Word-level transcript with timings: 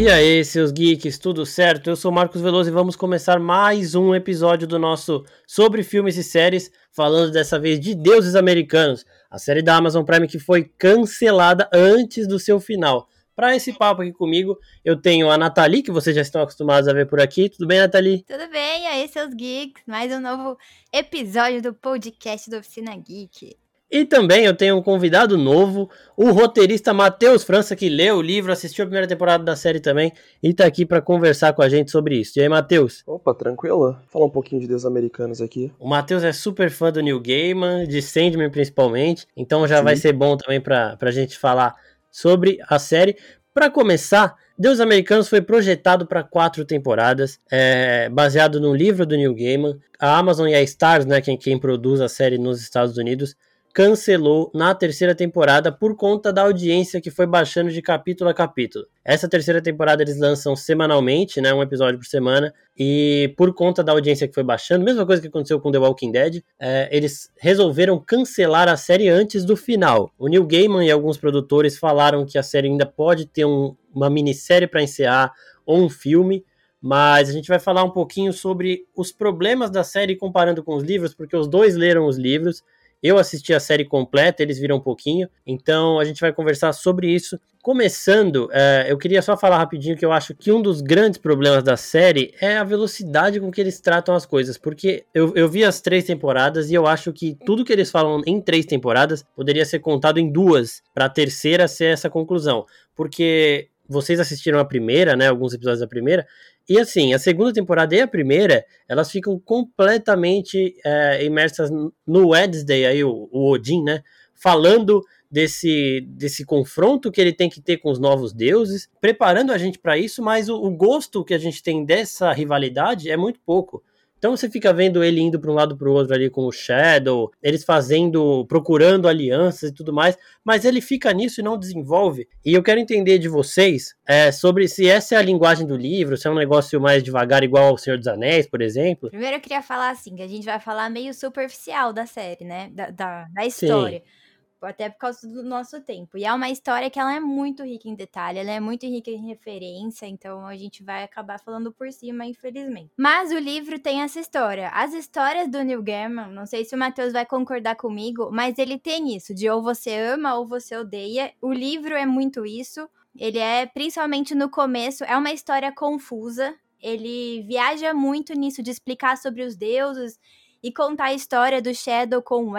E 0.00 0.08
aí, 0.08 0.42
seus 0.46 0.72
geeks, 0.72 1.18
tudo 1.18 1.44
certo? 1.44 1.90
Eu 1.90 1.94
sou 1.94 2.10
Marcos 2.10 2.40
Veloso 2.40 2.70
e 2.70 2.72
vamos 2.72 2.96
começar 2.96 3.38
mais 3.38 3.94
um 3.94 4.14
episódio 4.14 4.66
do 4.66 4.78
nosso 4.78 5.26
Sobre 5.46 5.82
Filmes 5.82 6.16
e 6.16 6.24
Séries, 6.24 6.72
falando 6.90 7.30
dessa 7.30 7.58
vez 7.58 7.78
de 7.78 7.94
Deuses 7.94 8.34
Americanos, 8.34 9.04
a 9.30 9.38
série 9.38 9.60
da 9.60 9.76
Amazon 9.76 10.02
Prime 10.02 10.26
que 10.26 10.38
foi 10.38 10.64
cancelada 10.64 11.68
antes 11.70 12.26
do 12.26 12.38
seu 12.38 12.58
final. 12.58 13.10
Para 13.36 13.54
esse 13.54 13.74
papo 13.74 14.00
aqui 14.00 14.10
comigo, 14.10 14.58
eu 14.82 14.98
tenho 14.98 15.30
a 15.30 15.36
Nathalie, 15.36 15.82
que 15.82 15.92
vocês 15.92 16.16
já 16.16 16.22
estão 16.22 16.40
acostumados 16.40 16.88
a 16.88 16.94
ver 16.94 17.06
por 17.06 17.20
aqui. 17.20 17.50
Tudo 17.50 17.66
bem, 17.66 17.80
Nathalie? 17.80 18.24
Tudo 18.26 18.48
bem, 18.48 18.84
e 18.84 18.86
aí, 18.86 19.06
seus 19.06 19.34
geeks? 19.34 19.82
Mais 19.86 20.10
um 20.10 20.20
novo 20.20 20.56
episódio 20.90 21.60
do 21.60 21.74
podcast 21.74 22.48
do 22.48 22.56
Oficina 22.56 22.96
Geek. 22.96 23.54
E 23.90 24.04
também 24.04 24.44
eu 24.44 24.54
tenho 24.54 24.76
um 24.76 24.82
convidado 24.82 25.36
novo, 25.36 25.90
o 26.16 26.30
roteirista 26.30 26.94
Matheus 26.94 27.42
França, 27.42 27.74
que 27.74 27.88
leu 27.88 28.18
o 28.18 28.22
livro, 28.22 28.52
assistiu 28.52 28.84
a 28.84 28.86
primeira 28.86 29.08
temporada 29.08 29.42
da 29.42 29.56
série 29.56 29.80
também 29.80 30.12
e 30.40 30.54
tá 30.54 30.64
aqui 30.64 30.86
para 30.86 31.02
conversar 31.02 31.52
com 31.54 31.62
a 31.62 31.68
gente 31.68 31.90
sobre 31.90 32.16
isso. 32.16 32.38
E 32.38 32.42
aí, 32.42 32.48
Matheus? 32.48 33.02
Opa, 33.04 33.34
tranquilo. 33.34 33.96
Falar 34.06 34.26
um 34.26 34.30
pouquinho 34.30 34.60
de 34.60 34.68
Deus 34.68 34.84
Americanos 34.84 35.40
aqui. 35.40 35.72
O 35.76 35.88
Matheus 35.88 36.22
é 36.22 36.32
super 36.32 36.70
fã 36.70 36.92
do 36.92 37.02
Neil 37.02 37.20
Gaiman, 37.20 37.84
de 37.84 38.00
Sandman 38.00 38.48
principalmente, 38.48 39.26
então 39.36 39.66
já 39.66 39.78
Sim. 39.78 39.84
vai 39.84 39.96
ser 39.96 40.12
bom 40.12 40.36
também 40.36 40.60
pra, 40.60 40.96
pra 40.96 41.10
gente 41.10 41.36
falar 41.36 41.74
sobre 42.12 42.58
a 42.68 42.78
série. 42.78 43.16
Para 43.52 43.68
começar, 43.68 44.36
Deus 44.56 44.78
Americanos 44.78 45.28
foi 45.28 45.40
projetado 45.40 46.06
para 46.06 46.22
quatro 46.22 46.64
temporadas, 46.64 47.40
é, 47.50 48.08
baseado 48.08 48.60
no 48.60 48.72
livro 48.72 49.04
do 49.04 49.16
Neil 49.16 49.34
Gaiman. 49.34 49.80
A 49.98 50.16
Amazon 50.16 50.46
e 50.46 50.54
a 50.54 50.62
Stars, 50.62 51.04
né, 51.04 51.20
quem, 51.20 51.36
quem 51.36 51.58
produz 51.58 52.00
a 52.00 52.08
série 52.08 52.38
nos 52.38 52.60
Estados 52.60 52.96
Unidos, 52.96 53.34
cancelou 53.72 54.50
na 54.52 54.74
terceira 54.74 55.14
temporada 55.14 55.70
por 55.70 55.96
conta 55.96 56.32
da 56.32 56.42
audiência 56.42 57.00
que 57.00 57.10
foi 57.10 57.26
baixando 57.26 57.70
de 57.70 57.80
capítulo 57.80 58.28
a 58.28 58.34
capítulo. 58.34 58.86
Essa 59.04 59.28
terceira 59.28 59.62
temporada 59.62 60.02
eles 60.02 60.18
lançam 60.18 60.56
semanalmente, 60.56 61.40
né, 61.40 61.54
um 61.54 61.62
episódio 61.62 61.98
por 61.98 62.06
semana, 62.06 62.52
e 62.76 63.32
por 63.36 63.54
conta 63.54 63.82
da 63.82 63.92
audiência 63.92 64.26
que 64.26 64.34
foi 64.34 64.42
baixando, 64.42 64.84
mesma 64.84 65.06
coisa 65.06 65.22
que 65.22 65.28
aconteceu 65.28 65.60
com 65.60 65.70
The 65.70 65.78
Walking 65.78 66.10
Dead, 66.10 66.42
é, 66.58 66.88
eles 66.90 67.30
resolveram 67.38 67.98
cancelar 67.98 68.68
a 68.68 68.76
série 68.76 69.08
antes 69.08 69.44
do 69.44 69.56
final. 69.56 70.12
O 70.18 70.26
Neil 70.26 70.44
Gaiman 70.44 70.84
e 70.84 70.90
alguns 70.90 71.16
produtores 71.16 71.78
falaram 71.78 72.26
que 72.26 72.38
a 72.38 72.42
série 72.42 72.68
ainda 72.68 72.86
pode 72.86 73.26
ter 73.26 73.44
um, 73.44 73.76
uma 73.94 74.10
minissérie 74.10 74.66
para 74.66 74.82
encerrar 74.82 75.32
ou 75.64 75.78
um 75.78 75.88
filme, 75.88 76.44
mas 76.82 77.28
a 77.28 77.32
gente 77.32 77.48
vai 77.48 77.58
falar 77.58 77.84
um 77.84 77.90
pouquinho 77.90 78.32
sobre 78.32 78.86
os 78.96 79.12
problemas 79.12 79.70
da 79.70 79.84
série 79.84 80.16
comparando 80.16 80.62
com 80.64 80.74
os 80.74 80.82
livros, 80.82 81.14
porque 81.14 81.36
os 81.36 81.46
dois 81.46 81.76
leram 81.76 82.06
os 82.06 82.16
livros 82.16 82.64
eu 83.02 83.18
assisti 83.18 83.54
a 83.54 83.60
série 83.60 83.84
completa, 83.84 84.42
eles 84.42 84.58
viram 84.58 84.76
um 84.76 84.80
pouquinho, 84.80 85.28
então 85.46 85.98
a 85.98 86.04
gente 86.04 86.20
vai 86.20 86.32
conversar 86.32 86.72
sobre 86.72 87.08
isso. 87.08 87.38
Começando, 87.62 88.48
é, 88.52 88.86
eu 88.88 88.96
queria 88.96 89.20
só 89.20 89.36
falar 89.36 89.58
rapidinho 89.58 89.96
que 89.96 90.04
eu 90.04 90.12
acho 90.12 90.34
que 90.34 90.50
um 90.50 90.62
dos 90.62 90.80
grandes 90.80 91.18
problemas 91.18 91.62
da 91.62 91.76
série 91.76 92.34
é 92.40 92.56
a 92.56 92.64
velocidade 92.64 93.38
com 93.38 93.50
que 93.50 93.60
eles 93.60 93.80
tratam 93.80 94.14
as 94.14 94.24
coisas, 94.24 94.56
porque 94.56 95.04
eu, 95.14 95.34
eu 95.34 95.48
vi 95.48 95.64
as 95.64 95.80
três 95.80 96.04
temporadas 96.04 96.70
e 96.70 96.74
eu 96.74 96.86
acho 96.86 97.12
que 97.12 97.36
tudo 97.44 97.64
que 97.64 97.72
eles 97.72 97.90
falam 97.90 98.22
em 98.26 98.40
três 98.40 98.64
temporadas 98.64 99.24
poderia 99.36 99.64
ser 99.64 99.80
contado 99.80 100.18
em 100.18 100.30
duas, 100.30 100.82
para 100.94 101.06
a 101.06 101.10
terceira 101.10 101.68
ser 101.68 101.92
essa 101.92 102.08
conclusão, 102.08 102.64
porque 102.96 103.68
vocês 103.90 104.20
assistiram 104.20 104.60
a 104.60 104.64
primeira, 104.64 105.16
né, 105.16 105.28
alguns 105.28 105.52
episódios 105.52 105.80
da 105.80 105.86
primeira, 105.86 106.26
e 106.68 106.78
assim, 106.78 107.12
a 107.12 107.18
segunda 107.18 107.52
temporada 107.52 107.94
e 107.94 108.00
a 108.00 108.06
primeira, 108.06 108.64
elas 108.88 109.10
ficam 109.10 109.38
completamente 109.38 110.76
é, 110.84 111.24
imersas 111.24 111.70
no 112.06 112.28
Wednesday, 112.28 112.86
aí 112.86 113.02
o, 113.02 113.28
o 113.32 113.50
Odin, 113.50 113.82
né? 113.82 114.02
Falando 114.32 115.02
desse, 115.30 116.00
desse 116.08 116.44
confronto 116.44 117.10
que 117.10 117.20
ele 117.20 117.32
tem 117.32 117.50
que 117.50 117.60
ter 117.60 117.78
com 117.78 117.90
os 117.90 117.98
novos 117.98 118.32
deuses, 118.32 118.88
preparando 119.00 119.52
a 119.52 119.58
gente 119.58 119.78
para 119.78 119.98
isso, 119.98 120.22
mas 120.22 120.48
o, 120.48 120.56
o, 120.56 120.70
gosto 120.70 121.24
que 121.24 121.34
a 121.34 121.38
gente 121.38 121.62
tem 121.62 121.84
dessa 121.84 122.32
rivalidade 122.32 123.10
é 123.10 123.16
muito 123.16 123.40
pouco. 123.44 123.82
Então 124.20 124.36
você 124.36 124.50
fica 124.50 124.70
vendo 124.70 125.02
ele 125.02 125.18
indo 125.18 125.40
para 125.40 125.50
um 125.50 125.54
lado 125.54 125.74
para 125.78 125.88
o 125.88 125.94
outro 125.94 126.14
ali 126.14 126.28
com 126.28 126.42
o 126.42 126.52
Shadow, 126.52 127.32
eles 127.42 127.64
fazendo, 127.64 128.44
procurando 128.44 129.08
alianças 129.08 129.70
e 129.70 129.74
tudo 129.74 129.94
mais, 129.94 130.14
mas 130.44 130.66
ele 130.66 130.82
fica 130.82 131.10
nisso 131.10 131.40
e 131.40 131.42
não 131.42 131.58
desenvolve. 131.58 132.28
E 132.44 132.52
eu 132.52 132.62
quero 132.62 132.78
entender 132.78 133.18
de 133.18 133.30
vocês 133.30 133.94
é, 134.06 134.30
sobre 134.30 134.68
se 134.68 134.86
essa 134.86 135.14
é 135.14 135.18
a 135.18 135.22
linguagem 135.22 135.66
do 135.66 135.74
livro, 135.74 136.18
se 136.18 136.28
é 136.28 136.30
um 136.30 136.34
negócio 136.34 136.78
mais 136.78 137.02
devagar, 137.02 137.42
igual 137.42 137.68
ao 137.68 137.78
Senhor 137.78 137.96
dos 137.96 138.08
Anéis, 138.08 138.46
por 138.46 138.60
exemplo. 138.60 139.08
Primeiro 139.08 139.36
eu 139.38 139.40
queria 139.40 139.62
falar 139.62 139.88
assim, 139.88 140.14
que 140.14 140.22
a 140.22 140.28
gente 140.28 140.44
vai 140.44 140.60
falar 140.60 140.90
meio 140.90 141.14
superficial 141.14 141.90
da 141.90 142.04
série, 142.04 142.44
né? 142.44 142.68
Da, 142.74 142.90
da, 142.90 143.26
da 143.32 143.46
história. 143.46 144.00
Sim 144.00 144.19
até 144.66 144.88
por 144.88 144.98
causa 144.98 145.26
do 145.26 145.42
nosso 145.42 145.80
tempo. 145.80 146.16
E 146.16 146.24
é 146.24 146.32
uma 146.32 146.50
história 146.50 146.90
que 146.90 146.98
ela 146.98 147.14
é 147.14 147.20
muito 147.20 147.62
rica 147.62 147.88
em 147.88 147.94
detalhe, 147.94 148.38
ela 148.38 148.50
é 148.50 148.60
muito 148.60 148.86
rica 148.86 149.10
em 149.10 149.26
referência, 149.26 150.06
então 150.06 150.46
a 150.46 150.56
gente 150.56 150.82
vai 150.82 151.02
acabar 151.02 151.40
falando 151.40 151.72
por 151.72 151.90
cima, 151.92 152.26
infelizmente. 152.26 152.90
Mas 152.96 153.30
o 153.32 153.38
livro 153.38 153.78
tem 153.78 154.02
essa 154.02 154.20
história. 154.20 154.68
As 154.68 154.92
histórias 154.94 155.48
do 155.48 155.62
Neil 155.62 155.82
Gaiman, 155.82 156.28
não 156.28 156.46
sei 156.46 156.64
se 156.64 156.74
o 156.74 156.78
Matheus 156.78 157.12
vai 157.12 157.26
concordar 157.26 157.76
comigo, 157.76 158.30
mas 158.32 158.58
ele 158.58 158.78
tem 158.78 159.16
isso, 159.16 159.34
de 159.34 159.48
ou 159.48 159.62
você 159.62 159.94
ama 159.96 160.34
ou 160.34 160.46
você 160.46 160.76
odeia. 160.76 161.32
O 161.40 161.52
livro 161.52 161.94
é 161.94 162.06
muito 162.06 162.44
isso. 162.46 162.88
Ele 163.16 163.38
é, 163.38 163.66
principalmente 163.66 164.34
no 164.34 164.48
começo, 164.48 165.04
é 165.04 165.16
uma 165.16 165.32
história 165.32 165.72
confusa. 165.72 166.54
Ele 166.80 167.42
viaja 167.42 167.92
muito 167.92 168.32
nisso 168.34 168.62
de 168.62 168.70
explicar 168.70 169.16
sobre 169.16 169.42
os 169.42 169.56
deuses 169.56 170.18
e 170.62 170.72
contar 170.72 171.06
a 171.06 171.14
história 171.14 171.60
do 171.60 171.74
Shadow 171.74 172.22
com 172.22 172.44
o 172.44 172.52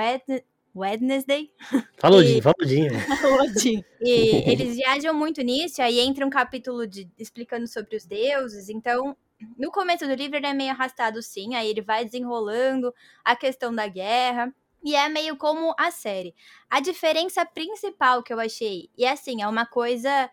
Wednesday. 0.76 1.52
Fala 1.98 2.18
Odin, 2.18 2.42
fala 2.42 2.56
Odin. 2.62 2.88
Odin. 3.42 3.84
E 4.02 4.50
eles 4.50 4.76
viajam 4.76 5.14
muito 5.14 5.42
nisso, 5.42 5.82
aí 5.82 6.00
entra 6.00 6.26
um 6.26 6.30
capítulo 6.30 6.88
de, 6.88 7.10
explicando 7.18 7.68
sobre 7.68 7.96
os 7.96 8.06
deuses, 8.06 8.70
então 8.70 9.16
no 9.58 9.72
começo 9.72 10.08
do 10.08 10.14
livro 10.14 10.38
ele 10.38 10.48
é 10.48 10.54
meio 10.54 10.72
arrastado 10.72 11.22
sim, 11.22 11.56
aí 11.56 11.70
ele 11.70 11.82
vai 11.82 12.06
desenrolando 12.06 12.94
a 13.24 13.36
questão 13.36 13.74
da 13.74 13.88
guerra, 13.88 14.54
e 14.84 14.96
é 14.96 15.08
meio 15.10 15.38
como 15.38 15.76
a 15.78 15.92
série. 15.92 16.34
A 16.70 16.80
diferença 16.80 17.46
principal 17.46 18.24
que 18.24 18.34
eu 18.34 18.40
achei, 18.40 18.90
e 18.98 19.06
assim, 19.06 19.42
é 19.42 19.48
uma 19.48 19.66
coisa 19.66 20.30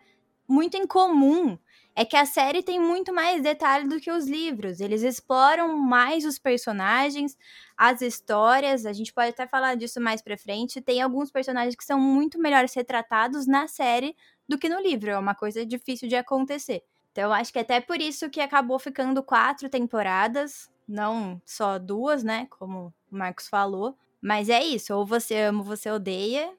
muito 0.47 0.75
incomum 0.75 1.57
é 1.99 2.05
que 2.05 2.15
a 2.15 2.25
série 2.25 2.63
tem 2.63 2.79
muito 2.79 3.13
mais 3.13 3.43
detalhe 3.43 3.85
do 3.85 3.99
que 3.99 4.09
os 4.09 4.25
livros. 4.25 4.79
Eles 4.79 5.03
exploram 5.03 5.77
mais 5.77 6.23
os 6.23 6.39
personagens, 6.39 7.37
as 7.75 8.01
histórias. 8.01 8.85
A 8.85 8.93
gente 8.93 9.13
pode 9.13 9.31
até 9.31 9.45
falar 9.45 9.75
disso 9.75 9.99
mais 9.99 10.21
pra 10.21 10.37
frente. 10.37 10.79
Tem 10.79 11.01
alguns 11.01 11.29
personagens 11.29 11.75
que 11.75 11.83
são 11.83 11.99
muito 11.99 12.39
melhores 12.39 12.73
retratados 12.73 13.45
na 13.45 13.67
série 13.67 14.15
do 14.47 14.57
que 14.57 14.69
no 14.69 14.79
livro. 14.79 15.09
É 15.09 15.19
uma 15.19 15.35
coisa 15.35 15.65
difícil 15.65 16.07
de 16.07 16.15
acontecer. 16.15 16.83
Então, 17.11 17.33
acho 17.33 17.51
que 17.51 17.59
até 17.59 17.81
por 17.81 17.99
isso 17.99 18.29
que 18.29 18.39
acabou 18.39 18.79
ficando 18.79 19.21
quatro 19.21 19.67
temporadas, 19.67 20.71
não 20.87 21.41
só 21.45 21.77
duas, 21.77 22.23
né? 22.23 22.47
Como 22.49 22.93
o 23.11 23.17
Marcos 23.17 23.49
falou. 23.49 23.97
Mas 24.21 24.47
é 24.47 24.63
isso, 24.63 24.95
ou 24.95 25.05
você 25.05 25.35
ama 25.41 25.59
ou 25.59 25.65
você 25.65 25.91
odeia, 25.91 26.49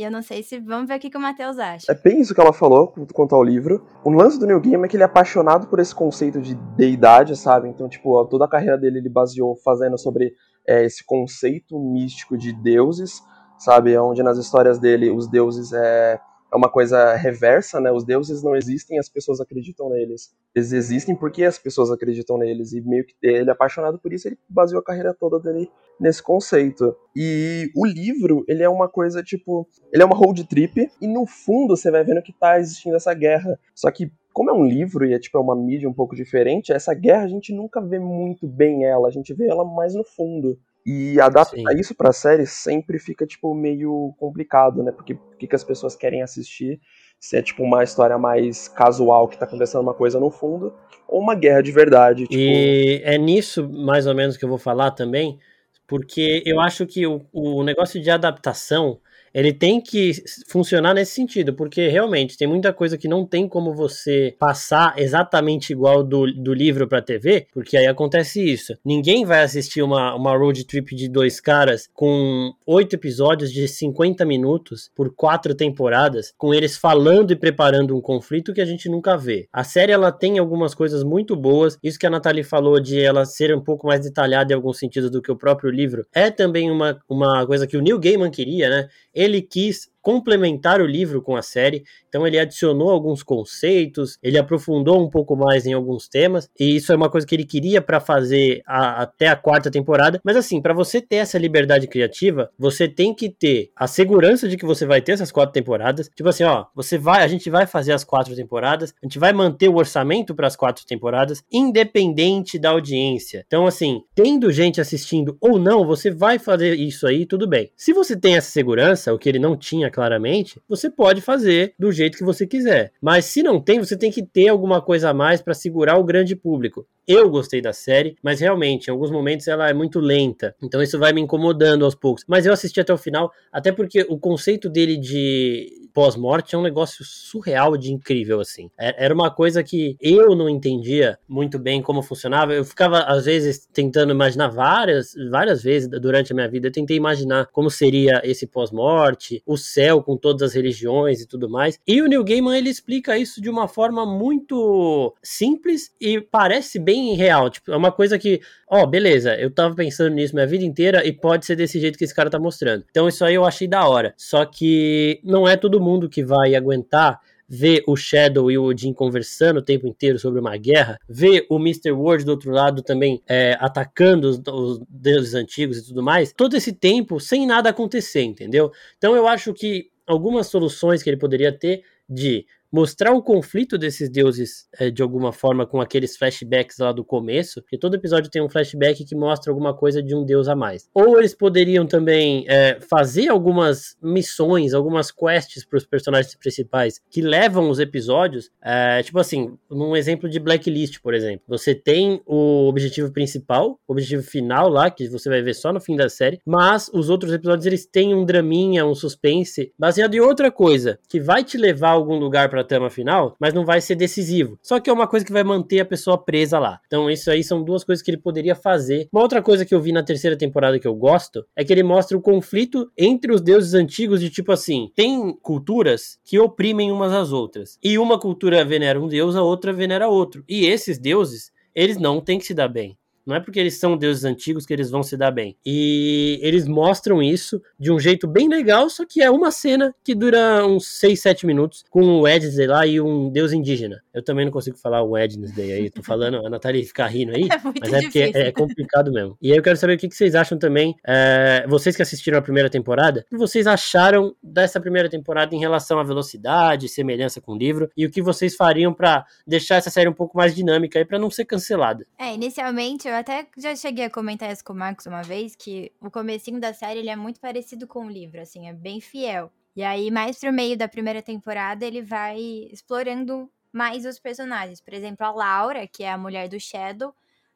e 0.00 0.04
eu 0.04 0.10
não 0.10 0.22
sei 0.22 0.42
se. 0.42 0.58
Vamos 0.58 0.88
ver 0.88 0.96
o 0.96 0.98
que, 0.98 1.10
que 1.10 1.16
o 1.16 1.20
Matheus 1.20 1.58
acha. 1.58 1.92
É 1.92 1.94
bem 1.94 2.20
isso 2.20 2.34
que 2.34 2.40
ela 2.40 2.52
falou 2.52 2.94
quanto 3.12 3.34
ao 3.34 3.44
livro. 3.44 3.84
O 4.02 4.10
lance 4.10 4.38
do 4.38 4.46
Neil 4.46 4.60
Gaiman 4.60 4.86
é 4.86 4.88
que 4.88 4.96
ele 4.96 5.02
é 5.02 5.06
apaixonado 5.06 5.66
por 5.66 5.78
esse 5.78 5.94
conceito 5.94 6.40
de 6.40 6.54
deidade, 6.54 7.36
sabe? 7.36 7.68
Então, 7.68 7.86
tipo, 7.86 8.24
toda 8.24 8.46
a 8.46 8.48
carreira 8.48 8.78
dele 8.78 8.98
ele 8.98 9.10
baseou 9.10 9.54
fazendo 9.56 9.98
sobre 9.98 10.32
é, 10.66 10.84
esse 10.84 11.04
conceito 11.04 11.78
místico 11.78 12.38
de 12.38 12.52
deuses, 12.52 13.22
sabe? 13.58 13.96
Onde 13.98 14.22
nas 14.22 14.38
histórias 14.38 14.78
dele 14.78 15.10
os 15.10 15.28
deuses 15.28 15.72
é 15.72 16.18
é 16.52 16.56
uma 16.56 16.68
coisa 16.68 17.14
reversa, 17.14 17.80
né? 17.80 17.92
Os 17.92 18.04
deuses 18.04 18.42
não 18.42 18.56
existem, 18.56 18.98
as 18.98 19.08
pessoas 19.08 19.40
acreditam 19.40 19.88
neles. 19.88 20.34
Eles 20.54 20.72
existem 20.72 21.14
porque 21.14 21.44
as 21.44 21.58
pessoas 21.58 21.90
acreditam 21.90 22.36
neles. 22.36 22.72
E 22.72 22.80
meio 22.80 23.06
que 23.06 23.14
ele 23.22 23.48
é 23.48 23.52
apaixonado 23.52 23.98
por 23.98 24.12
isso, 24.12 24.28
ele 24.28 24.38
baseou 24.48 24.80
a 24.80 24.84
carreira 24.84 25.14
toda 25.14 25.38
dele 25.38 25.70
nesse 25.98 26.22
conceito. 26.22 26.96
E 27.14 27.70
o 27.76 27.86
livro, 27.86 28.44
ele 28.48 28.62
é 28.62 28.68
uma 28.68 28.88
coisa 28.88 29.22
tipo, 29.22 29.68
ele 29.92 30.02
é 30.02 30.06
uma 30.06 30.16
road 30.16 30.42
trip 30.48 30.90
e 31.00 31.06
no 31.06 31.24
fundo 31.26 31.76
você 31.76 31.90
vai 31.90 32.02
vendo 32.02 32.22
que 32.22 32.32
tá 32.32 32.58
existindo 32.58 32.96
essa 32.96 33.14
guerra. 33.14 33.58
Só 33.74 33.90
que 33.90 34.10
como 34.32 34.50
é 34.50 34.52
um 34.52 34.64
livro 34.64 35.04
e 35.04 35.12
é 35.12 35.18
tipo 35.18 35.36
é 35.38 35.40
uma 35.40 35.56
mídia 35.56 35.88
um 35.88 35.92
pouco 35.92 36.14
diferente, 36.14 36.72
essa 36.72 36.94
guerra 36.94 37.24
a 37.24 37.28
gente 37.28 37.52
nunca 37.52 37.80
vê 37.80 37.98
muito 37.98 38.46
bem 38.46 38.84
ela, 38.84 39.08
a 39.08 39.10
gente 39.10 39.34
vê 39.34 39.48
ela 39.48 39.64
mais 39.64 39.94
no 39.94 40.04
fundo. 40.04 40.58
E 40.92 41.20
adaptar 41.20 41.56
Sim. 41.56 41.78
isso 41.78 41.94
pra 41.94 42.12
série 42.12 42.44
sempre 42.46 42.98
fica, 42.98 43.24
tipo, 43.24 43.54
meio 43.54 44.12
complicado, 44.18 44.82
né? 44.82 44.90
Porque 44.90 45.12
o 45.12 45.36
que 45.36 45.54
as 45.54 45.62
pessoas 45.62 45.94
querem 45.94 46.20
assistir? 46.20 46.80
Se 47.18 47.36
é, 47.36 47.42
tipo, 47.42 47.62
uma 47.62 47.84
história 47.84 48.18
mais 48.18 48.66
casual, 48.66 49.28
que 49.28 49.38
tá 49.38 49.44
acontecendo 49.44 49.82
uma 49.82 49.94
coisa 49.94 50.18
no 50.18 50.30
fundo, 50.30 50.74
ou 51.06 51.20
uma 51.20 51.36
guerra 51.36 51.62
de 51.62 51.70
verdade. 51.70 52.22
Tipo... 52.26 52.34
E 52.34 53.00
é 53.04 53.16
nisso, 53.16 53.68
mais 53.68 54.08
ou 54.08 54.14
menos, 54.16 54.36
que 54.36 54.44
eu 54.44 54.48
vou 54.48 54.58
falar 54.58 54.90
também, 54.90 55.38
porque 55.86 56.42
eu 56.44 56.58
acho 56.58 56.84
que 56.86 57.06
o, 57.06 57.24
o 57.32 57.62
negócio 57.62 58.02
de 58.02 58.10
adaptação 58.10 58.98
ele 59.32 59.52
tem 59.52 59.80
que 59.80 60.12
funcionar 60.48 60.94
nesse 60.94 61.12
sentido, 61.12 61.54
porque 61.54 61.88
realmente 61.88 62.36
tem 62.36 62.48
muita 62.48 62.72
coisa 62.72 62.98
que 62.98 63.08
não 63.08 63.24
tem 63.24 63.48
como 63.48 63.74
você 63.74 64.34
passar 64.38 64.94
exatamente 64.98 65.72
igual 65.72 66.02
do, 66.02 66.26
do 66.32 66.52
livro 66.52 66.88
pra 66.88 67.02
TV, 67.02 67.46
porque 67.52 67.76
aí 67.76 67.86
acontece 67.86 68.42
isso. 68.42 68.76
Ninguém 68.84 69.24
vai 69.24 69.42
assistir 69.42 69.82
uma, 69.82 70.14
uma 70.14 70.36
road 70.36 70.64
trip 70.64 70.94
de 70.94 71.08
dois 71.08 71.40
caras 71.40 71.88
com 71.92 72.52
oito 72.66 72.94
episódios 72.94 73.52
de 73.52 73.66
50 73.66 74.24
minutos 74.24 74.90
por 74.94 75.14
quatro 75.14 75.54
temporadas, 75.54 76.32
com 76.36 76.52
eles 76.52 76.76
falando 76.76 77.32
e 77.32 77.36
preparando 77.36 77.96
um 77.96 78.00
conflito 78.00 78.52
que 78.52 78.60
a 78.60 78.64
gente 78.64 78.88
nunca 78.88 79.16
vê. 79.16 79.48
A 79.52 79.64
série 79.64 79.92
ela 79.92 80.12
tem 80.12 80.38
algumas 80.38 80.74
coisas 80.74 81.02
muito 81.02 81.36
boas, 81.36 81.78
isso 81.82 81.98
que 81.98 82.06
a 82.06 82.10
Nathalie 82.10 82.42
falou 82.42 82.80
de 82.80 83.00
ela 83.00 83.24
ser 83.24 83.54
um 83.54 83.60
pouco 83.60 83.86
mais 83.86 84.00
detalhada 84.00 84.52
em 84.52 84.56
alguns 84.56 84.78
sentidos 84.78 85.10
do 85.10 85.22
que 85.22 85.30
o 85.30 85.36
próprio 85.36 85.70
livro, 85.70 86.06
é 86.12 86.30
também 86.30 86.70
uma, 86.70 87.00
uma 87.08 87.46
coisa 87.46 87.66
que 87.66 87.76
o 87.76 87.80
Neil 87.80 87.98
Gaiman 87.98 88.30
queria, 88.30 88.68
né? 88.68 88.88
Ele 89.20 89.42
quis 89.42 89.90
complementar 90.00 90.80
o 90.80 90.86
livro 90.86 91.22
com 91.22 91.36
a 91.36 91.42
série. 91.42 91.84
Então 92.08 92.26
ele 92.26 92.38
adicionou 92.38 92.90
alguns 92.90 93.22
conceitos, 93.22 94.18
ele 94.22 94.38
aprofundou 94.38 95.02
um 95.02 95.08
pouco 95.08 95.36
mais 95.36 95.66
em 95.66 95.72
alguns 95.72 96.08
temas, 96.08 96.48
e 96.58 96.76
isso 96.76 96.92
é 96.92 96.96
uma 96.96 97.10
coisa 97.10 97.26
que 97.26 97.34
ele 97.34 97.44
queria 97.44 97.80
para 97.80 98.00
fazer 98.00 98.62
a, 98.66 99.02
até 99.02 99.28
a 99.28 99.36
quarta 99.36 99.70
temporada. 99.70 100.20
Mas 100.24 100.36
assim, 100.36 100.60
para 100.60 100.74
você 100.74 101.00
ter 101.00 101.16
essa 101.16 101.38
liberdade 101.38 101.86
criativa, 101.86 102.50
você 102.58 102.88
tem 102.88 103.14
que 103.14 103.28
ter 103.28 103.70
a 103.76 103.86
segurança 103.86 104.48
de 104.48 104.56
que 104.56 104.66
você 104.66 104.86
vai 104.86 105.00
ter 105.00 105.12
essas 105.12 105.30
quatro 105.32 105.52
temporadas. 105.52 106.10
Tipo 106.14 106.28
assim, 106.28 106.44
ó, 106.44 106.66
você 106.74 106.98
vai, 106.98 107.22
a 107.22 107.28
gente 107.28 107.50
vai 107.50 107.66
fazer 107.66 107.92
as 107.92 108.04
quatro 108.04 108.34
temporadas, 108.34 108.94
a 109.02 109.06
gente 109.06 109.18
vai 109.18 109.32
manter 109.32 109.68
o 109.68 109.76
orçamento 109.76 110.34
para 110.34 110.46
as 110.46 110.56
quatro 110.56 110.84
temporadas, 110.86 111.42
independente 111.52 112.58
da 112.58 112.70
audiência. 112.70 113.44
Então 113.46 113.66
assim, 113.66 114.02
tendo 114.14 114.50
gente 114.50 114.80
assistindo 114.80 115.36
ou 115.40 115.58
não, 115.58 115.86
você 115.86 116.10
vai 116.10 116.38
fazer 116.38 116.74
isso 116.74 117.06
aí, 117.06 117.26
tudo 117.26 117.48
bem. 117.48 117.70
Se 117.76 117.92
você 117.92 118.16
tem 118.16 118.36
essa 118.36 118.50
segurança, 118.50 119.12
o 119.12 119.18
que 119.18 119.28
ele 119.28 119.38
não 119.38 119.56
tinha 119.56 119.89
claramente, 119.90 120.60
você 120.68 120.88
pode 120.88 121.20
fazer 121.20 121.74
do 121.78 121.90
jeito 121.92 122.16
que 122.16 122.24
você 122.24 122.46
quiser. 122.46 122.92
Mas 123.00 123.24
se 123.26 123.42
não 123.42 123.60
tem, 123.60 123.78
você 123.78 123.96
tem 123.96 124.10
que 124.10 124.22
ter 124.22 124.48
alguma 124.48 124.80
coisa 124.80 125.10
a 125.10 125.14
mais 125.14 125.42
para 125.42 125.54
segurar 125.54 125.98
o 125.98 126.04
grande 126.04 126.34
público. 126.36 126.86
Eu 127.12 127.28
gostei 127.28 127.60
da 127.60 127.72
série, 127.72 128.16
mas 128.22 128.38
realmente, 128.38 128.86
em 128.86 128.92
alguns 128.92 129.10
momentos 129.10 129.48
ela 129.48 129.68
é 129.68 129.74
muito 129.74 129.98
lenta. 129.98 130.54
Então 130.62 130.80
isso 130.80 130.96
vai 130.96 131.12
me 131.12 131.20
incomodando 131.20 131.84
aos 131.84 131.96
poucos. 131.96 132.24
Mas 132.28 132.46
eu 132.46 132.52
assisti 132.52 132.80
até 132.80 132.92
o 132.92 132.98
final, 132.98 133.32
até 133.50 133.72
porque 133.72 134.06
o 134.08 134.16
conceito 134.16 134.68
dele 134.68 134.96
de 134.96 135.80
pós-morte 135.92 136.54
é 136.54 136.58
um 136.58 136.62
negócio 136.62 137.04
surreal 137.04 137.76
de 137.76 137.92
incrível, 137.92 138.40
assim. 138.40 138.70
É, 138.78 139.04
era 139.04 139.14
uma 139.14 139.30
coisa 139.30 139.62
que 139.62 139.96
eu 140.00 140.34
não 140.34 140.48
entendia 140.48 141.18
muito 141.28 141.58
bem 141.58 141.82
como 141.82 142.02
funcionava. 142.02 142.52
Eu 142.52 142.64
ficava, 142.64 143.00
às 143.00 143.24
vezes, 143.24 143.68
tentando 143.72 144.12
imaginar 144.12 144.48
várias, 144.48 145.12
várias 145.30 145.62
vezes 145.62 145.88
durante 145.88 146.32
a 146.32 146.34
minha 146.34 146.48
vida. 146.48 146.68
Eu 146.68 146.72
tentei 146.72 146.96
imaginar 146.96 147.46
como 147.52 147.70
seria 147.70 148.20
esse 148.24 148.46
pós-morte, 148.46 149.42
o 149.44 149.56
céu 149.56 150.02
com 150.02 150.16
todas 150.16 150.42
as 150.42 150.54
religiões 150.54 151.20
e 151.20 151.26
tudo 151.26 151.48
mais. 151.48 151.78
E 151.86 152.00
o 152.00 152.06
Neil 152.06 152.24
Gaiman, 152.24 152.56
ele 152.56 152.70
explica 152.70 153.18
isso 153.18 153.40
de 153.40 153.50
uma 153.50 153.68
forma 153.68 154.06
muito 154.06 155.14
simples 155.22 155.90
e 156.00 156.20
parece 156.20 156.78
bem 156.78 156.99
bem 157.00 157.14
real. 157.14 157.50
Tipo, 157.50 157.72
é 157.72 157.76
uma 157.76 157.90
coisa 157.90 158.18
que, 158.18 158.40
ó, 158.68 158.84
beleza, 158.86 159.34
eu 159.36 159.50
tava 159.50 159.74
pensando 159.74 160.14
nisso 160.14 160.34
minha 160.34 160.46
vida 160.46 160.64
inteira 160.64 161.06
e 161.06 161.12
pode 161.12 161.46
ser 161.46 161.56
desse 161.56 161.80
jeito 161.80 161.98
que 161.98 162.04
esse 162.04 162.14
cara 162.14 162.30
tá 162.30 162.38
mostrando. 162.38 162.84
Então 162.90 163.08
isso 163.08 163.24
aí 163.24 163.34
eu 163.34 163.44
achei 163.44 163.66
da 163.66 163.86
hora. 163.86 164.14
Só 164.16 164.44
que 164.44 165.20
não 165.24 165.48
é 165.48 165.56
todo 165.56 165.80
mundo 165.80 166.08
que 166.08 166.24
vai 166.24 166.54
aguentar 166.54 167.20
ver 167.52 167.82
o 167.88 167.96
Shadow 167.96 168.48
e 168.48 168.56
o 168.56 168.62
Odin 168.62 168.92
conversando 168.92 169.56
o 169.56 169.62
tempo 169.62 169.84
inteiro 169.84 170.20
sobre 170.20 170.38
uma 170.38 170.56
guerra, 170.56 171.00
ver 171.08 171.46
o 171.50 171.56
Mr. 171.56 171.90
Ward 171.90 172.24
do 172.24 172.30
outro 172.30 172.52
lado 172.52 172.80
também 172.80 173.20
é, 173.28 173.56
atacando 173.58 174.28
os, 174.28 174.40
os, 174.46 174.80
deuses 174.88 175.34
antigos 175.34 175.78
e 175.78 175.84
tudo 175.84 176.00
mais, 176.00 176.32
todo 176.32 176.56
esse 176.56 176.72
tempo 176.72 177.18
sem 177.18 177.48
nada 177.48 177.70
acontecer, 177.70 178.22
entendeu? 178.22 178.70
Então 178.96 179.16
eu 179.16 179.26
acho 179.26 179.52
que 179.52 179.90
algumas 180.06 180.46
soluções 180.46 181.02
que 181.02 181.10
ele 181.10 181.16
poderia 181.16 181.50
ter 181.50 181.82
de 182.08 182.46
mostrar 182.72 183.12
o 183.12 183.22
conflito 183.22 183.76
desses 183.76 184.08
deuses 184.08 184.68
é, 184.78 184.90
de 184.90 185.02
alguma 185.02 185.32
forma 185.32 185.66
com 185.66 185.80
aqueles 185.80 186.16
flashbacks 186.16 186.78
lá 186.78 186.92
do 186.92 187.04
começo, 187.04 187.60
porque 187.62 187.78
todo 187.78 187.94
episódio 187.94 188.30
tem 188.30 188.42
um 188.42 188.48
flashback 188.48 189.04
que 189.04 189.14
mostra 189.14 189.50
alguma 189.50 189.74
coisa 189.74 190.02
de 190.02 190.14
um 190.14 190.24
deus 190.24 190.48
a 190.48 190.54
mais. 190.54 190.88
Ou 190.94 191.18
eles 191.18 191.34
poderiam 191.34 191.86
também 191.86 192.44
é, 192.48 192.78
fazer 192.80 193.28
algumas 193.28 193.96
missões, 194.02 194.74
algumas 194.74 195.10
quests 195.10 195.64
para 195.64 195.78
os 195.78 195.86
personagens 195.86 196.34
principais 196.34 197.00
que 197.10 197.20
levam 197.20 197.68
os 197.70 197.78
episódios, 197.78 198.50
é, 198.62 199.02
tipo 199.02 199.18
assim, 199.18 199.56
num 199.70 199.96
exemplo 199.96 200.28
de 200.28 200.38
Blacklist, 200.38 201.00
por 201.02 201.14
exemplo, 201.14 201.44
você 201.48 201.74
tem 201.74 202.20
o 202.26 202.68
objetivo 202.68 203.12
principal, 203.12 203.78
o 203.86 203.92
objetivo 203.92 204.22
final 204.22 204.68
lá, 204.68 204.90
que 204.90 205.08
você 205.08 205.28
vai 205.28 205.42
ver 205.42 205.54
só 205.54 205.72
no 205.72 205.80
fim 205.80 205.96
da 205.96 206.08
série, 206.08 206.40
mas 206.46 206.90
os 206.92 207.08
outros 207.10 207.32
episódios 207.32 207.66
eles 207.66 207.86
têm 207.86 208.14
um 208.14 208.24
draminha, 208.24 208.86
um 208.86 208.94
suspense, 208.94 209.72
baseado 209.78 210.14
em 210.14 210.20
outra 210.20 210.50
coisa, 210.50 210.98
que 211.08 211.20
vai 211.20 211.42
te 211.42 211.56
levar 211.56 211.90
a 211.90 211.92
algum 211.92 212.18
lugar 212.18 212.48
para 212.48 212.59
a 212.60 212.64
trama 212.64 212.90
final, 212.90 213.36
mas 213.40 213.54
não 213.54 213.64
vai 213.64 213.80
ser 213.80 213.94
decisivo. 213.94 214.58
Só 214.62 214.78
que 214.80 214.90
é 214.90 214.92
uma 214.92 215.06
coisa 215.06 215.24
que 215.24 215.32
vai 215.32 215.44
manter 215.44 215.80
a 215.80 215.84
pessoa 215.84 216.16
presa 216.18 216.58
lá. 216.58 216.80
Então, 216.86 217.10
isso 217.10 217.30
aí 217.30 217.42
são 217.42 217.62
duas 217.62 217.84
coisas 217.84 218.02
que 218.02 218.10
ele 218.10 218.20
poderia 218.20 218.54
fazer. 218.54 219.08
Uma 219.12 219.22
outra 219.22 219.42
coisa 219.42 219.64
que 219.64 219.74
eu 219.74 219.80
vi 219.80 219.92
na 219.92 220.02
terceira 220.02 220.36
temporada 220.36 220.78
que 220.78 220.86
eu 220.86 220.94
gosto 220.94 221.44
é 221.56 221.64
que 221.64 221.72
ele 221.72 221.82
mostra 221.82 222.16
o 222.16 222.22
conflito 222.22 222.90
entre 222.96 223.32
os 223.32 223.40
deuses 223.40 223.74
antigos, 223.74 224.20
de 224.20 224.30
tipo 224.30 224.52
assim: 224.52 224.90
tem 224.94 225.32
culturas 225.42 226.18
que 226.24 226.38
oprimem 226.38 226.92
umas 226.92 227.12
às 227.12 227.32
outras. 227.32 227.78
E 227.82 227.98
uma 227.98 228.18
cultura 228.18 228.64
venera 228.64 229.00
um 229.00 229.08
deus, 229.08 229.36
a 229.36 229.42
outra 229.42 229.72
venera 229.72 230.08
outro. 230.08 230.44
E 230.48 230.66
esses 230.66 230.98
deuses, 230.98 231.50
eles 231.74 231.96
não 231.96 232.20
têm 232.20 232.38
que 232.38 232.46
se 232.46 232.54
dar 232.54 232.68
bem. 232.68 232.96
Não 233.26 233.36
é 233.36 233.40
porque 233.40 233.60
eles 233.60 233.78
são 233.78 233.96
deuses 233.96 234.24
antigos 234.24 234.66
que 234.66 234.72
eles 234.72 234.90
vão 234.90 235.02
se 235.02 235.16
dar 235.16 235.30
bem. 235.30 235.56
E 235.64 236.38
eles 236.42 236.66
mostram 236.66 237.22
isso 237.22 237.60
de 237.78 237.92
um 237.92 237.98
jeito 237.98 238.26
bem 238.26 238.48
legal, 238.48 238.88
só 238.88 239.04
que 239.06 239.22
é 239.22 239.30
uma 239.30 239.50
cena 239.50 239.94
que 240.02 240.14
dura 240.14 240.66
uns 240.66 240.86
6, 240.98 241.20
7 241.20 241.46
minutos 241.46 241.84
com 241.90 242.02
o 242.02 242.20
Wednesday 242.22 242.66
lá 242.66 242.86
e 242.86 243.00
um 243.00 243.30
deus 243.30 243.52
indígena. 243.52 244.02
Eu 244.12 244.24
também 244.24 244.44
não 244.44 244.52
consigo 244.52 244.76
falar 244.76 245.02
o 245.02 245.10
Wednesday 245.10 245.72
aí, 245.72 245.90
tô 245.90 246.02
falando, 246.02 246.44
a 246.44 246.50
Natália 246.50 246.84
ficar 246.84 247.06
rindo 247.06 247.32
aí, 247.32 247.44
é 247.50 247.80
mas 247.80 247.92
é 247.92 248.00
porque 248.02 248.32
é, 248.34 248.52
complicado 248.52 249.12
mesmo. 249.12 249.36
E 249.40 249.50
aí 249.50 249.58
eu 249.58 249.62
quero 249.62 249.76
saber 249.76 249.94
o 249.94 249.98
que, 249.98 250.10
vocês 250.10 250.34
acham 250.34 250.58
também, 250.58 250.96
é, 251.06 251.64
vocês 251.68 251.96
que 251.96 252.02
assistiram 252.02 252.38
a 252.38 252.42
primeira 252.42 252.68
temporada, 252.68 253.24
o 253.26 253.30
que 253.30 253.36
vocês 253.36 253.66
acharam 253.66 254.34
dessa 254.42 254.80
primeira 254.80 255.08
temporada 255.08 255.54
em 255.54 255.58
relação 255.58 255.98
à 255.98 256.02
velocidade, 256.02 256.88
semelhança 256.88 257.40
com 257.40 257.52
o 257.52 257.58
livro, 257.58 257.90
e 257.96 258.04
o 258.04 258.10
que 258.10 258.20
vocês 258.22 258.56
fariam 258.56 258.92
para 258.92 259.24
deixar 259.46 259.76
essa 259.76 259.90
série 259.90 260.08
um 260.08 260.14
pouco 260.14 260.36
mais 260.36 260.54
dinâmica 260.54 260.98
aí, 260.98 261.04
pra 261.04 261.18
não 261.18 261.30
ser 261.30 261.44
cancelada. 261.44 262.06
É, 262.18 262.34
inicialmente 262.34 263.08
eu 263.08 263.14
até 263.14 263.46
já 263.56 263.74
cheguei 263.76 264.06
a 264.06 264.10
comentar 264.10 264.52
isso 264.52 264.64
com 264.64 264.72
o 264.72 264.76
Marcos 264.76 265.06
uma 265.06 265.22
vez, 265.22 265.54
que 265.54 265.92
o 266.00 266.10
comecinho 266.10 266.60
da 266.60 266.72
série 266.72 267.00
ele 267.00 267.10
é 267.10 267.16
muito 267.16 267.40
parecido 267.40 267.86
com 267.86 268.06
o 268.06 268.10
livro, 268.10 268.40
assim, 268.40 268.68
é 268.68 268.72
bem 268.72 269.00
fiel. 269.00 269.50
E 269.76 269.82
aí, 269.82 270.10
mais 270.10 270.38
pro 270.38 270.52
meio 270.52 270.76
da 270.76 270.88
primeira 270.88 271.22
temporada, 271.22 271.86
ele 271.86 272.02
vai 272.02 272.38
explorando 272.72 273.48
mais 273.72 274.04
os 274.04 274.18
personagens. 274.18 274.80
Por 274.80 274.94
exemplo, 274.94 275.24
a 275.26 275.30
Laura, 275.30 275.86
que 275.86 276.02
é 276.02 276.10
a 276.10 276.18
mulher 276.18 276.48
do 276.48 276.58
Shadow, 276.58 277.14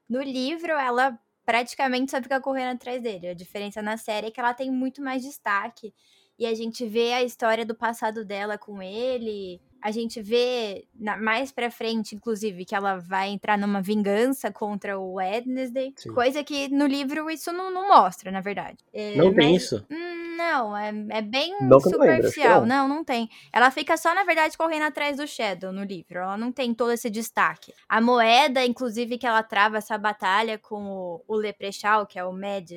no 0.09 0.23
livro 0.23 0.73
ela 0.73 1.19
praticamente 1.45 2.11
só 2.11 2.23
fica 2.23 2.41
correndo 2.41 2.77
atrás 2.77 3.03
dele. 3.03 3.29
A 3.29 3.35
diferença 3.35 3.83
na 3.83 3.97
série 3.97 4.29
é 4.29 4.31
que 4.31 4.41
ela 4.41 4.55
tem 4.55 4.71
muito 4.71 5.03
mais 5.03 5.23
destaque. 5.23 5.95
E 6.39 6.47
a 6.47 6.55
gente 6.55 6.87
vê 6.87 7.13
a 7.13 7.23
história 7.23 7.65
do 7.65 7.75
passado 7.75 8.25
dela 8.25 8.59
com 8.59 8.83
ele, 8.83 9.61
a 9.85 9.91
gente 9.91 10.23
vê 10.23 10.87
na, 10.99 11.15
mais 11.15 11.53
pra 11.53 11.71
frente, 11.71 12.15
inclusive, 12.17 12.65
que 12.65 12.75
ela 12.75 12.97
vai 12.97 13.29
entrar 13.29 13.59
numa 13.59 13.83
vingança 13.83 14.51
contra 14.51 14.99
o 14.99 15.17
Wednesday. 15.17 15.93
Sim. 15.95 16.15
Coisa 16.15 16.43
que 16.43 16.69
no 16.69 16.87
livro 16.87 17.31
isso 17.31 17.53
não, 17.53 17.71
não 17.71 17.89
mostra, 17.89 18.31
na 18.31 18.41
verdade. 18.41 18.79
É, 18.95 19.15
não 19.15 19.27
mas, 19.27 19.37
tem 19.37 19.55
isso? 19.55 19.87
Não, 19.91 20.75
é, 20.75 20.89
é 21.11 21.21
bem 21.21 21.55
não 21.61 21.79
superficial. 21.79 22.63
Lembra, 22.63 22.77
não. 22.77 22.89
não, 22.89 23.05
tem. 23.05 23.29
Ela 23.53 23.71
fica 23.71 23.95
só, 23.99 24.15
na 24.15 24.25
verdade, 24.25 24.57
correndo 24.57 24.85
atrás 24.85 25.19
do 25.19 25.27
Shadow 25.27 25.71
no 25.71 25.85
livro. 25.85 26.19
Ela 26.19 26.39
não 26.39 26.51
tem 26.51 26.73
todo 26.73 26.91
esse 26.91 27.11
destaque. 27.11 27.75
A 27.87 28.01
moeda, 28.01 28.65
inclusive, 28.65 29.19
que 29.19 29.27
ela 29.27 29.43
trava 29.43 29.77
essa 29.77 29.99
batalha 29.99 30.57
com 30.57 30.83
o, 30.83 31.25
o 31.29 31.37
Leprechaun, 31.37 32.07
que 32.07 32.19
é 32.19 32.25
o 32.25 32.33
Mad 32.33 32.71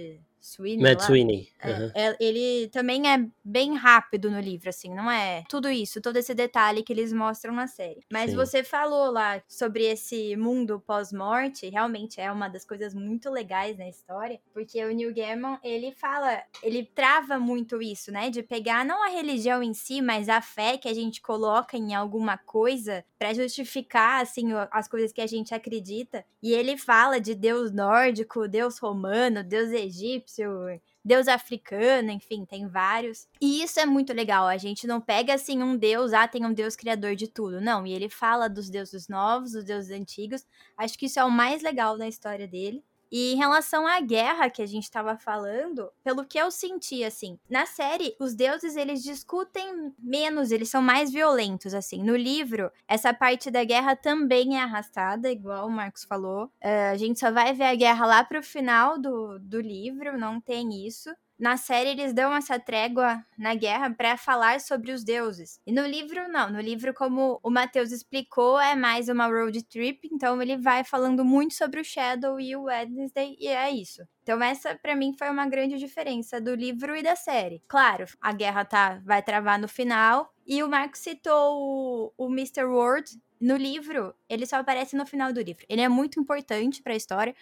Sweeney. 0.47 0.81
Matt 0.81 1.01
Sweeney. 1.01 1.49
Uhum. 1.63 1.91
É, 1.93 2.17
ele 2.19 2.69
também 2.69 3.11
é 3.11 3.25
bem 3.43 3.75
rápido 3.75 4.31
no 4.31 4.39
livro, 4.39 4.69
assim, 4.69 4.93
não 4.93 5.11
é 5.11 5.43
tudo 5.49 5.69
isso, 5.69 6.01
todo 6.01 6.17
esse 6.17 6.33
detalhe 6.33 6.83
que 6.83 6.93
eles 6.93 7.11
mostram 7.11 7.53
na 7.53 7.67
série. 7.67 8.01
Mas 8.11 8.31
Sim. 8.31 8.37
você 8.37 8.63
falou 8.63 9.11
lá 9.11 9.41
sobre 9.47 9.83
esse 9.85 10.35
mundo 10.37 10.81
pós-morte, 10.85 11.69
realmente 11.69 12.21
é 12.21 12.31
uma 12.31 12.47
das 12.47 12.63
coisas 12.63 12.93
muito 12.93 13.29
legais 13.29 13.77
na 13.77 13.89
história, 13.89 14.39
porque 14.53 14.83
o 14.83 14.93
Neil 14.93 15.13
Gaiman, 15.13 15.59
ele 15.63 15.91
fala, 15.91 16.41
ele 16.63 16.83
trava 16.83 17.37
muito 17.37 17.81
isso, 17.81 18.11
né, 18.11 18.29
de 18.29 18.41
pegar 18.41 18.85
não 18.85 19.03
a 19.03 19.09
religião 19.09 19.61
em 19.61 19.73
si, 19.73 20.01
mas 20.01 20.29
a 20.29 20.41
fé 20.41 20.77
que 20.77 20.87
a 20.87 20.93
gente 20.93 21.21
coloca 21.21 21.75
em 21.75 21.93
alguma 21.93 22.37
coisa 22.37 23.03
para 23.19 23.33
justificar, 23.33 24.21
assim, 24.21 24.49
as 24.71 24.87
coisas 24.87 25.11
que 25.11 25.21
a 25.21 25.27
gente 25.27 25.53
acredita. 25.53 26.23
E 26.41 26.53
ele 26.53 26.77
fala 26.77 27.19
de 27.19 27.33
Deus 27.33 27.71
nórdico, 27.71 28.47
Deus 28.47 28.77
romano, 28.77 29.43
Deus 29.43 29.71
egípcio, 29.71 30.36
egípcio, 30.37 30.81
deus 31.03 31.27
africano, 31.27 32.11
enfim, 32.11 32.45
tem 32.45 32.67
vários. 32.67 33.27
E 33.41 33.63
isso 33.63 33.79
é 33.79 33.85
muito 33.85 34.13
legal. 34.13 34.47
A 34.47 34.57
gente 34.57 34.85
não 34.85 35.01
pega 35.01 35.33
assim 35.33 35.63
um 35.63 35.75
deus, 35.75 36.13
ah, 36.13 36.27
tem 36.27 36.45
um 36.45 36.53
deus 36.53 36.75
criador 36.75 37.15
de 37.15 37.27
tudo. 37.27 37.59
Não, 37.59 37.85
e 37.85 37.93
ele 37.93 38.09
fala 38.09 38.47
dos 38.47 38.69
deuses 38.69 39.07
novos, 39.07 39.53
dos 39.53 39.63
deuses 39.63 39.91
antigos. 39.91 40.45
Acho 40.77 40.97
que 40.97 41.05
isso 41.07 41.19
é 41.19 41.23
o 41.23 41.31
mais 41.31 41.61
legal 41.61 41.97
da 41.97 42.07
história 42.07 42.47
dele. 42.47 42.83
E 43.11 43.33
em 43.33 43.37
relação 43.37 43.87
à 43.87 43.99
guerra 43.99 44.49
que 44.49 44.61
a 44.61 44.65
gente 44.65 44.83
estava 44.83 45.17
falando, 45.17 45.91
pelo 46.03 46.25
que 46.25 46.37
eu 46.37 46.51
senti, 46.51 47.03
assim, 47.03 47.39
na 47.49 47.65
série, 47.65 48.15
os 48.19 48.33
deuses 48.33 48.75
eles 48.75 49.03
discutem 49.03 49.93
menos, 49.99 50.51
eles 50.51 50.69
são 50.69 50.81
mais 50.81 51.11
violentos, 51.11 51.73
assim. 51.73 52.03
No 52.03 52.15
livro, 52.15 52.71
essa 52.87 53.13
parte 53.13 53.49
da 53.49 53.63
guerra 53.63 53.95
também 53.95 54.57
é 54.57 54.63
arrastada, 54.63 55.31
igual 55.31 55.67
o 55.67 55.71
Marcos 55.71 56.03
falou. 56.03 56.45
Uh, 56.63 56.91
a 56.91 56.97
gente 56.97 57.19
só 57.19 57.31
vai 57.31 57.53
ver 57.53 57.65
a 57.65 57.75
guerra 57.75 58.05
lá 58.05 58.23
pro 58.23 58.43
final 58.43 58.99
do, 58.99 59.39
do 59.39 59.59
livro, 59.59 60.17
não 60.17 60.39
tem 60.39 60.85
isso 60.85 61.09
na 61.39 61.55
série 61.55 61.89
eles 61.89 62.13
dão 62.13 62.35
essa 62.35 62.59
trégua 62.59 63.23
na 63.37 63.53
guerra 63.53 63.91
para 63.91 64.17
falar 64.17 64.59
sobre 64.59 64.91
os 64.91 65.03
deuses. 65.03 65.59
E 65.67 65.71
no 65.71 65.85
livro, 65.85 66.27
não. 66.27 66.49
No 66.49 66.59
livro, 66.59 66.93
como 66.93 67.39
o 67.43 67.49
Matheus 67.49 67.91
explicou, 67.91 68.59
é 68.59 68.75
mais 68.75 69.07
uma 69.07 69.27
road 69.27 69.63
trip. 69.65 70.09
Então 70.11 70.41
ele 70.41 70.57
vai 70.57 70.83
falando 70.83 71.23
muito 71.23 71.53
sobre 71.53 71.79
o 71.79 71.83
Shadow 71.83 72.39
e 72.39 72.55
o 72.55 72.63
Wednesday, 72.63 73.35
e 73.39 73.47
é 73.47 73.69
isso. 73.69 74.01
Então 74.23 74.41
essa 74.41 74.75
para 74.75 74.95
mim 74.95 75.13
foi 75.17 75.29
uma 75.29 75.47
grande 75.47 75.77
diferença 75.77 76.41
do 76.41 76.55
livro 76.55 76.95
e 76.95 77.03
da 77.03 77.15
série. 77.15 77.63
Claro, 77.67 78.05
a 78.19 78.33
guerra 78.33 78.65
tá 78.65 79.01
vai 79.05 79.21
travar 79.21 79.59
no 79.59 79.67
final. 79.67 80.33
E 80.45 80.63
o 80.63 80.69
Marco 80.69 80.97
citou 80.97 82.13
o, 82.17 82.25
o 82.25 82.31
Mr. 82.31 82.65
Ward. 82.65 83.11
No 83.39 83.55
livro, 83.55 84.15
ele 84.27 84.47
só 84.47 84.55
aparece 84.57 84.95
no 84.95 85.05
final 85.05 85.31
do 85.31 85.41
livro. 85.41 85.63
Ele 85.69 85.81
é 85.81 85.87
muito 85.87 86.19
importante 86.19 86.81
para 86.81 86.93
a 86.93 86.95
história, 86.95 87.35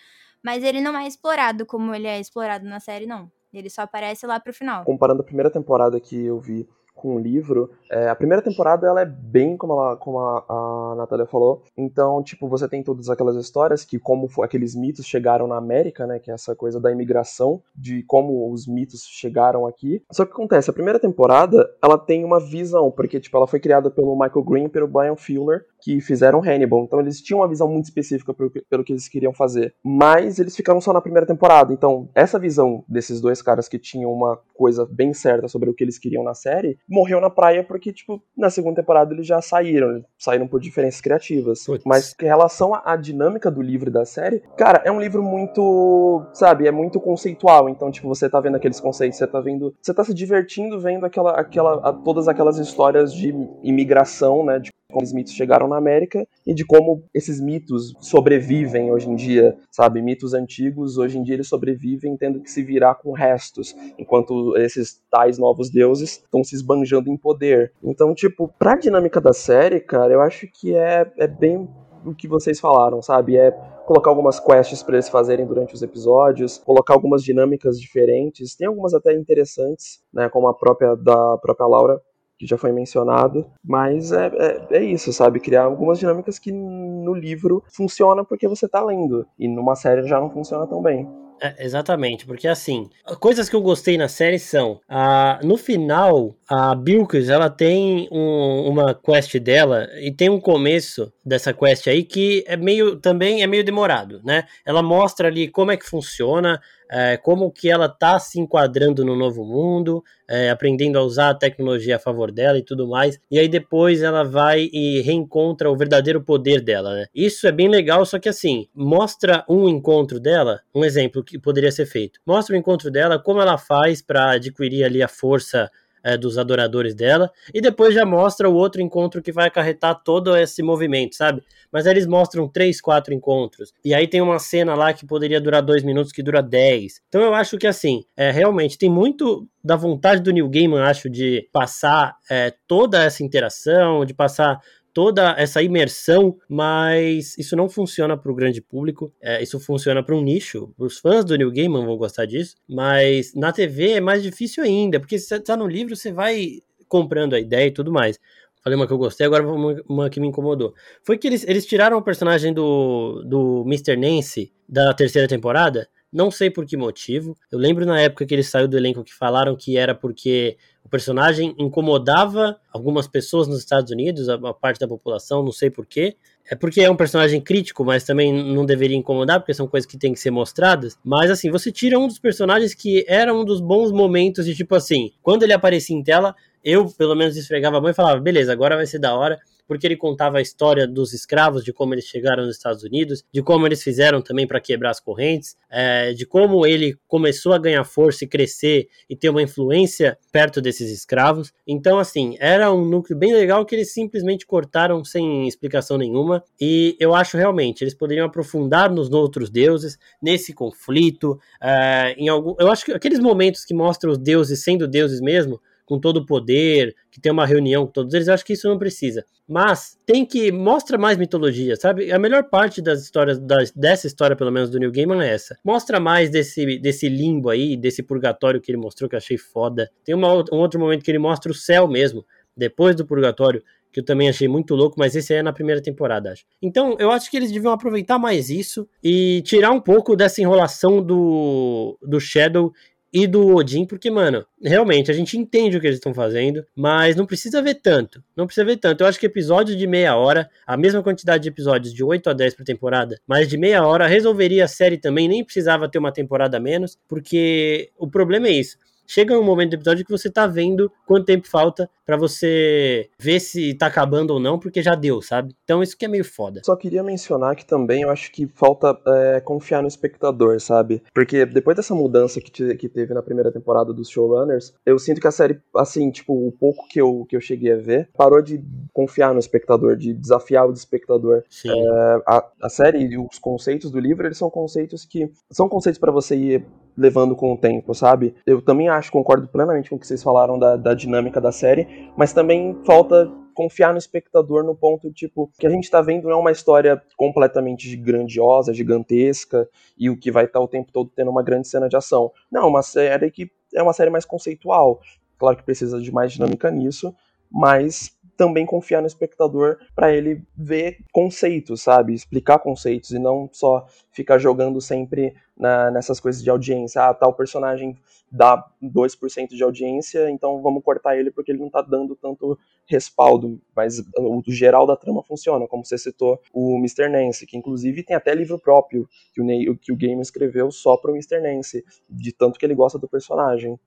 mas 0.43 0.63
ele 0.63 0.81
não 0.81 0.97
é 0.97 1.07
explorado 1.07 1.65
como 1.65 1.95
ele 1.95 2.07
é 2.07 2.19
explorado 2.19 2.65
na 2.65 2.79
série, 2.81 3.05
não. 3.05 3.31
Ele 3.57 3.69
só 3.69 3.81
aparece 3.81 4.25
lá 4.25 4.39
pro 4.39 4.53
final. 4.53 4.83
Comparando 4.83 5.21
a 5.21 5.25
primeira 5.25 5.49
temporada 5.49 5.99
que 5.99 6.25
eu 6.25 6.39
vi 6.39 6.67
com 6.95 7.17
o 7.17 7.19
livro, 7.19 7.69
é, 7.91 8.07
a 8.07 8.15
primeira 8.15 8.41
temporada 8.41 8.87
ela 8.87 9.01
é 9.01 9.05
bem 9.05 9.57
como, 9.57 9.73
ela, 9.73 9.97
como 9.97 10.17
a, 10.17 10.45
a 10.47 10.95
Natália 10.95 11.25
falou. 11.25 11.61
Então, 11.77 12.23
tipo, 12.23 12.47
você 12.47 12.67
tem 12.67 12.81
todas 12.81 13.09
aquelas 13.09 13.35
histórias 13.35 13.83
que 13.83 13.99
como 13.99 14.29
aqueles 14.41 14.73
mitos 14.73 15.05
chegaram 15.05 15.45
na 15.45 15.57
América, 15.57 16.07
né? 16.07 16.17
Que 16.17 16.31
é 16.31 16.33
essa 16.33 16.55
coisa 16.55 16.79
da 16.79 16.91
imigração, 16.91 17.61
de 17.75 18.01
como 18.03 18.49
os 18.49 18.65
mitos 18.65 19.05
chegaram 19.05 19.67
aqui. 19.67 20.01
Só 20.11 20.25
que 20.25 20.31
acontece, 20.31 20.69
a 20.69 20.73
primeira 20.73 20.99
temporada, 20.99 21.69
ela 21.83 21.97
tem 21.97 22.23
uma 22.23 22.39
visão, 22.39 22.89
porque, 22.89 23.19
tipo, 23.19 23.35
ela 23.35 23.47
foi 23.47 23.59
criada 23.59 23.91
pelo 23.91 24.17
Michael 24.17 24.43
Green 24.43 24.65
e 24.65 24.69
pelo 24.69 24.87
Brian 24.87 25.17
Fuller, 25.17 25.65
que 25.85 26.01
fizeram 26.01 26.41
Hannibal. 26.43 26.83
Então 26.83 26.99
eles 26.99 27.21
tinham 27.21 27.41
uma 27.41 27.47
visão 27.47 27.67
muito 27.67 27.85
específica 27.85 28.33
pelo 28.33 28.49
que, 28.49 28.61
pelo 28.67 28.83
que 28.83 28.91
eles 28.91 29.07
queriam 29.07 29.31
fazer. 29.31 29.75
Mas 29.83 30.39
eles 30.39 30.55
ficaram 30.55 30.81
só 30.81 30.91
na 30.91 30.99
primeira 30.99 31.27
temporada. 31.27 31.71
Então, 31.71 32.09
essa 32.15 32.39
visão 32.39 32.83
desses 32.87 33.21
dois 33.21 33.39
caras 33.39 33.67
que 33.67 33.77
tinham 33.77 34.11
uma 34.11 34.39
coisa 34.55 34.87
bem 34.89 35.13
certa 35.13 35.47
sobre 35.47 35.69
o 35.69 35.75
que 35.75 35.83
eles 35.83 35.99
queriam 35.99 36.23
na 36.23 36.33
série, 36.33 36.79
morreu 36.89 37.21
na 37.21 37.29
praia 37.29 37.63
porque, 37.63 37.93
tipo, 37.93 38.19
na 38.35 38.49
segunda 38.49 38.81
temporada 38.81 39.13
eles 39.13 39.27
já 39.27 39.39
saíram. 39.43 40.03
Saíram 40.17 40.47
por 40.47 40.59
diferenças 40.59 41.01
criativas. 41.01 41.63
Putz. 41.63 41.83
Mas 41.85 42.15
em 42.19 42.25
relação 42.25 42.73
à 42.83 42.95
dinâmica 42.95 43.51
do 43.51 43.61
livro 43.61 43.89
e 43.89 43.93
da 43.93 44.05
série, 44.05 44.41
cara, 44.57 44.81
é 44.83 44.91
um 44.91 44.99
livro 44.99 45.21
muito, 45.21 46.25
sabe, 46.33 46.67
é 46.67 46.71
muito 46.71 46.99
conceitual. 46.99 47.69
Então, 47.69 47.91
tipo, 47.91 48.07
você 48.07 48.27
tá 48.27 48.39
vendo 48.39 48.55
aqueles 48.55 48.79
conceitos, 48.79 49.19
você 49.19 49.27
tá 49.27 49.39
vendo. 49.39 49.75
Você 49.79 49.93
tá 49.93 50.03
se 50.03 50.15
divertindo 50.15 50.79
vendo 50.79 51.05
aquela, 51.05 51.39
aquela, 51.39 51.93
todas 51.93 52.27
aquelas 52.27 52.57
histórias 52.57 53.13
de 53.13 53.31
imigração, 53.61 54.43
né? 54.43 54.57
De 54.57 54.71
como 54.95 55.03
os 55.03 55.11
mitos 55.11 55.33
chegaram 55.33 55.67
na 55.67 55.75
América 55.75 56.25
e 56.47 56.53
de 56.53 56.63
como 56.63 57.03
esses 57.13 57.41
mitos 57.41 57.93
sobrevivem 57.99 58.93
hoje 58.93 59.09
em 59.09 59.15
dia, 59.15 59.57
sabe? 59.69 60.01
Mitos 60.01 60.33
antigos, 60.33 60.97
hoje 60.97 61.17
em 61.17 61.23
dia 61.23 61.33
eles 61.33 61.49
sobrevivem 61.49 62.15
tendo 62.15 62.39
que 62.39 62.49
se 62.49 62.63
virar 62.63 62.95
com 62.95 63.11
restos, 63.11 63.75
enquanto 63.99 64.55
esses 64.55 65.01
tais 65.11 65.37
novos 65.37 65.69
deuses 65.69 66.11
estão 66.23 66.45
se 66.45 66.55
esbanjando 66.55 67.09
em 67.09 67.17
poder. 67.17 67.73
Então, 67.83 68.15
tipo, 68.15 68.47
pra 68.57 68.77
dinâmica 68.77 69.19
da 69.19 69.33
série, 69.33 69.81
cara, 69.81 70.13
eu 70.13 70.21
acho 70.21 70.47
que 70.47 70.73
é, 70.73 71.11
é 71.17 71.27
bem 71.27 71.67
o 72.05 72.15
que 72.15 72.25
vocês 72.25 72.57
falaram, 72.57 73.01
sabe? 73.01 73.35
É 73.35 73.51
colocar 73.85 74.11
algumas 74.11 74.39
quests 74.39 74.81
para 74.81 74.95
eles 74.95 75.09
fazerem 75.09 75.45
durante 75.45 75.73
os 75.73 75.81
episódios, 75.81 76.59
colocar 76.59 76.93
algumas 76.93 77.21
dinâmicas 77.21 77.77
diferentes. 77.77 78.55
Tem 78.55 78.67
algumas 78.67 78.93
até 78.93 79.13
interessantes, 79.13 80.01
né? 80.13 80.29
Como 80.29 80.47
a 80.47 80.53
própria 80.53 80.95
da 80.95 81.37
própria 81.37 81.67
Laura 81.67 82.01
que 82.37 82.45
já 82.45 82.57
foi 82.57 82.71
mencionado, 82.71 83.45
mas 83.63 84.11
é, 84.11 84.27
é, 84.27 84.77
é, 84.77 84.83
isso, 84.83 85.11
sabe? 85.13 85.39
Criar 85.39 85.63
algumas 85.63 85.99
dinâmicas 85.99 86.37
que 86.37 86.51
no 86.51 87.13
livro 87.13 87.63
funciona 87.67 88.23
porque 88.23 88.47
você 88.47 88.67
tá 88.67 88.83
lendo, 88.83 89.25
e 89.39 89.47
numa 89.47 89.75
série 89.75 90.07
já 90.07 90.19
não 90.19 90.29
funciona 90.29 90.67
tão 90.67 90.81
bem. 90.81 91.07
É, 91.41 91.65
exatamente, 91.65 92.25
porque 92.25 92.47
assim, 92.47 92.89
coisas 93.19 93.49
que 93.49 93.55
eu 93.55 93.61
gostei 93.61 93.97
na 93.97 94.07
série 94.07 94.39
são, 94.39 94.79
a, 94.87 95.39
no 95.43 95.57
final, 95.57 96.33
a 96.47 96.73
Bilkis, 96.73 97.29
ela 97.29 97.49
tem 97.49 98.07
um, 98.11 98.69
uma 98.69 98.93
quest 98.93 99.37
dela, 99.39 99.87
e 99.99 100.11
tem 100.11 100.29
um 100.29 100.39
começo 100.39 101.11
dessa 101.25 101.53
quest 101.53 101.87
aí 101.87 102.03
que 102.03 102.43
é 102.47 102.55
meio, 102.55 102.95
também 102.95 103.43
é 103.43 103.47
meio 103.47 103.65
demorado, 103.65 104.21
né? 104.23 104.45
Ela 104.65 104.81
mostra 104.81 105.27
ali 105.27 105.49
como 105.49 105.71
é 105.71 105.77
que 105.77 105.85
funciona, 105.85 106.59
é, 106.89 107.17
como 107.17 107.51
que 107.51 107.69
ela 107.69 107.89
tá 107.89 108.19
se 108.19 108.39
enquadrando 108.39 109.03
no 109.03 109.15
novo 109.15 109.43
mundo, 109.43 110.03
é, 110.27 110.49
aprendendo 110.49 110.97
a 110.97 111.03
usar 111.03 111.29
a 111.29 111.35
tecnologia 111.35 111.95
a 111.95 111.99
favor 111.99 112.31
dela 112.31 112.57
e 112.57 112.63
tudo 112.63 112.87
mais. 112.87 113.19
E 113.29 113.39
aí 113.39 113.47
depois 113.47 114.01
ela 114.01 114.23
vai 114.23 114.69
e 114.71 115.01
reencontra 115.01 115.69
o 115.69 115.77
verdadeiro 115.77 116.21
poder 116.21 116.61
dela, 116.61 116.93
né? 116.93 117.05
Isso 117.13 117.47
é 117.47 117.51
bem 117.51 117.67
legal, 117.67 118.05
só 118.05 118.19
que 118.19 118.29
assim, 118.29 118.67
mostra 118.73 119.43
um 119.49 119.67
encontro 119.69 120.19
dela, 120.19 120.61
um 120.73 120.83
exemplo 120.83 121.23
que 121.23 121.37
poderia 121.37 121.71
ser 121.71 121.85
feito. 121.85 122.19
Mostra 122.25 122.55
o 122.55 122.57
encontro 122.57 122.91
dela, 122.91 123.19
como 123.19 123.41
ela 123.41 123.57
faz 123.57 124.01
para 124.01 124.31
adquirir 124.31 124.83
ali 124.83 125.01
a 125.01 125.07
força 125.07 125.69
é, 126.05 126.15
dos 126.15 126.37
adoradores 126.37 126.93
dela, 126.93 127.31
e 127.51 127.59
depois 127.59 127.95
já 127.95 128.05
mostra 128.05 128.47
o 128.47 128.53
outro 128.53 128.79
encontro 128.79 129.23
que 129.23 129.31
vai 129.31 129.47
acarretar 129.47 130.03
todo 130.03 130.37
esse 130.37 130.61
movimento, 130.61 131.15
sabe? 131.15 131.41
Mas 131.71 131.87
aí 131.87 131.93
eles 131.93 132.05
mostram 132.05 132.47
três, 132.47 132.79
quatro 132.79 133.11
encontros, 133.11 133.73
e 133.83 133.93
aí 133.93 134.07
tem 134.07 134.21
uma 134.21 134.37
cena 134.37 134.75
lá 134.75 134.93
que 134.93 135.05
poderia 135.05 135.41
durar 135.41 135.63
dois 135.63 135.83
minutos 135.83 136.11
que 136.11 136.21
dura 136.21 136.43
dez. 136.43 137.01
Então 137.09 137.21
eu 137.21 137.33
acho 137.33 137.57
que 137.57 137.65
assim, 137.65 138.03
é, 138.15 138.29
realmente 138.29 138.77
tem 138.77 138.89
muito 138.89 139.47
da 139.63 139.75
vontade 139.75 140.21
do 140.21 140.31
New 140.31 140.47
Gaiman, 140.47 140.83
acho, 140.83 141.09
de 141.09 141.49
passar 141.51 142.15
é, 142.29 142.53
toda 142.67 143.03
essa 143.03 143.23
interação, 143.23 144.05
de 144.05 144.13
passar 144.13 144.61
toda 144.95 145.35
essa 145.37 145.61
imersão, 145.61 146.37
mas 146.47 147.37
isso 147.37 147.53
não 147.53 147.67
funciona 147.67 148.15
para 148.15 148.31
o 148.31 148.35
grande 148.35 148.61
público. 148.61 149.13
É, 149.21 149.43
isso 149.43 149.59
funciona 149.59 150.01
para 150.01 150.15
um 150.15 150.21
nicho. 150.21 150.73
Os 150.77 150.99
fãs 150.99 151.25
do 151.25 151.35
New 151.35 151.51
Gaiman 151.51 151.85
vão 151.85 151.97
gostar 151.97 152.25
disso, 152.25 152.55
mas 152.67 153.33
na 153.35 153.51
TV 153.51 153.91
é 153.91 153.99
mais 153.99 154.23
difícil 154.23 154.63
ainda, 154.63 154.97
porque 154.97 155.19
se 155.19 155.27
você 155.27 155.35
está 155.35 155.57
no 155.57 155.67
livro, 155.67 155.97
você 155.97 156.13
vai 156.13 156.61
comprando 156.87 157.33
a 157.33 157.39
ideia 157.39 157.67
e 157.67 157.71
tudo 157.71 157.91
mais. 157.91 158.17
Falei 158.63 158.77
uma 158.77 158.87
que 158.87 158.93
eu 158.93 158.97
gostei, 158.97 159.27
agora 159.27 159.45
uma, 159.45 159.83
uma 159.87 160.09
que 160.09 160.19
me 160.21 160.27
incomodou. 160.27 160.73
Foi 161.03 161.17
que 161.17 161.27
eles, 161.27 161.45
eles 161.45 161.65
tiraram 161.65 161.97
o 161.97 162.01
personagem 162.01 162.53
do, 162.53 163.21
do 163.25 163.63
Mr. 163.67 163.97
Nancy 163.97 164.53
da 164.67 164.93
terceira 164.93 165.27
temporada. 165.27 165.89
Não 166.15 166.31
sei 166.31 166.49
por 166.49 166.65
que 166.65 166.77
motivo. 166.77 167.37
Eu 167.51 167.59
lembro 167.59 167.85
na 167.85 167.99
época 167.99 168.25
que 168.25 168.33
ele 168.33 168.41
saiu 168.41 168.69
do 168.69 168.77
elenco 168.77 169.03
que 169.03 169.13
falaram 169.13 169.53
que 169.53 169.77
era 169.77 169.93
porque 169.93 170.55
o 170.81 170.87
personagem 170.87 171.53
incomodava 171.57 172.57
algumas 172.71 173.05
pessoas 173.05 173.49
nos 173.49 173.59
Estados 173.59 173.91
Unidos, 173.91 174.29
a, 174.29 174.53
parte 174.53 174.79
da 174.79 174.87
população, 174.87 175.43
não 175.43 175.51
sei 175.51 175.69
porquê. 175.69 176.15
É 176.49 176.55
porque 176.55 176.79
é 176.79 176.89
um 176.89 176.95
personagem 176.95 177.41
crítico, 177.41 177.83
mas 177.83 178.05
também 178.05 178.31
não 178.31 178.65
deveria 178.65 178.95
incomodar, 178.95 179.41
porque 179.41 179.53
são 179.53 179.67
coisas 179.67 179.85
que 179.85 179.97
têm 179.97 180.13
que 180.13 180.19
ser 180.19 180.31
mostradas. 180.31 180.97
Mas 181.03 181.29
assim, 181.29 181.51
você 181.51 181.69
tira 181.69 181.99
um 181.99 182.07
dos 182.07 182.17
personagens 182.17 182.73
que 182.73 183.03
era 183.09 183.33
um 183.33 183.43
dos 183.43 183.59
bons 183.59 183.91
momentos 183.91 184.45
de 184.45 184.55
tipo 184.55 184.73
assim, 184.73 185.11
quando 185.21 185.43
ele 185.43 185.51
aparecia 185.51 185.97
em 185.97 186.01
tela, 186.01 186.33
eu 186.63 186.85
pelo 186.97 187.13
menos 187.13 187.35
esfregava 187.35 187.79
a 187.79 187.81
mão 187.81 187.89
e 187.89 187.93
falava, 187.93 188.21
beleza, 188.21 188.53
agora 188.53 188.77
vai 188.77 188.85
ser 188.85 188.99
da 188.99 189.13
hora 189.13 189.37
porque 189.67 189.87
ele 189.87 189.95
contava 189.95 190.37
a 190.37 190.41
história 190.41 190.87
dos 190.87 191.13
escravos, 191.13 191.63
de 191.63 191.73
como 191.73 191.93
eles 191.93 192.05
chegaram 192.05 192.45
nos 192.45 192.55
Estados 192.55 192.83
Unidos, 192.83 193.23
de 193.31 193.41
como 193.41 193.65
eles 193.65 193.81
fizeram 193.83 194.21
também 194.21 194.47
para 194.47 194.59
quebrar 194.59 194.91
as 194.91 194.99
correntes, 194.99 195.55
é, 195.69 196.13
de 196.13 196.25
como 196.25 196.65
ele 196.65 196.97
começou 197.07 197.53
a 197.53 197.57
ganhar 197.57 197.83
força 197.83 198.23
e 198.23 198.27
crescer 198.27 198.87
e 199.09 199.15
ter 199.15 199.29
uma 199.29 199.41
influência 199.41 200.17
perto 200.31 200.61
desses 200.61 200.91
escravos. 200.91 201.53
Então, 201.67 201.99
assim, 201.99 202.35
era 202.39 202.71
um 202.71 202.85
núcleo 202.85 203.17
bem 203.17 203.33
legal 203.33 203.65
que 203.65 203.75
eles 203.75 203.93
simplesmente 203.93 204.45
cortaram 204.45 205.03
sem 205.03 205.47
explicação 205.47 205.97
nenhuma. 205.97 206.43
E 206.59 206.95
eu 206.99 207.13
acho 207.13 207.37
realmente 207.37 207.83
eles 207.83 207.93
poderiam 207.93 208.25
aprofundar 208.25 208.91
nos 208.91 209.11
outros 209.11 209.49
deuses, 209.49 209.97
nesse 210.21 210.53
conflito, 210.53 211.39
é, 211.61 212.15
em 212.17 212.27
algum. 212.27 212.55
Eu 212.59 212.71
acho 212.71 212.85
que 212.85 212.91
aqueles 212.91 213.19
momentos 213.19 213.65
que 213.65 213.73
mostram 213.73 214.11
os 214.11 214.17
deuses 214.17 214.63
sendo 214.63 214.87
deuses 214.87 215.21
mesmo 215.21 215.59
com 215.85 215.99
todo 215.99 216.17
o 216.17 216.25
poder, 216.25 216.95
que 217.11 217.21
tem 217.21 217.31
uma 217.31 217.45
reunião 217.45 217.85
com 217.85 217.91
todos 217.91 218.13
eles, 218.13 218.27
acho 218.27 218.43
que 218.43 218.53
isso 218.53 218.67
não 218.67 218.77
precisa. 218.77 219.23
Mas 219.47 219.97
tem 220.05 220.25
que 220.25 220.51
mostra 220.51 220.97
mais 220.97 221.17
mitologia, 221.17 221.75
sabe? 221.75 222.11
A 222.11 222.17
melhor 222.17 222.49
parte 222.49 222.81
das 222.81 223.03
histórias 223.03 223.39
das, 223.39 223.71
dessa 223.71 224.07
história, 224.07 224.35
pelo 224.35 224.51
menos 224.51 224.69
do 224.69 224.79
New 224.79 224.91
Gaiman 224.91 225.23
é 225.23 225.33
essa. 225.33 225.57
Mostra 225.63 225.99
mais 225.99 226.29
desse 226.29 226.79
desse 226.79 227.07
limbo 227.07 227.49
aí, 227.49 227.77
desse 227.77 228.01
purgatório 228.01 228.59
que 228.59 228.71
ele 228.71 228.77
mostrou 228.77 229.09
que 229.09 229.15
eu 229.15 229.17
achei 229.17 229.37
foda. 229.37 229.89
Tem 230.03 230.15
uma, 230.15 230.33
um 230.51 230.57
outro 230.57 230.79
momento 230.79 231.03
que 231.03 231.11
ele 231.11 231.19
mostra 231.19 231.51
o 231.51 231.55
céu 231.55 231.87
mesmo, 231.87 232.25
depois 232.57 232.95
do 232.95 233.05
purgatório, 233.05 233.61
que 233.95 234.01
eu 234.01 234.03
também 234.03 234.27
achei 234.27 234.45
muito 234.45 234.75
louco, 234.75 234.97
mas 234.99 235.15
esse 235.15 235.31
aí 235.31 235.39
é 235.39 235.43
na 235.43 235.53
primeira 235.53 235.81
temporada, 235.81 236.31
acho. 236.31 236.43
Então, 236.61 236.97
eu 236.99 237.11
acho 237.11 237.31
que 237.31 237.37
eles 237.37 237.49
deviam 237.49 237.71
aproveitar 237.71 238.19
mais 238.19 238.49
isso 238.49 238.85
e 239.01 239.41
tirar 239.43 239.71
um 239.71 239.79
pouco 239.79 240.17
dessa 240.17 240.41
enrolação 240.41 241.01
do, 241.01 241.97
do 242.01 242.19
Shadow 242.19 242.73
e 243.13 243.25
do 243.27 243.55
Odin, 243.55 243.85
porque, 243.85 244.11
mano, 244.11 244.45
realmente 244.61 245.09
a 245.09 245.13
gente 245.13 245.37
entende 245.37 245.77
o 245.77 245.81
que 245.81 245.87
eles 245.87 245.97
estão 245.97 246.13
fazendo, 246.13 246.65
mas 246.75 247.15
não 247.15 247.25
precisa 247.25 247.61
ver 247.61 247.75
tanto. 247.75 248.23
Não 248.35 248.45
precisa 248.45 248.65
ver 248.65 248.77
tanto. 248.77 249.01
Eu 249.01 249.07
acho 249.07 249.19
que 249.19 249.25
episódio 249.25 249.75
de 249.75 249.87
meia 249.87 250.15
hora, 250.15 250.49
a 250.67 250.75
mesma 250.75 251.01
quantidade 251.01 251.43
de 251.43 251.49
episódios, 251.49 251.93
de 251.93 252.03
8 252.03 252.29
a 252.29 252.33
10 252.33 252.55
por 252.55 252.65
temporada, 252.65 253.19
mas 253.27 253.47
de 253.47 253.57
meia 253.57 253.85
hora, 253.85 254.07
resolveria 254.07 254.65
a 254.65 254.67
série 254.67 254.97
também, 254.97 255.27
nem 255.27 255.43
precisava 255.43 255.89
ter 255.89 255.97
uma 255.97 256.11
temporada 256.11 256.59
menos, 256.59 256.97
porque 257.07 257.89
o 257.97 258.07
problema 258.07 258.47
é 258.47 258.51
isso 258.51 258.77
chega 259.07 259.37
um 259.37 259.43
momento 259.43 259.71
do 259.71 259.75
episódio 259.75 260.05
que 260.05 260.11
você 260.11 260.29
tá 260.29 260.47
vendo 260.47 260.91
quanto 261.05 261.25
tempo 261.25 261.47
falta 261.47 261.89
para 262.05 262.17
você 262.17 263.09
ver 263.17 263.39
se 263.39 263.73
tá 263.73 263.87
acabando 263.87 264.31
ou 264.31 264.39
não, 264.39 264.59
porque 264.59 264.81
já 264.81 264.93
deu, 264.93 265.21
sabe? 265.21 265.55
Então 265.63 265.81
isso 265.81 265.97
que 265.97 266.05
é 266.05 266.07
meio 266.07 266.23
foda. 266.23 266.61
Só 266.63 266.75
queria 266.75 267.01
mencionar 267.01 267.55
que 267.55 267.65
também 267.65 268.03
eu 268.03 268.11
acho 268.11 268.31
que 268.31 268.47
falta 268.47 268.97
é, 269.07 269.39
confiar 269.39 269.81
no 269.81 269.87
espectador, 269.87 270.59
sabe? 270.59 271.01
Porque 271.13 271.45
depois 271.45 271.75
dessa 271.75 271.95
mudança 271.95 272.39
que, 272.39 272.51
te, 272.51 272.75
que 272.75 272.87
teve 272.87 273.13
na 273.13 273.23
primeira 273.23 273.51
temporada 273.51 273.91
dos 273.91 274.09
showrunners, 274.09 274.73
eu 274.85 274.99
sinto 274.99 275.19
que 275.19 275.27
a 275.27 275.31
série, 275.31 275.59
assim, 275.75 276.11
tipo, 276.11 276.33
o 276.33 276.51
pouco 276.51 276.87
que 276.87 277.01
eu, 277.01 277.25
que 277.27 277.35
eu 277.35 277.41
cheguei 277.41 277.73
a 277.73 277.77
ver, 277.77 278.09
parou 278.15 278.41
de 278.41 278.63
confiar 278.93 279.33
no 279.33 279.39
espectador, 279.39 279.95
de 279.95 280.13
desafiar 280.13 280.67
o 280.67 280.73
espectador. 280.73 281.43
Sim. 281.49 281.69
É, 281.71 282.21
a, 282.27 282.45
a 282.61 282.69
série 282.69 282.99
e 282.99 283.17
os 283.17 283.39
conceitos 283.39 283.89
do 283.89 283.99
livro, 283.99 284.27
eles 284.27 284.37
são 284.37 284.49
conceitos 284.49 285.05
que 285.05 285.31
são 285.51 285.67
conceitos 285.67 285.99
para 285.99 286.11
você 286.11 286.35
ir 286.35 286.65
levando 286.97 287.35
com 287.35 287.53
o 287.53 287.57
tempo, 287.57 287.93
sabe? 287.93 288.35
Eu 288.45 288.61
também 288.61 288.89
acho, 288.89 289.11
concordo 289.11 289.47
plenamente 289.47 289.89
com 289.89 289.95
o 289.95 289.99
que 289.99 290.07
vocês 290.07 290.23
falaram 290.23 290.57
da, 290.57 290.75
da 290.75 290.93
dinâmica 290.93 291.41
da 291.41 291.51
série, 291.51 292.11
mas 292.15 292.33
também 292.33 292.77
falta 292.85 293.31
confiar 293.53 293.93
no 293.93 293.97
espectador 293.97 294.63
no 294.63 294.75
ponto, 294.75 295.11
tipo, 295.11 295.49
que 295.57 295.65
a 295.65 295.69
gente 295.69 295.89
tá 295.89 296.01
vendo 296.01 296.25
não 296.25 296.31
é 296.31 296.35
uma 296.35 296.51
história 296.51 297.01
completamente 297.15 297.95
grandiosa, 297.95 298.73
gigantesca, 298.73 299.67
e 299.97 300.09
o 300.09 300.17
que 300.17 300.29
vai 300.29 300.43
estar 300.43 300.59
tá 300.59 300.63
o 300.63 300.67
tempo 300.67 300.91
todo 300.91 301.09
tendo 301.15 301.31
uma 301.31 301.41
grande 301.41 301.67
cena 301.67 301.87
de 301.87 301.95
ação. 301.95 302.31
Não, 302.51 302.67
uma 302.67 302.81
série 302.81 303.31
que 303.31 303.49
é 303.73 303.81
uma 303.81 303.93
série 303.93 304.09
mais 304.09 304.25
conceitual. 304.25 304.99
Claro 305.37 305.57
que 305.57 305.63
precisa 305.63 305.99
de 305.99 306.11
mais 306.11 306.33
dinâmica 306.33 306.69
nisso, 306.69 307.15
mas 307.49 308.14
também 308.37 308.65
confiar 308.65 309.01
no 309.01 309.07
espectador 309.07 309.77
para 309.95 310.13
ele 310.13 310.43
ver 310.55 310.99
conceitos, 311.11 311.81
sabe? 311.81 312.13
Explicar 312.13 312.59
conceitos 312.59 313.11
e 313.11 313.19
não 313.19 313.49
só 313.51 313.85
ficar 314.11 314.37
jogando 314.37 314.81
sempre 314.81 315.35
na, 315.57 315.89
nessas 315.91 316.19
coisas 316.19 316.43
de 316.43 316.49
audiência. 316.49 317.03
Ah, 317.03 317.13
tal 317.13 317.33
personagem 317.33 317.97
dá 318.31 318.65
2% 318.83 319.49
de 319.49 319.63
audiência, 319.63 320.29
então 320.29 320.61
vamos 320.61 320.83
cortar 320.83 321.17
ele 321.17 321.31
porque 321.31 321.51
ele 321.51 321.59
não 321.59 321.69
tá 321.69 321.81
dando 321.81 322.15
tanto 322.15 322.57
respaldo. 322.85 323.59
Mas 323.75 323.99
o 324.17 324.41
geral 324.47 324.85
da 324.85 324.97
trama 324.97 325.23
funciona, 325.23 325.67
como 325.67 325.85
você 325.85 325.97
citou 325.97 326.41
o 326.53 326.77
Mr. 326.77 327.07
Nancy, 327.09 327.45
que 327.45 327.57
inclusive 327.57 328.03
tem 328.03 328.15
até 328.15 328.33
livro 328.33 328.59
próprio 328.59 329.07
que 329.33 329.41
o, 329.41 329.77
que 329.77 329.91
o 329.91 329.95
Game 329.95 330.21
escreveu 330.21 330.69
só 330.71 330.97
pro 330.97 331.13
Mr. 331.13 331.39
Nancy, 331.39 331.83
de 332.09 332.33
tanto 332.33 332.59
que 332.59 332.65
ele 332.65 332.75
gosta 332.75 332.99
do 332.99 333.07
personagem. 333.07 333.79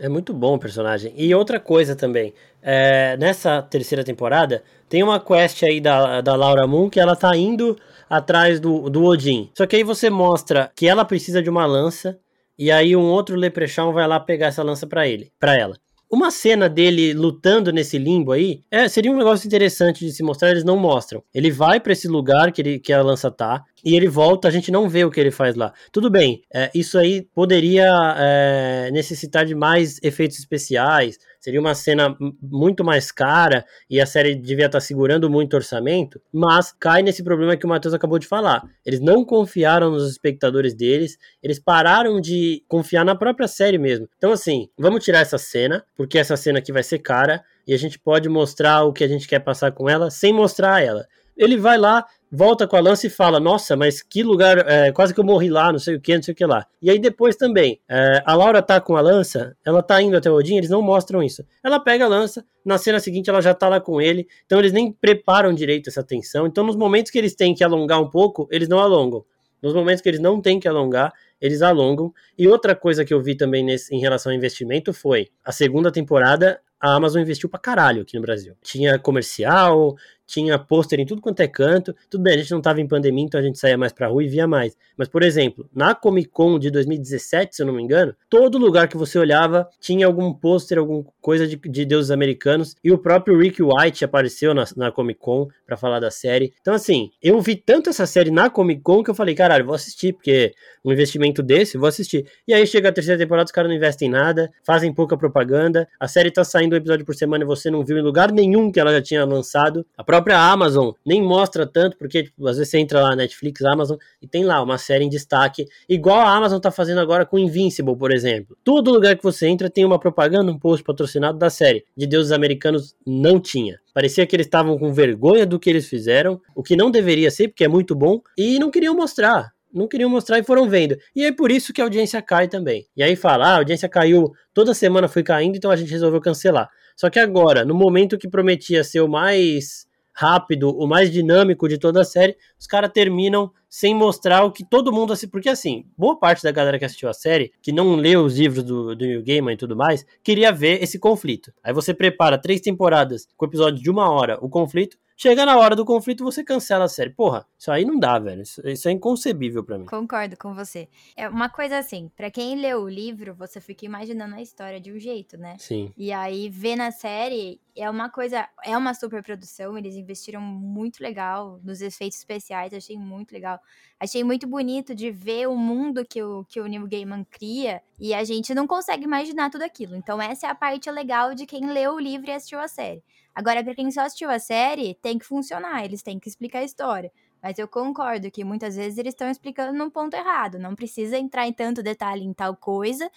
É 0.00 0.08
muito 0.08 0.32
bom 0.32 0.54
o 0.54 0.58
personagem. 0.58 1.12
E 1.16 1.34
outra 1.34 1.58
coisa 1.58 1.96
também, 1.96 2.32
é, 2.62 3.16
nessa 3.16 3.60
terceira 3.60 4.04
temporada, 4.04 4.62
tem 4.88 5.02
uma 5.02 5.18
quest 5.18 5.62
aí 5.64 5.80
da, 5.80 6.20
da 6.20 6.36
Laura 6.36 6.66
Moon 6.66 6.88
que 6.88 7.00
ela 7.00 7.16
tá 7.16 7.36
indo 7.36 7.76
atrás 8.08 8.60
do, 8.60 8.88
do 8.88 9.04
Odin. 9.04 9.50
Só 9.56 9.66
que 9.66 9.76
aí 9.76 9.82
você 9.82 10.08
mostra 10.08 10.70
que 10.74 10.86
ela 10.86 11.04
precisa 11.04 11.42
de 11.42 11.50
uma 11.50 11.66
lança, 11.66 12.18
e 12.58 12.70
aí 12.70 12.96
um 12.96 13.04
outro 13.04 13.36
Leprechaun 13.36 13.92
vai 13.92 14.06
lá 14.06 14.18
pegar 14.18 14.46
essa 14.46 14.62
lança 14.62 14.86
para 14.86 15.06
ele, 15.06 15.30
para 15.38 15.56
ela. 15.56 15.76
Uma 16.10 16.30
cena 16.30 16.68
dele 16.68 17.12
lutando 17.12 17.70
nesse 17.70 17.98
limbo 17.98 18.32
aí 18.32 18.62
é, 18.70 18.88
seria 18.88 19.12
um 19.12 19.16
negócio 19.16 19.46
interessante 19.46 20.06
de 20.06 20.12
se 20.12 20.22
mostrar, 20.22 20.50
eles 20.50 20.64
não 20.64 20.76
mostram. 20.76 21.22
Ele 21.34 21.50
vai 21.50 21.78
para 21.78 21.92
esse 21.92 22.08
lugar 22.08 22.50
que, 22.50 22.62
ele, 22.62 22.78
que 22.78 22.92
a 22.92 23.02
lança 23.02 23.30
tá, 23.30 23.62
e 23.84 23.94
ele 23.94 24.08
volta, 24.08 24.48
a 24.48 24.50
gente 24.50 24.70
não 24.70 24.88
vê 24.88 25.04
o 25.04 25.10
que 25.10 25.20
ele 25.20 25.30
faz 25.30 25.54
lá. 25.54 25.72
Tudo 25.92 26.10
bem, 26.10 26.42
é, 26.52 26.70
isso 26.74 26.98
aí 26.98 27.22
poderia 27.34 27.88
é, 28.18 28.90
necessitar 28.92 29.44
de 29.44 29.54
mais 29.54 29.98
efeitos 30.02 30.38
especiais, 30.38 31.18
seria 31.40 31.60
uma 31.60 31.74
cena 31.74 32.16
muito 32.42 32.84
mais 32.84 33.12
cara 33.12 33.64
e 33.88 34.00
a 34.00 34.06
série 34.06 34.34
devia 34.34 34.66
estar 34.66 34.78
tá 34.78 34.84
segurando 34.84 35.30
muito 35.30 35.54
orçamento, 35.54 36.20
mas 36.32 36.72
cai 36.78 37.02
nesse 37.02 37.22
problema 37.22 37.56
que 37.56 37.66
o 37.66 37.68
Matheus 37.68 37.94
acabou 37.94 38.18
de 38.18 38.26
falar. 38.26 38.62
Eles 38.84 39.00
não 39.00 39.24
confiaram 39.24 39.90
nos 39.90 40.10
espectadores 40.10 40.74
deles, 40.74 41.16
eles 41.42 41.58
pararam 41.58 42.20
de 42.20 42.62
confiar 42.68 43.04
na 43.04 43.14
própria 43.14 43.48
série 43.48 43.78
mesmo. 43.78 44.08
Então, 44.16 44.32
assim, 44.32 44.68
vamos 44.78 45.04
tirar 45.04 45.20
essa 45.20 45.38
cena, 45.38 45.84
porque 45.96 46.18
essa 46.18 46.36
cena 46.36 46.58
aqui 46.58 46.72
vai 46.72 46.82
ser 46.82 46.98
cara 46.98 47.42
e 47.66 47.74
a 47.74 47.78
gente 47.78 47.98
pode 47.98 48.28
mostrar 48.28 48.84
o 48.84 48.92
que 48.92 49.04
a 49.04 49.08
gente 49.08 49.28
quer 49.28 49.40
passar 49.40 49.72
com 49.72 49.88
ela 49.88 50.10
sem 50.10 50.32
mostrar 50.32 50.82
ela. 50.82 51.06
Ele 51.36 51.56
vai 51.56 51.78
lá, 51.78 52.04
volta 52.30 52.66
com 52.66 52.76
a 52.76 52.80
lança 52.80 53.06
e 53.06 53.10
fala: 53.10 53.40
Nossa, 53.40 53.76
mas 53.76 54.02
que 54.02 54.22
lugar, 54.22 54.58
é, 54.68 54.92
quase 54.92 55.14
que 55.14 55.20
eu 55.20 55.24
morri 55.24 55.50
lá, 55.50 55.72
não 55.72 55.78
sei 55.78 55.96
o 55.96 56.00
que, 56.00 56.14
não 56.14 56.22
sei 56.22 56.32
o 56.32 56.36
que 56.36 56.46
lá. 56.46 56.66
E 56.80 56.90
aí 56.90 56.98
depois 56.98 57.36
também, 57.36 57.80
é, 57.88 58.22
a 58.24 58.34
Laura 58.34 58.62
tá 58.62 58.80
com 58.80 58.96
a 58.96 59.00
lança, 59.00 59.56
ela 59.64 59.82
tá 59.82 60.00
indo 60.00 60.16
até 60.16 60.30
o 60.30 60.34
Odin, 60.34 60.56
eles 60.56 60.70
não 60.70 60.82
mostram 60.82 61.22
isso. 61.22 61.44
Ela 61.62 61.80
pega 61.80 62.04
a 62.04 62.08
lança, 62.08 62.44
na 62.64 62.78
cena 62.78 63.00
seguinte 63.00 63.28
ela 63.30 63.40
já 63.40 63.54
tá 63.54 63.68
lá 63.68 63.80
com 63.80 64.00
ele, 64.00 64.26
então 64.46 64.58
eles 64.58 64.72
nem 64.72 64.92
preparam 64.92 65.52
direito 65.52 65.88
essa 65.88 66.02
tensão. 66.02 66.46
Então 66.46 66.64
nos 66.64 66.76
momentos 66.76 67.10
que 67.10 67.18
eles 67.18 67.34
têm 67.34 67.54
que 67.54 67.64
alongar 67.64 68.00
um 68.00 68.08
pouco, 68.08 68.48
eles 68.50 68.68
não 68.68 68.78
alongam. 68.78 69.24
Nos 69.60 69.74
momentos 69.74 70.00
que 70.00 70.08
eles 70.08 70.20
não 70.20 70.40
têm 70.40 70.60
que 70.60 70.68
alongar, 70.68 71.12
eles 71.40 71.62
alongam. 71.62 72.12
E 72.38 72.46
outra 72.46 72.74
coisa 72.74 73.04
que 73.04 73.12
eu 73.12 73.20
vi 73.20 73.34
também 73.34 73.64
nesse, 73.64 73.94
em 73.94 74.00
relação 74.00 74.30
ao 74.30 74.36
investimento 74.36 74.92
foi 74.92 75.28
a 75.44 75.52
segunda 75.52 75.90
temporada. 75.90 76.60
A 76.80 76.94
Amazon 76.94 77.22
investiu 77.22 77.48
pra 77.48 77.58
caralho 77.58 78.02
aqui 78.02 78.14
no 78.14 78.22
Brasil. 78.22 78.54
Tinha 78.62 78.98
comercial, 79.00 79.96
tinha 80.28 80.58
pôster 80.58 81.00
em 81.00 81.06
tudo 81.06 81.22
quanto 81.22 81.40
é 81.40 81.48
canto. 81.48 81.96
Tudo 82.10 82.22
bem, 82.22 82.34
a 82.34 82.36
gente 82.36 82.50
não 82.50 82.58
estava 82.58 82.80
em 82.82 82.86
pandemia, 82.86 83.24
então 83.24 83.40
a 83.40 83.42
gente 83.42 83.58
saía 83.58 83.78
mais 83.78 83.92
pra 83.92 84.08
rua 84.08 84.22
e 84.22 84.28
via 84.28 84.46
mais. 84.46 84.76
Mas, 84.96 85.08
por 85.08 85.22
exemplo, 85.22 85.68
na 85.74 85.94
Comic 85.94 86.28
Con 86.28 86.58
de 86.58 86.70
2017, 86.70 87.56
se 87.56 87.62
eu 87.62 87.66
não 87.66 87.72
me 87.72 87.82
engano, 87.82 88.14
todo 88.28 88.58
lugar 88.58 88.88
que 88.88 88.96
você 88.96 89.18
olhava 89.18 89.66
tinha 89.80 90.06
algum 90.06 90.32
pôster, 90.32 90.78
alguma 90.78 91.02
coisa 91.20 91.46
de, 91.48 91.56
de 91.56 91.84
deuses 91.86 92.10
americanos. 92.10 92.76
E 92.84 92.92
o 92.92 92.98
próprio 92.98 93.38
Rick 93.38 93.62
White 93.62 94.04
apareceu 94.04 94.52
na, 94.52 94.64
na 94.76 94.92
Comic 94.92 95.18
Con 95.18 95.48
para 95.66 95.78
falar 95.78 95.98
da 95.98 96.10
série. 96.10 96.52
Então, 96.60 96.74
assim, 96.74 97.10
eu 97.22 97.40
vi 97.40 97.56
tanto 97.56 97.88
essa 97.88 98.04
série 98.04 98.30
na 98.30 98.50
Comic 98.50 98.82
Con 98.82 99.02
que 99.02 99.10
eu 99.10 99.14
falei, 99.14 99.34
caralho, 99.34 99.64
vou 99.64 99.74
assistir, 99.74 100.12
porque 100.12 100.52
um 100.84 100.92
investimento 100.92 101.42
desse, 101.42 101.78
vou 101.78 101.88
assistir. 101.88 102.26
E 102.46 102.52
aí 102.52 102.66
chega 102.66 102.90
a 102.90 102.92
terceira 102.92 103.18
temporada, 103.18 103.46
os 103.46 103.52
caras 103.52 103.70
não 103.70 103.76
investem 103.76 104.08
em 104.08 104.10
nada, 104.10 104.50
fazem 104.62 104.92
pouca 104.92 105.16
propaganda. 105.16 105.88
A 105.98 106.06
série 106.06 106.30
tá 106.30 106.44
saindo 106.44 106.74
um 106.74 106.76
episódio 106.76 107.06
por 107.06 107.14
semana 107.14 107.44
e 107.44 107.46
você 107.46 107.70
não 107.70 107.82
viu 107.82 107.96
em 107.96 108.02
lugar 108.02 108.30
nenhum 108.30 108.70
que 108.70 108.78
ela 108.78 108.92
já 108.92 109.00
tinha 109.00 109.24
lançado. 109.24 109.86
A 109.96 110.04
própria 110.04 110.17
própria 110.18 110.38
Amazon 110.38 110.90
nem 111.06 111.22
mostra 111.22 111.66
tanto, 111.66 111.96
porque 111.96 112.24
tipo, 112.24 112.46
às 112.46 112.56
vezes 112.56 112.70
você 112.70 112.78
entra 112.78 113.00
lá 113.00 113.14
Netflix, 113.14 113.62
Amazon, 113.62 113.96
e 114.20 114.26
tem 114.26 114.44
lá 114.44 114.60
uma 114.60 114.76
série 114.76 115.04
em 115.04 115.08
destaque, 115.08 115.64
igual 115.88 116.18
a 116.18 116.34
Amazon 116.34 116.58
tá 116.58 116.70
fazendo 116.70 117.00
agora 117.00 117.24
com 117.24 117.38
Invincible, 117.38 117.96
por 117.96 118.12
exemplo. 118.12 118.56
Todo 118.64 118.90
lugar 118.90 119.16
que 119.16 119.22
você 119.22 119.46
entra 119.46 119.70
tem 119.70 119.84
uma 119.84 119.98
propaganda, 119.98 120.50
um 120.50 120.58
post 120.58 120.84
patrocinado 120.84 121.38
da 121.38 121.48
série. 121.48 121.84
De 121.96 122.06
deuses 122.06 122.32
americanos 122.32 122.96
não 123.06 123.40
tinha. 123.40 123.78
Parecia 123.94 124.26
que 124.26 124.34
eles 124.34 124.46
estavam 124.46 124.76
com 124.78 124.92
vergonha 124.92 125.46
do 125.46 125.58
que 125.58 125.70
eles 125.70 125.88
fizeram, 125.88 126.40
o 126.54 126.62
que 126.62 126.76
não 126.76 126.90
deveria 126.90 127.30
ser, 127.30 127.48
porque 127.48 127.64
é 127.64 127.68
muito 127.68 127.94
bom, 127.94 128.20
e 128.36 128.58
não 128.58 128.70
queriam 128.70 128.94
mostrar 128.94 129.52
não 129.70 129.86
queriam 129.86 130.08
mostrar 130.08 130.38
e 130.38 130.42
foram 130.42 130.66
vendo. 130.66 130.96
E 131.14 131.26
é 131.26 131.30
por 131.30 131.50
isso 131.50 131.74
que 131.74 131.80
a 131.82 131.84
audiência 131.84 132.22
cai 132.22 132.48
também. 132.48 132.86
E 132.96 133.02
aí 133.02 133.14
fala, 133.14 133.46
ah, 133.46 133.50
a 133.50 133.56
audiência 133.58 133.86
caiu, 133.86 134.32
toda 134.54 134.72
semana 134.72 135.08
foi 135.08 135.22
caindo, 135.22 135.56
então 135.56 135.70
a 135.70 135.76
gente 135.76 135.90
resolveu 135.90 136.22
cancelar. 136.22 136.70
Só 136.96 137.08
que 137.08 137.18
agora, 137.18 137.64
no 137.64 137.74
momento 137.74 138.18
que 138.18 138.28
prometia 138.28 138.82
ser 138.82 139.00
o 139.00 139.08
mais 139.08 139.86
rápido, 140.18 140.76
o 140.76 140.84
mais 140.84 141.12
dinâmico 141.12 141.68
de 141.68 141.78
toda 141.78 142.00
a 142.00 142.04
série, 142.04 142.36
os 142.58 142.66
caras 142.66 142.90
terminam 142.92 143.52
sem 143.68 143.94
mostrar 143.94 144.42
o 144.42 144.50
que 144.50 144.64
todo 144.64 144.92
mundo 144.92 145.12
assiste. 145.12 145.30
Porque, 145.30 145.48
assim, 145.48 145.86
boa 145.96 146.18
parte 146.18 146.42
da 146.42 146.50
galera 146.50 146.76
que 146.76 146.84
assistiu 146.84 147.08
a 147.08 147.12
série, 147.12 147.52
que 147.62 147.70
não 147.70 147.94
leu 147.94 148.24
os 148.24 148.36
livros 148.36 148.64
do, 148.64 148.96
do 148.96 149.06
New 149.06 149.22
Gaiman 149.22 149.52
e 149.52 149.56
tudo 149.56 149.76
mais, 149.76 150.04
queria 150.24 150.50
ver 150.50 150.82
esse 150.82 150.98
conflito. 150.98 151.52
Aí 151.62 151.72
você 151.72 151.94
prepara 151.94 152.36
três 152.36 152.60
temporadas 152.60 153.28
com 153.36 153.46
episódio 153.46 153.80
de 153.80 153.88
uma 153.88 154.10
hora, 154.10 154.36
o 154.40 154.48
conflito, 154.48 154.98
Chega 155.20 155.44
na 155.44 155.58
hora 155.58 155.74
do 155.74 155.84
conflito, 155.84 156.22
você 156.22 156.44
cancela 156.44 156.84
a 156.84 156.88
série. 156.88 157.10
Porra, 157.10 157.44
isso 157.58 157.72
aí 157.72 157.84
não 157.84 157.98
dá, 157.98 158.20
velho. 158.20 158.40
Isso, 158.40 158.62
isso 158.64 158.88
é 158.88 158.92
inconcebível 158.92 159.64
para 159.64 159.76
mim. 159.76 159.84
Concordo 159.86 160.36
com 160.36 160.54
você. 160.54 160.88
É 161.16 161.28
uma 161.28 161.48
coisa 161.48 161.76
assim, 161.76 162.08
para 162.16 162.30
quem 162.30 162.54
leu 162.54 162.84
o 162.84 162.88
livro, 162.88 163.34
você 163.34 163.60
fica 163.60 163.84
imaginando 163.84 164.36
a 164.36 164.40
história 164.40 164.80
de 164.80 164.92
um 164.92 164.98
jeito, 165.00 165.36
né? 165.36 165.56
Sim. 165.58 165.92
E 165.96 166.12
aí, 166.12 166.48
ver 166.48 166.76
na 166.76 166.92
série 166.92 167.60
é 167.74 167.90
uma 167.90 168.08
coisa, 168.08 168.48
é 168.64 168.76
uma 168.76 168.94
super 168.94 169.20
produção, 169.20 169.76
eles 169.76 169.96
investiram 169.96 170.40
muito 170.40 171.02
legal 171.02 171.58
nos 171.64 171.80
efeitos 171.80 172.18
especiais, 172.18 172.72
achei 172.72 172.96
muito 172.96 173.32
legal. 173.32 173.58
Achei 173.98 174.22
muito 174.22 174.46
bonito 174.46 174.94
de 174.94 175.10
ver 175.10 175.48
o 175.48 175.56
mundo 175.56 176.04
que 176.04 176.22
o, 176.22 176.44
que 176.44 176.60
o 176.60 176.66
Neil 176.66 176.86
Gaiman 176.86 177.24
cria 177.28 177.82
e 177.98 178.14
a 178.14 178.22
gente 178.22 178.54
não 178.54 178.68
consegue 178.68 179.02
imaginar 179.02 179.50
tudo 179.50 179.62
aquilo. 179.62 179.96
Então 179.96 180.22
essa 180.22 180.46
é 180.46 180.50
a 180.50 180.54
parte 180.54 180.88
legal 180.92 181.34
de 181.34 181.44
quem 181.44 181.72
leu 181.72 181.94
o 181.94 182.00
livro 182.00 182.28
e 182.28 182.32
assistiu 182.32 182.60
a 182.60 182.68
série. 182.68 183.02
Agora, 183.38 183.62
para 183.62 183.72
quem 183.72 183.88
só 183.92 184.00
assistiu 184.00 184.28
a 184.30 184.40
série, 184.40 184.96
tem 184.96 185.16
que 185.16 185.24
funcionar, 185.24 185.84
eles 185.84 186.02
têm 186.02 186.18
que 186.18 186.28
explicar 186.28 186.58
a 186.58 186.64
história. 186.64 187.12
Mas 187.40 187.56
eu 187.56 187.68
concordo 187.68 188.32
que 188.32 188.42
muitas 188.44 188.74
vezes 188.74 188.98
eles 188.98 189.12
estão 189.14 189.30
explicando 189.30 189.72
num 189.78 189.88
ponto 189.88 190.14
errado. 190.14 190.58
Não 190.58 190.74
precisa 190.74 191.16
entrar 191.16 191.46
em 191.46 191.52
tanto 191.52 191.80
detalhe 191.80 192.24
em 192.24 192.32
tal 192.34 192.56
coisa 192.56 193.08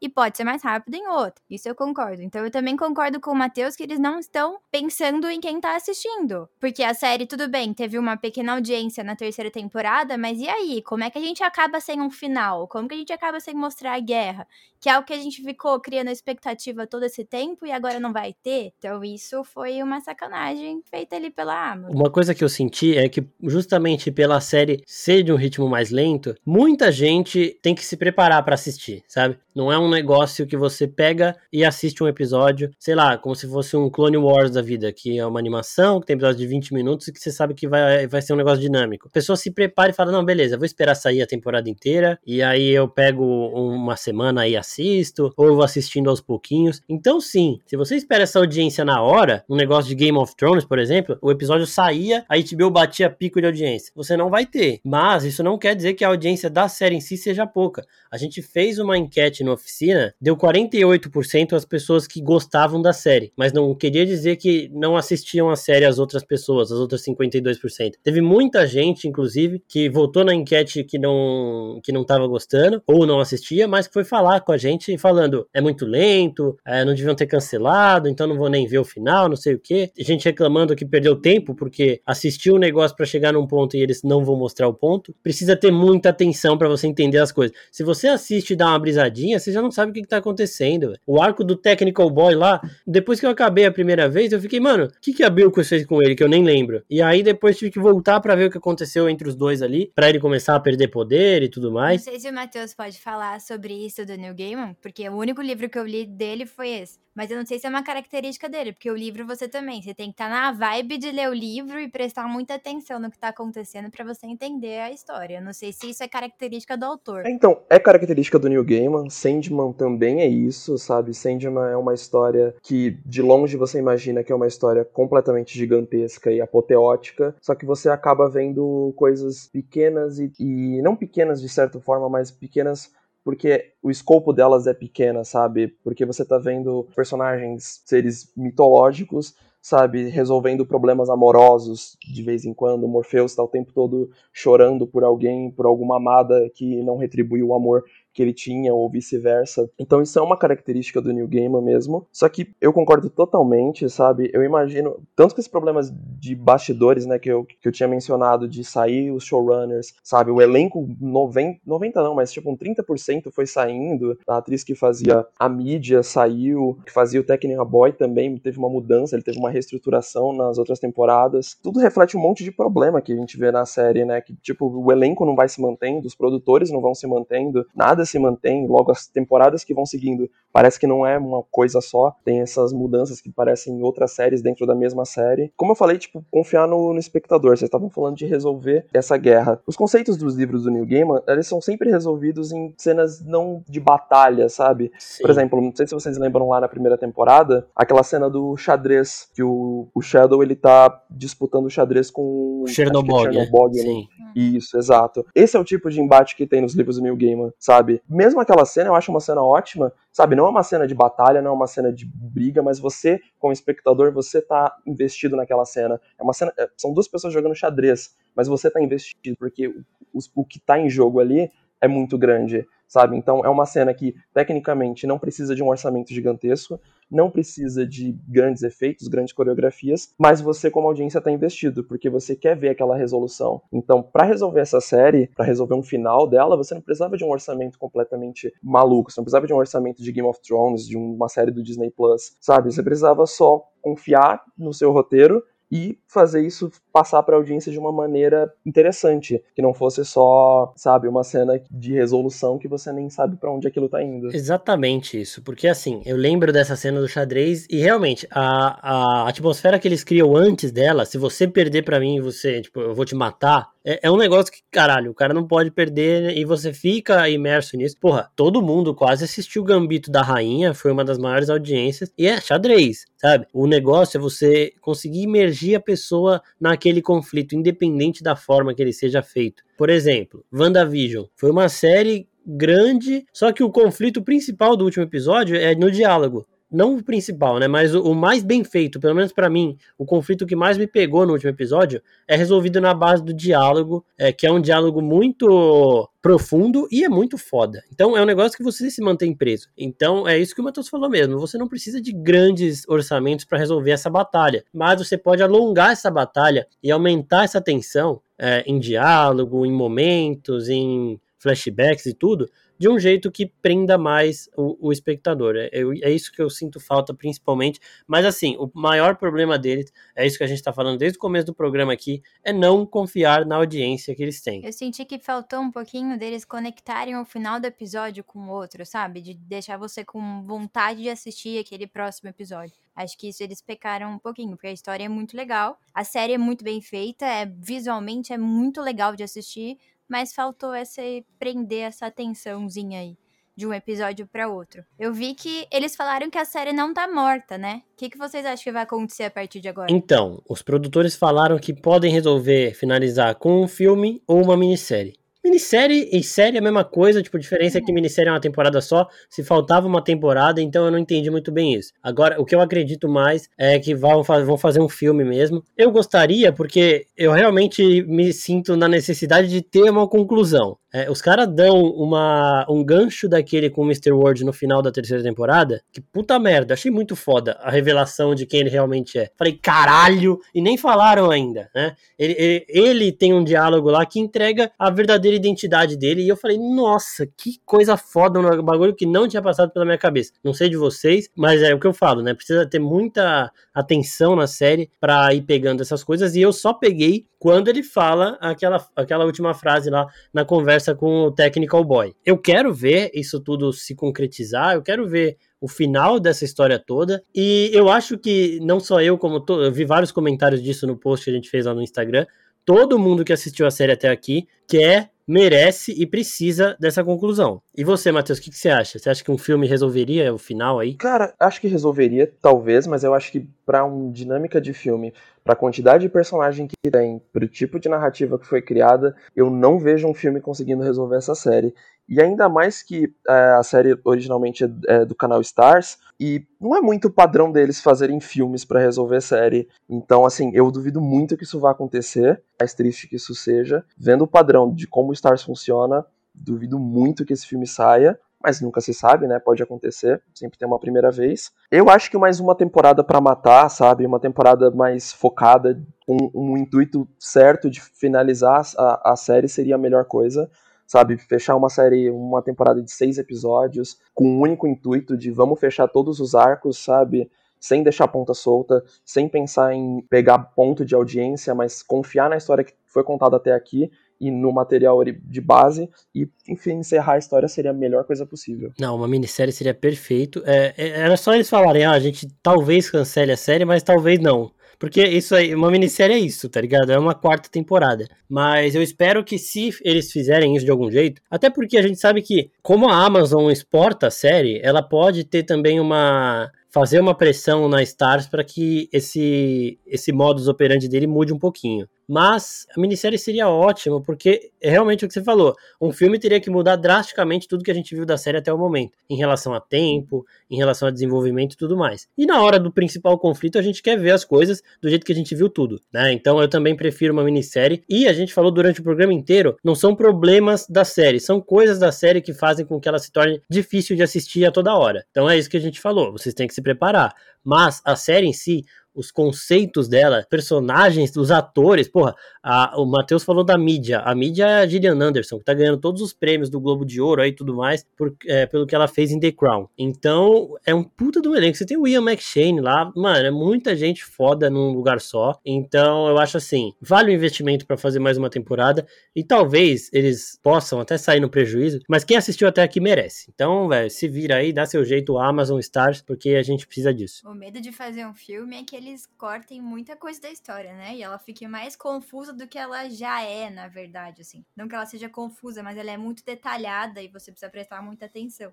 e 0.00 0.08
pode 0.08 0.36
ser 0.36 0.44
mais 0.44 0.62
rápido 0.62 0.94
em 0.94 1.06
outro. 1.08 1.42
Isso 1.48 1.68
eu 1.68 1.74
concordo. 1.74 2.22
Então 2.22 2.44
eu 2.44 2.50
também 2.50 2.76
concordo 2.76 3.20
com 3.20 3.30
o 3.30 3.34
Matheus 3.34 3.76
que 3.76 3.82
eles 3.82 3.98
não 3.98 4.18
estão 4.18 4.58
pensando 4.70 5.28
em 5.28 5.40
quem 5.40 5.60
tá 5.60 5.76
assistindo. 5.76 6.48
Porque 6.58 6.82
a 6.82 6.94
série, 6.94 7.26
tudo 7.26 7.48
bem, 7.48 7.74
teve 7.74 7.98
uma 7.98 8.16
pequena 8.16 8.54
audiência 8.54 9.04
na 9.04 9.14
terceira 9.14 9.50
temporada, 9.50 10.16
mas 10.16 10.38
e 10.40 10.48
aí? 10.48 10.82
Como 10.82 11.04
é 11.04 11.10
que 11.10 11.18
a 11.18 11.22
gente 11.22 11.42
acaba 11.42 11.80
sem 11.80 12.00
um 12.00 12.10
final? 12.10 12.66
Como 12.68 12.88
que 12.88 12.94
a 12.94 12.98
gente 12.98 13.12
acaba 13.12 13.40
sem 13.40 13.54
mostrar 13.54 13.94
a 13.94 14.00
guerra? 14.00 14.46
Que 14.80 14.88
é 14.88 14.98
o 14.98 15.04
que 15.04 15.12
a 15.12 15.18
gente 15.18 15.42
ficou 15.42 15.78
criando 15.80 16.10
expectativa 16.10 16.86
todo 16.86 17.04
esse 17.04 17.24
tempo 17.24 17.66
e 17.66 17.72
agora 17.72 18.00
não 18.00 18.12
vai 18.12 18.34
ter. 18.42 18.72
Então 18.78 19.04
isso 19.04 19.44
foi 19.44 19.82
uma 19.82 20.00
sacanagem 20.00 20.82
feita 20.88 21.16
ali 21.16 21.30
pela 21.30 21.72
Amazon. 21.72 21.94
Uma 21.94 22.10
coisa 22.10 22.34
que 22.34 22.42
eu 22.42 22.48
senti 22.48 22.96
é 22.96 23.08
que 23.08 23.26
justamente 23.42 24.10
pela 24.10 24.40
série 24.40 24.82
ser 24.86 25.22
de 25.22 25.32
um 25.32 25.36
ritmo 25.36 25.68
mais 25.68 25.90
lento, 25.90 26.34
muita 26.44 26.90
gente 26.90 27.58
tem 27.62 27.74
que 27.74 27.84
se 27.84 27.96
preparar 27.96 28.42
para 28.44 28.54
assistir, 28.54 29.02
sabe? 29.06 29.38
Não 29.54 29.72
é 29.72 29.78
um 29.78 29.88
negócio 29.88 30.46
que 30.46 30.56
você 30.56 30.86
pega 30.86 31.36
e 31.52 31.64
assiste 31.64 32.02
um 32.02 32.08
episódio, 32.08 32.70
sei 32.78 32.94
lá, 32.94 33.18
como 33.18 33.34
se 33.34 33.48
fosse 33.48 33.76
um 33.76 33.90
Clone 33.90 34.16
Wars 34.16 34.50
da 34.50 34.62
vida, 34.62 34.92
que 34.92 35.18
é 35.18 35.26
uma 35.26 35.38
animação, 35.38 36.00
que 36.00 36.06
tem 36.06 36.14
episódio 36.14 36.38
de 36.38 36.46
20 36.46 36.72
minutos 36.72 37.08
e 37.08 37.12
que 37.12 37.18
você 37.18 37.30
sabe 37.30 37.54
que 37.54 37.66
vai, 37.66 38.06
vai 38.06 38.22
ser 38.22 38.32
um 38.32 38.36
negócio 38.36 38.60
dinâmico. 38.60 39.08
A 39.08 39.10
pessoa 39.10 39.36
se 39.36 39.50
prepara 39.50 39.90
e 39.90 39.94
fala: 39.94 40.12
não, 40.12 40.24
beleza, 40.24 40.56
vou 40.56 40.66
esperar 40.66 40.94
sair 40.94 41.22
a 41.22 41.26
temporada 41.26 41.68
inteira, 41.68 42.18
e 42.26 42.42
aí 42.42 42.70
eu 42.70 42.88
pego 42.88 43.24
uma 43.24 43.96
semana 43.96 44.46
e 44.46 44.56
assisto, 44.56 45.32
ou 45.36 45.54
vou 45.54 45.64
assistindo 45.64 46.08
aos 46.08 46.20
pouquinhos. 46.20 46.80
Então, 46.88 47.20
sim, 47.20 47.60
se 47.66 47.76
você 47.76 47.96
espera 47.96 48.22
essa 48.22 48.38
audiência 48.38 48.84
na 48.84 49.02
hora, 49.02 49.44
um 49.48 49.56
negócio 49.56 49.88
de 49.88 49.94
Game 49.94 50.16
of 50.16 50.34
Thrones, 50.36 50.64
por 50.64 50.78
exemplo, 50.78 51.18
o 51.20 51.30
episódio 51.30 51.66
saía, 51.66 52.24
a 52.28 52.36
HBO 52.36 52.70
batia 52.70 53.10
pico 53.10 53.40
de 53.40 53.46
audiência. 53.46 53.92
Você 53.94 54.16
não 54.16 54.30
vai 54.30 54.46
ter. 54.46 54.80
Mas 54.84 55.24
isso 55.24 55.42
não 55.42 55.58
quer 55.58 55.74
dizer 55.74 55.94
que 55.94 56.04
a 56.04 56.08
audiência 56.08 56.48
da 56.48 56.68
série 56.68 56.96
em 56.96 57.00
si 57.00 57.16
seja 57.16 57.46
pouca. 57.46 57.84
A 58.10 58.16
gente 58.16 58.42
fez 58.42 58.78
uma 58.78 58.96
enquete 58.96 59.39
na 59.44 59.52
oficina, 59.52 60.14
deu 60.20 60.36
48% 60.36 61.52
as 61.52 61.64
pessoas 61.64 62.06
que 62.06 62.20
gostavam 62.20 62.80
da 62.80 62.92
série, 62.92 63.32
mas 63.36 63.52
não 63.52 63.74
queria 63.74 64.04
dizer 64.06 64.36
que 64.36 64.70
não 64.72 64.96
assistiam 64.96 65.50
a 65.50 65.56
série 65.56 65.84
as 65.84 65.98
outras 65.98 66.24
pessoas, 66.24 66.70
as 66.72 66.78
outras 66.78 67.02
52%. 67.04 67.94
Teve 68.02 68.20
muita 68.20 68.66
gente, 68.66 69.08
inclusive, 69.08 69.62
que 69.68 69.88
votou 69.88 70.24
na 70.24 70.34
enquete 70.34 70.84
que 70.84 70.98
não 70.98 71.80
que 71.82 71.92
não 71.92 72.02
estava 72.02 72.26
gostando 72.26 72.82
ou 72.86 73.06
não 73.06 73.20
assistia, 73.20 73.66
mas 73.66 73.86
que 73.86 73.92
foi 73.92 74.04
falar 74.04 74.40
com 74.40 74.52
a 74.52 74.56
gente 74.56 74.96
falando 74.98 75.46
é 75.52 75.60
muito 75.60 75.86
lento, 75.86 76.56
é, 76.64 76.84
não 76.84 76.94
deviam 76.94 77.14
ter 77.14 77.26
cancelado, 77.26 78.08
então 78.08 78.26
não 78.26 78.36
vou 78.36 78.48
nem 78.48 78.66
ver 78.66 78.78
o 78.78 78.84
final, 78.84 79.28
não 79.28 79.36
sei 79.36 79.54
o 79.54 79.58
que. 79.58 79.90
Gente 79.98 80.24
reclamando 80.24 80.74
que 80.76 80.84
perdeu 80.84 81.16
tempo 81.16 81.54
porque 81.54 82.00
assistiu 82.06 82.54
o 82.54 82.58
negócio 82.58 82.96
para 82.96 83.06
chegar 83.06 83.32
num 83.32 83.46
ponto 83.46 83.76
e 83.76 83.80
eles 83.80 84.02
não 84.02 84.24
vão 84.24 84.36
mostrar 84.36 84.68
o 84.68 84.74
ponto. 84.74 85.14
Precisa 85.22 85.56
ter 85.56 85.70
muita 85.70 86.10
atenção 86.10 86.56
para 86.56 86.68
você 86.68 86.86
entender 86.86 87.18
as 87.18 87.32
coisas. 87.32 87.56
Se 87.70 87.82
você 87.82 88.08
assiste 88.08 88.52
e 88.52 88.56
dá 88.56 88.66
uma 88.66 88.78
brisadinha, 88.78 89.29
você 89.38 89.52
já 89.52 89.62
não 89.62 89.70
sabe 89.70 89.90
o 89.90 89.94
que, 89.94 90.02
que 90.02 90.08
tá 90.08 90.16
acontecendo. 90.16 90.94
O 91.06 91.20
arco 91.20 91.44
do 91.44 91.56
Technical 91.56 92.10
Boy 92.10 92.34
lá, 92.34 92.60
depois 92.86 93.20
que 93.20 93.26
eu 93.26 93.30
acabei 93.30 93.66
a 93.66 93.72
primeira 93.72 94.08
vez, 94.08 94.32
eu 94.32 94.40
fiquei, 94.40 94.60
mano, 94.60 94.84
o 94.84 95.00
que, 95.00 95.12
que 95.12 95.22
a 95.22 95.30
Bilko 95.30 95.62
fez 95.64 95.86
com 95.86 96.02
ele 96.02 96.14
que 96.14 96.22
eu 96.22 96.28
nem 96.28 96.44
lembro? 96.44 96.82
E 96.88 97.00
aí 97.02 97.22
depois 97.22 97.56
tive 97.56 97.70
que 97.70 97.78
voltar 97.78 98.20
para 98.20 98.34
ver 98.34 98.46
o 98.46 98.50
que 98.50 98.58
aconteceu 98.58 99.08
entre 99.08 99.28
os 99.28 99.34
dois 99.34 99.62
ali, 99.62 99.92
para 99.94 100.08
ele 100.08 100.18
começar 100.18 100.56
a 100.56 100.60
perder 100.60 100.88
poder 100.88 101.42
e 101.42 101.48
tudo 101.48 101.70
mais. 101.70 102.04
Não 102.04 102.12
sei 102.12 102.20
se 102.20 102.28
o 102.28 102.32
Matheus 102.32 102.74
pode 102.74 102.98
falar 102.98 103.40
sobre 103.40 103.74
isso 103.74 104.04
do 104.04 104.16
Neil 104.16 104.34
Gaiman, 104.34 104.74
porque 104.80 105.08
o 105.08 105.16
único 105.16 105.40
livro 105.42 105.68
que 105.68 105.78
eu 105.78 105.86
li 105.86 106.06
dele 106.06 106.46
foi 106.46 106.68
esse. 106.70 106.98
Mas 107.14 107.30
eu 107.30 107.36
não 107.36 107.44
sei 107.44 107.58
se 107.58 107.66
é 107.66 107.70
uma 107.70 107.82
característica 107.82 108.48
dele, 108.48 108.72
porque 108.72 108.90
o 108.90 108.96
livro 108.96 109.26
você 109.26 109.48
também, 109.48 109.82
você 109.82 109.92
tem 109.92 110.06
que 110.06 110.12
estar 110.12 110.28
tá 110.28 110.30
na 110.30 110.52
vibe 110.52 110.98
de 110.98 111.10
ler 111.10 111.28
o 111.28 111.34
livro 111.34 111.78
e 111.80 111.88
prestar 111.88 112.28
muita 112.28 112.54
atenção 112.54 113.00
no 113.00 113.10
que 113.10 113.16
está 113.16 113.28
acontecendo 113.28 113.90
para 113.90 114.04
você 114.04 114.26
entender 114.26 114.80
a 114.80 114.90
história. 114.90 115.38
Eu 115.38 115.42
não 115.42 115.52
sei 115.52 115.72
se 115.72 115.90
isso 115.90 116.02
é 116.02 116.08
característica 116.08 116.76
do 116.76 116.84
autor. 116.84 117.26
Então, 117.26 117.62
é 117.68 117.78
característica 117.78 118.38
do 118.38 118.48
Neil 118.48 118.64
Gaiman, 118.64 119.10
Sandman 119.10 119.72
também 119.72 120.20
é 120.20 120.26
isso, 120.26 120.78
sabe? 120.78 121.12
Sandman 121.12 121.70
é 121.70 121.76
uma 121.76 121.94
história 121.94 122.54
que 122.62 122.98
de 123.04 123.22
longe 123.22 123.56
você 123.56 123.78
imagina 123.78 124.22
que 124.22 124.32
é 124.32 124.34
uma 124.34 124.46
história 124.46 124.84
completamente 124.84 125.58
gigantesca 125.58 126.30
e 126.30 126.40
apoteótica, 126.40 127.34
só 127.40 127.54
que 127.54 127.66
você 127.66 127.88
acaba 127.88 128.28
vendo 128.28 128.92
coisas 128.96 129.48
pequenas 129.48 130.18
e, 130.18 130.32
e 130.38 130.82
não 130.82 130.96
pequenas 130.96 131.40
de 131.40 131.48
certa 131.48 131.80
forma, 131.80 132.08
mas 132.08 132.30
pequenas 132.30 132.92
porque 133.24 133.72
o 133.82 133.90
escopo 133.90 134.32
delas 134.32 134.66
é 134.66 134.74
pequena, 134.74 135.24
sabe? 135.24 135.68
Porque 135.84 136.04
você 136.04 136.24
tá 136.24 136.38
vendo 136.38 136.86
personagens, 136.94 137.82
seres 137.84 138.32
mitológicos, 138.36 139.34
sabe, 139.60 140.08
resolvendo 140.08 140.64
problemas 140.64 141.10
amorosos 141.10 141.96
de 142.00 142.22
vez 142.22 142.44
em 142.44 142.54
quando. 142.54 142.84
O 142.84 142.88
Morpheus 142.88 143.34
tá 143.34 143.42
o 143.42 143.48
tempo 143.48 143.72
todo 143.72 144.10
chorando 144.32 144.86
por 144.86 145.04
alguém, 145.04 145.50
por 145.50 145.66
alguma 145.66 145.96
amada 145.96 146.50
que 146.54 146.82
não 146.82 146.96
retribuiu 146.96 147.48
o 147.48 147.54
amor 147.54 147.84
que 148.12 148.22
ele 148.22 148.32
tinha, 148.32 148.72
ou 148.74 148.88
vice-versa. 148.90 149.70
Então 149.78 150.02
isso 150.02 150.18
é 150.18 150.22
uma 150.22 150.36
característica 150.36 151.00
do 151.00 151.12
New 151.12 151.28
Gaiman 151.28 151.62
mesmo. 151.62 152.06
Só 152.12 152.28
que 152.28 152.52
eu 152.60 152.72
concordo 152.72 153.08
totalmente, 153.08 153.88
sabe? 153.88 154.30
Eu 154.32 154.42
imagino, 154.42 155.00
tanto 155.14 155.34
com 155.34 155.40
esses 155.40 155.50
problemas 155.50 155.92
de 156.18 156.34
bastidores, 156.34 157.06
né, 157.06 157.18
que 157.18 157.30
eu, 157.30 157.44
que 157.44 157.66
eu 157.66 157.72
tinha 157.72 157.88
mencionado, 157.88 158.48
de 158.48 158.64
sair 158.64 159.10
os 159.10 159.24
showrunners, 159.24 159.94
sabe? 160.02 160.30
O 160.30 160.40
elenco, 160.40 160.88
90, 161.00 161.60
90 161.66 162.02
não, 162.02 162.14
mas 162.14 162.32
tipo 162.32 162.50
um 162.50 162.56
30% 162.56 163.30
foi 163.32 163.46
saindo. 163.46 164.18
A 164.26 164.38
atriz 164.38 164.64
que 164.64 164.74
fazia 164.74 165.26
a 165.38 165.48
mídia 165.48 166.02
saiu, 166.02 166.78
que 166.84 166.92
fazia 166.92 167.20
o 167.20 167.24
Technical 167.24 167.66
Boy 167.66 167.92
também 167.92 168.36
teve 168.38 168.58
uma 168.58 168.68
mudança, 168.68 169.14
ele 169.14 169.22
teve 169.22 169.38
uma 169.38 169.50
reestruturação 169.50 170.32
nas 170.32 170.58
outras 170.58 170.78
temporadas. 170.78 171.56
Tudo 171.62 171.78
reflete 171.78 172.16
um 172.16 172.20
monte 172.20 172.44
de 172.44 172.52
problema 172.52 173.00
que 173.00 173.12
a 173.12 173.16
gente 173.16 173.38
vê 173.38 173.50
na 173.50 173.66
série, 173.66 174.04
né? 174.04 174.20
Que 174.20 174.34
tipo, 174.36 174.66
o 174.66 174.90
elenco 174.92 175.24
não 175.24 175.34
vai 175.34 175.48
se 175.48 175.60
mantendo, 175.60 176.06
os 176.06 176.14
produtores 176.14 176.70
não 176.70 176.80
vão 176.80 176.94
se 176.94 177.06
mantendo, 177.06 177.66
nada 177.74 177.99
se 178.04 178.18
mantém, 178.18 178.66
logo 178.66 178.90
as 178.90 179.06
temporadas 179.06 179.64
que 179.64 179.74
vão 179.74 179.86
seguindo, 179.86 180.28
parece 180.52 180.78
que 180.78 180.86
não 180.86 181.06
é 181.06 181.18
uma 181.18 181.42
coisa 181.50 181.80
só, 181.80 182.14
tem 182.24 182.40
essas 182.40 182.72
mudanças 182.72 183.20
que 183.20 183.30
parecem 183.30 183.82
outras 183.82 184.12
séries 184.12 184.42
dentro 184.42 184.66
da 184.66 184.74
mesma 184.74 185.04
série. 185.04 185.52
Como 185.56 185.72
eu 185.72 185.76
falei, 185.76 185.98
tipo, 185.98 186.24
confiar 186.30 186.66
no, 186.66 186.92
no 186.92 186.98
espectador, 186.98 187.56
vocês 187.56 187.68
estavam 187.68 187.90
falando 187.90 188.16
de 188.16 188.26
resolver 188.26 188.86
essa 188.92 189.16
guerra. 189.16 189.60
Os 189.66 189.76
conceitos 189.76 190.16
dos 190.16 190.34
livros 190.34 190.64
do 190.64 190.70
Neil 190.70 190.86
Gaiman, 190.86 191.22
eles 191.28 191.46
são 191.46 191.60
sempre 191.60 191.90
resolvidos 191.90 192.52
em 192.52 192.74
cenas 192.76 193.24
não 193.24 193.62
de 193.68 193.80
batalha, 193.80 194.48
sabe? 194.48 194.92
Sim. 194.98 195.22
Por 195.22 195.30
exemplo, 195.30 195.60
não 195.60 195.74
sei 195.74 195.86
se 195.86 195.94
vocês 195.94 196.18
lembram 196.18 196.48
lá 196.48 196.60
na 196.60 196.68
primeira 196.68 196.98
temporada, 196.98 197.66
aquela 197.74 198.02
cena 198.02 198.28
do 198.28 198.56
xadrez, 198.56 199.28
que 199.34 199.42
o, 199.42 199.88
o 199.94 200.02
Shadow, 200.02 200.42
ele 200.42 200.54
tá 200.54 201.02
disputando 201.10 201.66
o 201.66 201.70
xadrez 201.70 202.10
com 202.10 202.62
o 202.62 202.66
Chernobog. 202.66 203.28
É 203.28 203.32
Chernobog 203.32 203.76
né? 203.76 203.82
Sim. 203.82 204.08
Isso, 204.34 204.78
exato. 204.78 205.26
Esse 205.34 205.56
é 205.56 205.60
o 205.60 205.64
tipo 205.64 205.90
de 205.90 206.00
embate 206.00 206.36
que 206.36 206.46
tem 206.46 206.60
nos 206.60 206.74
livros 206.74 206.96
do 206.96 207.02
Neil 207.02 207.16
Gaiman, 207.16 207.52
sabe? 207.58 207.89
Sabe? 207.90 208.02
Mesmo 208.08 208.40
aquela 208.40 208.64
cena, 208.64 208.90
eu 208.90 208.94
acho 208.94 209.10
uma 209.10 209.20
cena 209.20 209.42
ótima, 209.42 209.92
sabe? 210.12 210.36
Não 210.36 210.46
é 210.46 210.48
uma 210.48 210.62
cena 210.62 210.86
de 210.86 210.94
batalha, 210.94 211.42
não 211.42 211.50
é 211.50 211.54
uma 211.54 211.66
cena 211.66 211.92
de 211.92 212.06
briga, 212.06 212.62
mas 212.62 212.78
você, 212.78 213.20
como 213.38 213.52
espectador, 213.52 214.12
você 214.12 214.40
tá 214.40 214.76
investido 214.86 215.36
naquela 215.36 215.64
cena. 215.64 216.00
É 216.18 216.22
uma 216.22 216.32
cena, 216.32 216.52
é, 216.58 216.68
são 216.76 216.92
duas 216.92 217.08
pessoas 217.08 217.32
jogando 217.32 217.54
xadrez, 217.54 218.14
mas 218.36 218.46
você 218.46 218.70
tá 218.70 218.80
investido, 218.80 219.36
porque 219.38 219.68
o, 219.68 220.20
o 220.36 220.44
que 220.44 220.60
tá 220.60 220.78
em 220.78 220.88
jogo 220.88 221.20
ali 221.20 221.50
é 221.80 221.88
muito 221.88 222.18
grande, 222.18 222.66
sabe? 222.90 223.16
Então 223.16 223.44
é 223.44 223.48
uma 223.48 223.64
cena 223.64 223.94
que, 223.94 224.14
tecnicamente, 224.34 225.06
não 225.06 225.18
precisa 225.18 225.54
de 225.54 225.62
um 225.62 225.68
orçamento 225.68 226.12
gigantesco, 226.12 226.78
não 227.08 227.30
precisa 227.30 227.86
de 227.86 228.16
grandes 228.28 228.62
efeitos, 228.62 229.06
grandes 229.06 229.32
coreografias, 229.32 230.12
mas 230.18 230.40
você 230.40 230.70
como 230.70 230.88
audiência 230.88 231.18
está 231.18 231.30
investido, 231.30 231.84
porque 231.84 232.10
você 232.10 232.34
quer 232.34 232.56
ver 232.56 232.70
aquela 232.70 232.96
resolução. 232.96 233.62
Então, 233.72 234.02
para 234.02 234.24
resolver 234.24 234.60
essa 234.60 234.80
série, 234.80 235.28
para 235.28 235.44
resolver 235.44 235.74
um 235.74 235.82
final 235.82 236.28
dela, 236.28 236.56
você 236.56 236.74
não 236.74 236.82
precisava 236.82 237.16
de 237.16 237.24
um 237.24 237.30
orçamento 237.30 237.78
completamente 237.78 238.52
maluco, 238.62 239.10
você 239.10 239.20
não 239.20 239.24
precisava 239.24 239.46
de 239.46 239.52
um 239.52 239.56
orçamento 239.56 240.02
de 240.02 240.12
Game 240.12 240.28
of 240.28 240.40
Thrones, 240.42 240.86
de 240.86 240.96
uma 240.96 241.28
série 241.28 241.52
do 241.52 241.62
Disney 241.62 241.90
Plus, 241.90 242.36
sabe? 242.40 242.72
Você 242.72 242.82
precisava 242.82 243.24
só 243.24 243.64
confiar 243.80 244.42
no 244.58 244.74
seu 244.74 244.92
roteiro 244.92 245.42
e 245.70 245.98
fazer 246.06 246.44
isso 246.44 246.70
passar 246.92 247.22
para 247.22 247.36
a 247.36 247.38
audiência 247.38 247.70
de 247.70 247.78
uma 247.78 247.92
maneira 247.92 248.52
interessante, 248.66 249.42
que 249.54 249.62
não 249.62 249.72
fosse 249.72 250.04
só, 250.04 250.72
sabe, 250.76 251.06
uma 251.06 251.22
cena 251.22 251.60
de 251.70 251.92
resolução 251.92 252.58
que 252.58 252.66
você 252.66 252.92
nem 252.92 253.08
sabe 253.08 253.36
para 253.36 253.52
onde 253.52 253.68
aquilo 253.68 253.88
tá 253.88 254.02
indo. 254.02 254.34
Exatamente 254.34 255.20
isso, 255.20 255.42
porque 255.42 255.68
assim, 255.68 256.02
eu 256.04 256.16
lembro 256.16 256.52
dessa 256.52 256.74
cena 256.74 257.00
do 257.00 257.08
xadrez 257.08 257.66
e 257.70 257.78
realmente 257.78 258.26
a, 258.30 259.24
a 259.24 259.28
atmosfera 259.28 259.78
que 259.78 259.86
eles 259.86 260.02
criam 260.02 260.36
antes 260.36 260.72
dela, 260.72 261.04
se 261.04 261.16
você 261.16 261.46
perder 261.46 261.82
para 261.82 262.00
mim, 262.00 262.20
você, 262.20 262.60
tipo, 262.60 262.80
eu 262.80 262.94
vou 262.94 263.04
te 263.04 263.14
matar, 263.14 263.68
é, 263.84 264.00
é, 264.02 264.10
um 264.10 264.16
negócio 264.16 264.52
que, 264.52 264.60
caralho, 264.70 265.10
o 265.10 265.14
cara 265.14 265.32
não 265.32 265.46
pode 265.46 265.70
perder 265.70 266.36
e 266.36 266.44
você 266.44 266.72
fica 266.72 267.28
imerso 267.28 267.76
nisso. 267.76 267.96
Porra, 267.98 268.30
todo 268.36 268.62
mundo 268.62 268.94
quase 268.94 269.24
assistiu 269.24 269.62
o 269.62 269.64
Gambito 269.64 270.10
da 270.10 270.22
Rainha, 270.22 270.74
foi 270.74 270.92
uma 270.92 271.04
das 271.04 271.18
maiores 271.18 271.48
audiências, 271.48 272.12
e 272.16 272.26
é 272.26 272.40
xadrez, 272.40 273.06
sabe? 273.16 273.46
O 273.52 273.66
negócio 273.66 274.18
é 274.18 274.20
você 274.20 274.72
conseguir 274.80 275.22
imergir 275.22 275.76
a 275.76 275.80
pessoa 275.80 276.42
naquele 276.60 277.00
conflito, 277.00 277.54
independente 277.54 278.22
da 278.22 278.36
forma 278.36 278.74
que 278.74 278.82
ele 278.82 278.92
seja 278.92 279.22
feito. 279.22 279.62
Por 279.78 279.88
exemplo, 279.88 280.44
WandaVision 280.52 281.24
foi 281.34 281.50
uma 281.50 281.68
série 281.68 282.28
grande, 282.46 283.24
só 283.32 283.52
que 283.52 283.62
o 283.62 283.70
conflito 283.70 284.22
principal 284.22 284.76
do 284.76 284.84
último 284.84 285.04
episódio 285.04 285.56
é 285.56 285.74
no 285.74 285.90
diálogo 285.90 286.46
não 286.70 286.96
o 286.96 287.02
principal, 287.02 287.58
né? 287.58 287.66
Mas 287.66 287.94
o, 287.94 288.14
mais 288.14 288.44
bem 288.44 288.62
feito, 288.62 289.00
pelo 289.00 289.14
menos 289.14 289.32
para 289.32 289.50
mim, 289.50 289.76
o 289.98 290.04
conflito 290.04 290.46
que 290.46 290.54
mais 290.54 290.78
me 290.78 290.86
pegou 290.86 291.26
no 291.26 291.32
último 291.32 291.50
episódio 291.50 292.00
é 292.28 292.36
resolvido 292.36 292.80
na 292.80 292.94
base 292.94 293.24
do 293.24 293.34
diálogo, 293.34 294.04
é, 294.16 294.32
que 294.32 294.46
é 294.46 294.52
um 294.52 294.60
diálogo 294.60 295.02
muito 295.02 296.08
profundo 296.22 296.86
e 296.90 297.04
é 297.04 297.08
muito 297.08 297.36
foda. 297.36 297.82
Então 297.92 298.16
é 298.16 298.22
um 298.22 298.26
negócio 298.26 298.56
que 298.56 298.62
você 298.62 298.90
se 298.90 299.02
mantém 299.02 299.34
preso. 299.34 299.68
Então 299.76 300.28
é 300.28 300.38
isso 300.38 300.54
que 300.54 300.60
o 300.60 300.64
Matheus 300.64 300.88
falou 300.88 301.10
mesmo. 301.10 301.38
Você 301.38 301.58
não 301.58 301.68
precisa 301.68 302.00
de 302.00 302.12
grandes 302.12 302.86
orçamentos 302.88 303.44
para 303.44 303.58
resolver 303.58 303.90
essa 303.90 304.10
batalha, 304.10 304.64
mas 304.72 304.98
você 304.98 305.16
pode 305.16 305.42
alongar 305.42 305.92
essa 305.92 306.10
batalha 306.10 306.66
e 306.82 306.90
aumentar 306.90 307.44
essa 307.44 307.60
tensão 307.60 308.20
é, 308.38 308.62
em 308.66 308.78
diálogo, 308.78 309.66
em 309.66 309.72
momentos, 309.72 310.68
em 310.68 311.20
flashbacks 311.40 312.06
e 312.06 312.14
tudo, 312.14 312.48
de 312.80 312.88
um 312.88 312.98
jeito 312.98 313.30
que 313.30 313.44
prenda 313.44 313.98
mais 313.98 314.48
o, 314.56 314.88
o 314.88 314.90
espectador. 314.90 315.54
É, 315.54 315.68
é, 315.70 316.10
isso 316.10 316.32
que 316.32 316.40
eu 316.40 316.48
sinto 316.48 316.80
falta, 316.80 317.12
principalmente. 317.12 317.78
Mas, 318.06 318.24
assim, 318.24 318.56
o 318.58 318.70
maior 318.72 319.16
problema 319.16 319.58
deles, 319.58 319.92
é 320.16 320.26
isso 320.26 320.38
que 320.38 320.44
a 320.44 320.46
gente 320.46 320.60
está 320.60 320.72
falando 320.72 320.96
desde 320.96 321.18
o 321.18 321.20
começo 321.20 321.44
do 321.44 321.54
programa 321.54 321.92
aqui, 321.92 322.22
é 322.42 322.54
não 322.54 322.86
confiar 322.86 323.44
na 323.44 323.56
audiência 323.56 324.14
que 324.14 324.22
eles 324.22 324.40
têm. 324.40 324.64
Eu 324.64 324.72
senti 324.72 325.04
que 325.04 325.18
faltou 325.18 325.60
um 325.60 325.70
pouquinho 325.70 326.18
deles 326.18 326.42
conectarem 326.42 327.14
o 327.18 327.24
final 327.26 327.60
do 327.60 327.66
episódio 327.66 328.24
com 328.24 328.38
o 328.38 328.50
outro, 328.50 328.86
sabe? 328.86 329.20
De 329.20 329.34
deixar 329.34 329.76
você 329.76 330.02
com 330.02 330.42
vontade 330.46 331.02
de 331.02 331.10
assistir 331.10 331.58
aquele 331.58 331.86
próximo 331.86 332.30
episódio. 332.30 332.72
Acho 332.96 333.16
que 333.16 333.28
isso 333.28 333.42
eles 333.42 333.60
pecaram 333.62 334.12
um 334.12 334.18
pouquinho, 334.18 334.50
porque 334.50 334.66
a 334.66 334.72
história 334.72 335.04
é 335.04 335.08
muito 335.08 335.36
legal, 335.36 335.78
a 335.94 336.02
série 336.02 336.32
é 336.32 336.38
muito 336.38 336.64
bem 336.64 336.80
feita, 336.80 337.24
é 337.24 337.46
visualmente 337.46 338.32
é 338.32 338.38
muito 338.38 338.80
legal 338.80 339.14
de 339.14 339.22
assistir, 339.22 339.78
mas 340.10 340.34
faltou 340.34 340.74
essa 340.74 341.00
prender 341.38 341.82
essa 341.82 342.06
atençãozinha 342.06 342.98
aí 342.98 343.16
de 343.56 343.66
um 343.66 343.74
episódio 343.74 344.26
para 344.26 344.48
outro. 344.48 344.82
Eu 344.98 345.12
vi 345.12 345.34
que 345.34 345.66
eles 345.70 345.94
falaram 345.94 346.30
que 346.30 346.38
a 346.38 346.44
série 346.44 346.72
não 346.72 346.94
tá 346.94 347.06
morta, 347.06 347.58
né? 347.58 347.82
O 347.92 347.96
que, 347.96 348.08
que 348.08 348.18
vocês 348.18 348.44
acham 348.44 348.64
que 348.64 348.72
vai 348.72 348.82
acontecer 348.82 349.24
a 349.24 349.30
partir 349.30 349.60
de 349.60 349.68
agora? 349.68 349.92
Então, 349.92 350.42
os 350.48 350.62
produtores 350.62 351.14
falaram 351.14 351.58
que 351.58 351.74
podem 351.74 352.10
resolver 352.10 352.74
finalizar 352.74 353.34
com 353.34 353.62
um 353.62 353.68
filme 353.68 354.22
ou 354.26 354.42
uma 354.42 354.56
minissérie. 354.56 355.19
Minissérie 355.42 356.06
e 356.12 356.22
série 356.22 356.56
é 356.56 356.60
a 356.60 356.62
mesma 356.62 356.84
coisa, 356.84 357.22
tipo, 357.22 357.38
a 357.38 357.40
diferença 357.40 357.78
é 357.78 357.80
que 357.80 357.90
minissérie 357.92 358.28
é 358.28 358.32
uma 358.32 358.40
temporada 358.40 358.78
só, 358.82 359.08
se 359.28 359.42
faltava 359.42 359.86
uma 359.86 360.04
temporada, 360.04 360.60
então 360.60 360.84
eu 360.84 360.90
não 360.90 360.98
entendi 360.98 361.30
muito 361.30 361.50
bem 361.50 361.74
isso. 361.74 361.92
Agora, 362.02 362.38
o 362.38 362.44
que 362.44 362.54
eu 362.54 362.60
acredito 362.60 363.08
mais 363.08 363.48
é 363.56 363.78
que 363.78 363.94
vão, 363.94 364.22
vão 364.22 364.58
fazer 364.58 364.80
um 364.80 364.88
filme 364.88 365.24
mesmo. 365.24 365.64
Eu 365.74 365.90
gostaria, 365.90 366.52
porque 366.52 367.06
eu 367.16 367.32
realmente 367.32 368.02
me 368.02 368.34
sinto 368.34 368.76
na 368.76 368.86
necessidade 368.86 369.48
de 369.48 369.62
ter 369.62 369.90
uma 369.90 370.06
conclusão. 370.06 370.76
É, 370.92 371.10
os 371.10 371.22
caras 371.22 371.46
dão 371.46 371.82
uma, 371.82 372.66
um 372.68 372.84
gancho 372.84 373.28
daquele 373.28 373.70
com 373.70 373.82
o 373.82 373.84
Mr. 373.84 374.10
World 374.12 374.44
no 374.44 374.52
final 374.52 374.82
da 374.82 374.90
terceira 374.90 375.22
temporada. 375.22 375.82
Que 375.92 376.00
puta 376.00 376.38
merda, 376.38 376.74
achei 376.74 376.90
muito 376.90 377.14
foda 377.14 377.52
a 377.62 377.70
revelação 377.70 378.34
de 378.34 378.44
quem 378.44 378.60
ele 378.60 378.70
realmente 378.70 379.18
é. 379.18 379.30
Falei, 379.36 379.58
caralho! 379.60 380.40
E 380.54 380.60
nem 380.60 380.76
falaram 380.76 381.30
ainda, 381.30 381.70
né? 381.74 381.94
Ele, 382.18 382.34
ele, 382.38 382.66
ele 382.68 383.12
tem 383.12 383.32
um 383.32 383.44
diálogo 383.44 383.88
lá 383.90 384.04
que 384.04 384.18
entrega 384.18 384.70
a 384.78 384.90
verdadeira 384.90 385.36
identidade 385.36 385.96
dele. 385.96 386.22
E 386.22 386.28
eu 386.28 386.36
falei, 386.36 386.58
nossa, 386.58 387.26
que 387.36 387.60
coisa 387.64 387.96
foda, 387.96 388.40
um 388.40 388.62
bagulho 388.62 388.94
que 388.94 389.06
não 389.06 389.28
tinha 389.28 389.42
passado 389.42 389.70
pela 389.70 389.84
minha 389.84 389.98
cabeça. 389.98 390.32
Não 390.42 390.52
sei 390.52 390.68
de 390.68 390.76
vocês, 390.76 391.30
mas 391.36 391.62
é 391.62 391.72
o 391.72 391.78
que 391.78 391.86
eu 391.86 391.92
falo, 391.92 392.22
né? 392.22 392.34
Precisa 392.34 392.66
ter 392.66 392.80
muita 392.80 393.50
atenção 393.72 394.34
na 394.34 394.46
série 394.46 394.90
para 395.00 395.32
ir 395.34 395.42
pegando 395.42 395.82
essas 395.82 396.02
coisas. 396.02 396.34
E 396.34 396.40
eu 396.40 396.52
só 396.52 396.72
peguei 396.72 397.26
quando 397.38 397.68
ele 397.68 397.82
fala 397.82 398.36
aquela, 398.40 398.86
aquela 398.94 399.24
última 399.24 399.54
frase 399.54 399.88
lá 399.88 400.06
na 400.32 400.44
conversa 400.44 400.79
com 400.94 401.24
o 401.24 401.30
Technical 401.30 401.84
Boy. 401.84 402.14
Eu 402.24 402.38
quero 402.38 402.72
ver 402.72 403.10
isso 403.14 403.40
tudo 403.40 403.72
se 403.72 403.94
concretizar, 403.94 404.74
eu 404.74 404.82
quero 404.82 405.08
ver 405.08 405.36
o 405.60 405.68
final 405.68 406.18
dessa 406.18 406.44
história 406.44 406.78
toda. 406.78 407.22
E 407.34 407.70
eu 407.72 407.88
acho 407.88 408.16
que 408.16 408.58
não 408.62 408.80
só 408.80 409.00
eu, 409.02 409.18
como 409.18 409.40
to... 409.40 409.62
eu 409.62 409.72
vi 409.72 409.84
vários 409.84 410.10
comentários 410.10 410.62
disso 410.62 410.86
no 410.86 410.96
post 410.96 411.24
que 411.24 411.30
a 411.30 411.34
gente 411.34 411.50
fez 411.50 411.66
lá 411.66 411.74
no 411.74 411.82
Instagram. 411.82 412.26
Todo 412.64 412.98
mundo 412.98 413.24
que 413.24 413.32
assistiu 413.32 413.66
a 413.66 413.70
série 413.70 413.92
até 413.92 414.08
aqui 414.08 414.46
quer 414.66 415.10
merece 415.30 415.92
e 415.92 416.04
precisa 416.04 416.76
dessa 416.80 417.04
conclusão. 417.04 417.62
E 417.76 417.84
você, 417.84 418.10
Matheus, 418.10 418.40
o 418.40 418.42
que, 418.42 418.50
que, 418.50 418.58
você 418.58 418.68
acha? 418.68 418.98
Você 418.98 419.08
acha 419.08 419.22
que 419.22 419.30
um 419.30 419.38
filme 419.38 419.64
resolveria 419.64 420.34
o 420.34 420.38
final 420.38 420.80
aí? 420.80 420.94
Cara, 420.94 421.32
acho 421.38 421.60
que 421.60 421.68
resolveria, 421.68 422.32
talvez, 422.42 422.84
mas 422.84 423.04
eu 423.04 423.14
acho 423.14 423.30
que 423.30 423.48
para 423.64 423.84
uma 423.84 424.10
dinâmica 424.10 424.60
de 424.60 424.72
filme, 424.72 425.14
para 425.44 425.52
a 425.52 425.56
quantidade 425.56 426.02
de 426.02 426.08
personagem 426.08 426.66
que 426.66 426.90
tem, 426.90 427.22
para 427.32 427.44
o 427.44 427.48
tipo 427.48 427.78
de 427.78 427.88
narrativa 427.88 428.40
que 428.40 428.46
foi 428.46 428.60
criada, 428.60 429.14
eu 429.36 429.48
não 429.48 429.78
vejo 429.78 430.08
um 430.08 430.14
filme 430.14 430.40
conseguindo 430.40 430.82
resolver 430.82 431.16
essa 431.16 431.36
série. 431.36 431.72
E 432.10 432.20
ainda 432.20 432.48
mais 432.48 432.82
que 432.82 433.14
é, 433.28 433.32
a 433.52 433.62
série 433.62 433.96
originalmente 434.04 434.64
é, 434.64 434.68
é 434.88 435.04
do 435.04 435.14
canal 435.14 435.40
Stars, 435.40 435.96
e 436.18 436.44
não 436.60 436.76
é 436.76 436.80
muito 436.80 437.08
padrão 437.08 437.52
deles 437.52 437.80
fazerem 437.80 438.20
filmes 438.20 438.64
para 438.64 438.80
resolver 438.80 439.20
série. 439.20 439.68
Então, 439.88 440.26
assim, 440.26 440.50
eu 440.52 440.68
duvido 440.72 441.00
muito 441.00 441.36
que 441.36 441.44
isso 441.44 441.60
vá 441.60 441.70
acontecer, 441.70 442.42
mais 442.58 442.74
triste 442.74 443.06
que 443.06 443.14
isso 443.14 443.32
seja. 443.32 443.84
Vendo 443.96 444.24
o 444.24 444.26
padrão 444.26 444.74
de 444.74 444.88
como 444.88 445.10
o 445.10 445.12
Stars 445.12 445.44
funciona, 445.44 446.04
duvido 446.34 446.80
muito 446.80 447.24
que 447.24 447.32
esse 447.32 447.46
filme 447.46 447.66
saia 447.66 448.18
mas 448.42 448.60
nunca 448.60 448.80
se 448.80 448.94
sabe, 448.94 449.26
né? 449.26 449.38
Pode 449.38 449.62
acontecer, 449.62 450.22
sempre 450.34 450.58
tem 450.58 450.66
uma 450.66 450.78
primeira 450.78 451.10
vez. 451.10 451.52
Eu 451.70 451.90
acho 451.90 452.10
que 452.10 452.16
mais 452.16 452.40
uma 452.40 452.54
temporada 452.54 453.04
para 453.04 453.20
matar, 453.20 453.68
sabe? 453.68 454.06
Uma 454.06 454.18
temporada 454.18 454.70
mais 454.70 455.12
focada, 455.12 455.78
com 456.06 456.16
um, 456.34 456.52
um 456.52 456.56
intuito 456.56 457.06
certo 457.18 457.68
de 457.68 457.82
finalizar 457.82 458.62
a, 458.78 459.12
a 459.12 459.16
série 459.16 459.46
seria 459.46 459.74
a 459.74 459.78
melhor 459.78 460.06
coisa 460.06 460.50
sabe? 460.90 461.16
Fechar 461.16 461.54
uma 461.54 461.68
série, 461.68 462.10
uma 462.10 462.42
temporada 462.42 462.82
de 462.82 462.90
seis 462.90 463.16
episódios, 463.16 463.96
com 464.12 464.24
o 464.24 464.26
um 464.26 464.40
único 464.40 464.66
intuito 464.66 465.16
de 465.16 465.30
vamos 465.30 465.60
fechar 465.60 465.86
todos 465.86 466.18
os 466.18 466.34
arcos, 466.34 466.78
sabe? 466.78 467.30
Sem 467.60 467.84
deixar 467.84 468.08
ponta 468.08 468.34
solta, 468.34 468.82
sem 469.04 469.28
pensar 469.28 469.72
em 469.72 470.00
pegar 470.10 470.40
ponto 470.40 470.84
de 470.84 470.92
audiência, 470.92 471.54
mas 471.54 471.80
confiar 471.80 472.28
na 472.28 472.36
história 472.36 472.64
que 472.64 472.74
foi 472.88 473.04
contada 473.04 473.36
até 473.36 473.52
aqui 473.52 473.88
e 474.20 474.32
no 474.32 474.52
material 474.52 475.04
de 475.04 475.40
base 475.40 475.88
e, 476.12 476.28
enfim, 476.48 476.78
encerrar 476.80 477.12
a 477.12 477.18
história 477.18 477.46
seria 477.46 477.70
a 477.70 477.74
melhor 477.74 478.02
coisa 478.02 478.26
possível. 478.26 478.72
Não, 478.76 478.96
uma 478.96 479.06
minissérie 479.06 479.52
seria 479.52 479.72
perfeito. 479.72 480.42
É, 480.44 480.74
é, 480.76 480.88
era 481.02 481.16
só 481.16 481.32
eles 481.34 481.48
falarem, 481.48 481.84
ah, 481.84 481.92
a 481.92 482.00
gente 482.00 482.26
talvez 482.42 482.90
cancele 482.90 483.30
a 483.30 483.36
série, 483.36 483.64
mas 483.64 483.84
talvez 483.84 484.18
não. 484.18 484.50
Porque 484.80 485.04
isso 485.04 485.34
aí, 485.36 485.54
uma 485.54 485.70
minissérie 485.70 486.16
é 486.16 486.18
isso, 486.18 486.48
tá 486.48 486.58
ligado? 486.58 486.90
É 486.90 486.98
uma 486.98 487.14
quarta 487.14 487.50
temporada. 487.50 488.08
Mas 488.26 488.74
eu 488.74 488.82
espero 488.82 489.22
que 489.22 489.38
se 489.38 489.68
eles 489.84 490.10
fizerem 490.10 490.56
isso 490.56 490.64
de 490.64 490.70
algum 490.70 490.90
jeito, 490.90 491.20
até 491.30 491.50
porque 491.50 491.76
a 491.76 491.82
gente 491.82 492.00
sabe 492.00 492.22
que, 492.22 492.50
como 492.62 492.88
a 492.88 493.04
Amazon 493.04 493.50
exporta 493.50 494.06
a 494.06 494.10
série, 494.10 494.58
ela 494.64 494.82
pode 494.82 495.22
ter 495.24 495.42
também 495.42 495.78
uma 495.78 496.50
fazer 496.70 497.00
uma 497.00 497.14
pressão 497.14 497.68
na 497.68 497.82
Stars 497.82 498.26
para 498.28 498.44
que 498.44 498.88
esse 498.92 499.78
esse 499.86 500.12
modus 500.12 500.48
operandi 500.48 500.88
dele 500.88 501.06
mude 501.06 501.34
um 501.34 501.38
pouquinho. 501.38 501.86
Mas 502.10 502.66
a 502.76 502.80
minissérie 502.80 503.16
seria 503.16 503.48
ótima, 503.48 504.00
porque 504.02 504.50
é 504.60 504.68
realmente 504.68 505.04
o 505.04 505.08
que 505.08 505.14
você 505.14 505.22
falou. 505.22 505.54
Um 505.80 505.92
filme 505.92 506.18
teria 506.18 506.40
que 506.40 506.50
mudar 506.50 506.74
drasticamente 506.74 507.46
tudo 507.46 507.62
que 507.62 507.70
a 507.70 507.74
gente 507.74 507.94
viu 507.94 508.04
da 508.04 508.18
série 508.18 508.38
até 508.38 508.52
o 508.52 508.58
momento, 508.58 508.98
em 509.08 509.14
relação 509.14 509.54
a 509.54 509.60
tempo, 509.60 510.26
em 510.50 510.56
relação 510.56 510.88
a 510.88 510.90
desenvolvimento 510.90 511.52
e 511.52 511.56
tudo 511.56 511.76
mais. 511.76 512.08
E 512.18 512.26
na 512.26 512.42
hora 512.42 512.58
do 512.58 512.72
principal 512.72 513.16
conflito, 513.16 513.60
a 513.60 513.62
gente 513.62 513.80
quer 513.80 513.96
ver 513.96 514.10
as 514.10 514.24
coisas 514.24 514.60
do 514.82 514.88
jeito 514.88 515.06
que 515.06 515.12
a 515.12 515.14
gente 515.14 515.36
viu 515.36 515.48
tudo, 515.48 515.80
né? 515.92 516.12
Então 516.12 516.40
eu 516.40 516.48
também 516.48 516.74
prefiro 516.74 517.12
uma 517.12 517.22
minissérie. 517.22 517.84
E 517.88 518.08
a 518.08 518.12
gente 518.12 518.34
falou 518.34 518.50
durante 518.50 518.80
o 518.80 518.82
programa 518.82 519.14
inteiro, 519.14 519.56
não 519.62 519.76
são 519.76 519.94
problemas 519.94 520.66
da 520.66 520.84
série, 520.84 521.20
são 521.20 521.40
coisas 521.40 521.78
da 521.78 521.92
série 521.92 522.20
que 522.20 522.34
fazem 522.34 522.66
com 522.66 522.80
que 522.80 522.88
ela 522.88 522.98
se 522.98 523.12
torne 523.12 523.40
difícil 523.48 523.94
de 523.94 524.02
assistir 524.02 524.44
a 524.44 524.50
toda 524.50 524.74
hora. 524.74 525.06
Então 525.12 525.30
é 525.30 525.38
isso 525.38 525.48
que 525.48 525.56
a 525.56 525.60
gente 525.60 525.80
falou, 525.80 526.10
vocês 526.10 526.34
têm 526.34 526.48
que 526.48 526.54
se 526.54 526.60
preparar. 526.60 527.14
Mas 527.44 527.80
a 527.84 527.96
série 527.96 528.26
em 528.26 528.32
si, 528.32 528.64
os 528.94 529.10
conceitos 529.10 529.88
dela, 529.88 530.26
personagens, 530.28 531.14
os 531.16 531.30
atores. 531.30 531.88
Porra, 531.88 532.14
a, 532.42 532.80
o 532.80 532.86
Matheus 532.86 533.24
falou 533.24 533.44
da 533.44 533.56
mídia. 533.56 534.00
A 534.00 534.14
mídia 534.14 534.46
é 534.46 534.62
a 534.62 534.66
Gillian 534.66 535.00
Anderson, 535.00 535.38
que 535.38 535.44
tá 535.44 535.54
ganhando 535.54 535.78
todos 535.78 536.02
os 536.02 536.12
prêmios 536.12 536.50
do 536.50 536.60
Globo 536.60 536.84
de 536.84 537.00
Ouro 537.00 537.22
aí 537.22 537.30
e 537.30 537.34
tudo 537.34 537.54
mais, 537.54 537.86
por, 537.96 538.14
é, 538.26 538.46
pelo 538.46 538.66
que 538.66 538.74
ela 538.74 538.88
fez 538.88 539.10
em 539.10 539.20
The 539.20 539.32
Crown. 539.32 539.68
Então, 539.78 540.54
é 540.64 540.74
um 540.74 540.82
puta 540.82 541.20
do 541.20 541.36
elenco. 541.36 541.56
Você 541.56 541.66
tem 541.66 541.76
o 541.76 541.86
Ian 541.86 542.02
McShane 542.02 542.60
lá, 542.60 542.92
mano, 542.96 543.26
é 543.26 543.30
muita 543.30 543.76
gente 543.76 544.04
foda 544.04 544.50
num 544.50 544.72
lugar 544.72 545.00
só. 545.00 545.38
Então, 545.44 546.08
eu 546.08 546.18
acho 546.18 546.36
assim, 546.36 546.72
vale 546.80 547.10
o 547.10 547.14
investimento 547.14 547.66
para 547.66 547.76
fazer 547.76 547.98
mais 547.98 548.16
uma 548.18 548.30
temporada 548.30 548.86
e 549.14 549.22
talvez 549.22 549.90
eles 549.92 550.38
possam 550.42 550.80
até 550.80 550.96
sair 550.96 551.20
no 551.20 551.28
prejuízo, 551.28 551.80
mas 551.88 552.04
quem 552.04 552.16
assistiu 552.16 552.48
até 552.48 552.62
aqui 552.62 552.80
merece. 552.80 553.30
Então, 553.34 553.68
velho, 553.68 553.90
se 553.90 554.08
vira 554.08 554.36
aí, 554.36 554.52
dá 554.52 554.66
seu 554.66 554.84
jeito, 554.84 555.18
Amazon 555.18 555.58
Stars, 555.58 556.02
porque 556.02 556.30
a 556.30 556.42
gente 556.42 556.66
precisa 556.66 556.92
disso. 556.92 557.28
O 557.28 557.34
medo 557.34 557.60
de 557.60 557.72
fazer 557.72 558.06
um 558.06 558.14
filme 558.14 558.56
é 558.56 558.64
que 558.64 558.79
eles 558.80 559.06
cortem 559.18 559.60
muita 559.60 559.94
coisa 559.94 560.20
da 560.20 560.30
história, 560.30 560.72
né? 560.74 560.96
E 560.96 561.02
ela 561.02 561.18
fique 561.18 561.46
mais 561.46 561.76
confusa 561.76 562.32
do 562.32 562.48
que 562.48 562.58
ela 562.58 562.88
já 562.88 563.22
é, 563.22 563.50
na 563.50 563.68
verdade, 563.68 564.22
assim. 564.22 564.44
Não 564.56 564.66
que 564.66 564.74
ela 564.74 564.86
seja 564.86 565.08
confusa, 565.08 565.62
mas 565.62 565.76
ela 565.76 565.90
é 565.90 565.96
muito 565.96 566.24
detalhada 566.24 567.02
e 567.02 567.08
você 567.08 567.30
precisa 567.30 567.50
prestar 567.50 567.82
muita 567.82 568.06
atenção. 568.06 568.52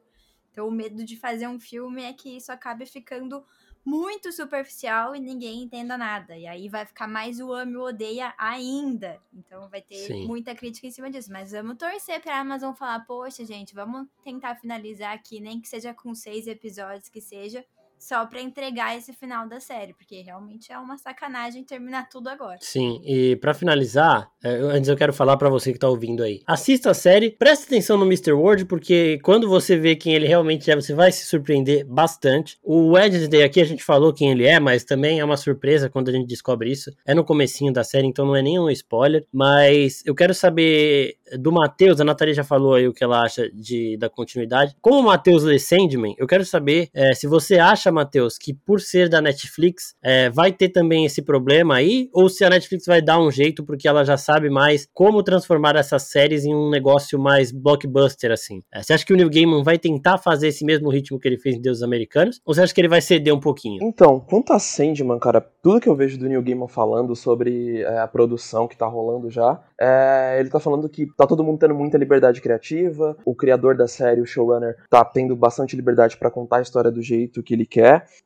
Então, 0.51 0.67
o 0.67 0.71
medo 0.71 1.03
de 1.05 1.15
fazer 1.15 1.47
um 1.47 1.59
filme 1.59 2.03
é 2.03 2.13
que 2.13 2.35
isso 2.35 2.51
acabe 2.51 2.85
ficando 2.85 3.45
muito 3.85 4.33
superficial 4.33 5.15
e 5.15 5.19
ninguém 5.19 5.63
entenda 5.63 5.97
nada. 5.97 6.35
E 6.35 6.45
aí 6.45 6.67
vai 6.67 6.85
ficar 6.85 7.07
mais 7.07 7.39
o 7.39 7.53
ame 7.53 7.77
ou 7.77 7.87
odeia 7.87 8.33
ainda. 8.37 9.21
Então 9.33 9.69
vai 9.69 9.81
ter 9.81 9.95
Sim. 9.95 10.27
muita 10.27 10.53
crítica 10.53 10.87
em 10.87 10.91
cima 10.91 11.09
disso. 11.09 11.31
Mas 11.31 11.51
vamos 11.51 11.77
torcer 11.77 12.19
pra 12.21 12.39
Amazon 12.39 12.73
falar, 12.73 12.99
poxa, 13.05 13.45
gente, 13.45 13.73
vamos 13.73 14.07
tentar 14.25 14.55
finalizar 14.55 15.13
aqui, 15.13 15.39
nem 15.39 15.61
que 15.61 15.69
seja 15.69 15.93
com 15.93 16.13
seis 16.13 16.47
episódios 16.47 17.07
que 17.07 17.21
seja 17.21 17.65
só 17.99 18.25
para 18.25 18.41
entregar 18.41 18.97
esse 18.97 19.13
final 19.13 19.47
da 19.47 19.59
série, 19.59 19.93
porque 19.93 20.21
realmente 20.21 20.71
é 20.71 20.77
uma 20.77 20.97
sacanagem 20.97 21.63
terminar 21.63 22.09
tudo 22.09 22.29
agora. 22.29 22.57
Sim, 22.61 23.01
e 23.03 23.35
para 23.37 23.53
finalizar, 23.53 24.29
é, 24.43 24.49
antes 24.49 24.89
eu 24.89 24.95
quero 24.95 25.13
falar 25.13 25.37
para 25.37 25.49
você 25.49 25.73
que 25.73 25.79
tá 25.79 25.89
ouvindo 25.89 26.23
aí. 26.23 26.41
Assista 26.45 26.91
a 26.91 26.93
série, 26.93 27.31
preste 27.31 27.65
atenção 27.65 27.97
no 27.97 28.05
Mr. 28.05 28.33
World, 28.33 28.65
porque 28.65 29.19
quando 29.23 29.47
você 29.49 29.77
vê 29.77 29.95
quem 29.95 30.13
ele 30.13 30.27
realmente 30.27 30.69
é, 30.69 30.75
você 30.75 30.93
vai 30.93 31.11
se 31.11 31.25
surpreender 31.25 31.85
bastante. 31.85 32.57
O 32.63 32.91
Wednesday 32.91 33.43
aqui 33.43 33.61
a 33.61 33.65
gente 33.65 33.83
falou 33.83 34.13
quem 34.13 34.31
ele 34.31 34.45
é, 34.45 34.59
mas 34.59 34.83
também 34.83 35.19
é 35.19 35.25
uma 35.25 35.37
surpresa 35.37 35.89
quando 35.89 36.09
a 36.09 36.11
gente 36.11 36.27
descobre 36.27 36.71
isso. 36.71 36.91
É 37.05 37.13
no 37.13 37.23
comecinho 37.23 37.73
da 37.73 37.83
série, 37.83 38.07
então 38.07 38.25
não 38.25 38.35
é 38.35 38.41
nenhum 38.41 38.69
spoiler, 38.69 39.25
mas 39.31 40.03
eu 40.05 40.15
quero 40.15 40.33
saber 40.33 41.17
do 41.39 41.51
Matheus, 41.51 41.99
a 41.99 42.03
Nathalie 42.03 42.33
já 42.33 42.43
falou 42.43 42.75
aí 42.75 42.87
o 42.87 42.93
que 42.93 43.03
ela 43.03 43.21
acha 43.21 43.49
de, 43.51 43.97
da 43.97 44.09
continuidade. 44.09 44.75
Como 44.81 44.99
o 44.99 45.03
Matheus 45.03 45.43
lê 45.43 45.59
Sandman, 45.59 46.15
eu 46.17 46.27
quero 46.27 46.45
saber 46.45 46.89
é, 46.93 47.13
se 47.13 47.27
você 47.27 47.57
acha, 47.59 47.86
Matheus, 47.91 48.37
que 48.37 48.53
por 48.53 48.79
ser 48.79 49.09
da 49.09 49.21
Netflix, 49.21 49.95
é, 50.03 50.29
vai 50.29 50.51
ter 50.51 50.69
também 50.69 51.05
esse 51.05 51.21
problema 51.21 51.75
aí, 51.75 52.09
ou 52.13 52.29
se 52.29 52.43
a 52.43 52.49
Netflix 52.49 52.85
vai 52.85 53.01
dar 53.01 53.19
um 53.19 53.31
jeito 53.31 53.63
porque 53.63 53.87
ela 53.87 54.03
já 54.03 54.17
sabe 54.17 54.49
mais 54.49 54.87
como 54.93 55.23
transformar 55.23 55.75
essas 55.75 56.03
séries 56.03 56.45
em 56.45 56.53
um 56.53 56.69
negócio 56.69 57.19
mais 57.19 57.51
blockbuster, 57.51 58.31
assim. 58.31 58.61
É, 58.73 58.81
você 58.81 58.93
acha 58.93 59.05
que 59.05 59.13
o 59.13 59.15
Neil 59.15 59.29
Gaiman 59.29 59.63
vai 59.63 59.77
tentar 59.77 60.17
fazer 60.17 60.49
esse 60.49 60.65
mesmo 60.65 60.89
ritmo 60.89 61.19
que 61.19 61.27
ele 61.27 61.37
fez 61.37 61.55
em 61.55 61.61
Deuses 61.61 61.83
Americanos, 61.83 62.39
ou 62.45 62.53
você 62.53 62.61
acha 62.61 62.73
que 62.73 62.81
ele 62.81 62.87
vai 62.87 63.01
ceder 63.01 63.33
um 63.33 63.39
pouquinho? 63.39 63.79
Então, 63.81 64.19
quanto 64.19 64.53
a 64.53 64.59
Sandman, 64.59 65.19
cara, 65.19 65.41
tudo 65.61 65.79
que 65.79 65.89
eu 65.89 65.95
vejo 65.95 66.17
do 66.17 66.27
Neil 66.27 66.41
Gaiman 66.41 66.67
falando 66.67 67.15
sobre 67.15 67.81
é, 67.81 67.99
a 67.99 68.07
produção 68.07 68.67
que 68.67 68.77
tá 68.77 68.85
rolando 68.85 69.29
já, 69.29 69.61
é, 69.79 70.37
ele 70.39 70.49
tá 70.49 70.59
falando 70.59 70.89
que 70.89 71.05
tá 71.15 71.27
todo 71.27 71.43
mundo 71.43 71.59
tendo 71.59 71.75
muita 71.75 71.97
liberdade 71.97 72.41
criativa, 72.41 73.17
o 73.25 73.35
criador 73.35 73.75
da 73.75 73.87
série, 73.87 74.21
o 74.21 74.25
showrunner, 74.25 74.75
tá 74.89 75.03
tendo 75.05 75.35
bastante 75.35 75.75
liberdade 75.75 76.17
para 76.17 76.31
contar 76.31 76.57
a 76.57 76.61
história 76.61 76.91
do 76.91 77.01
jeito 77.01 77.43
que 77.43 77.53
ele 77.53 77.65
quer. 77.65 77.76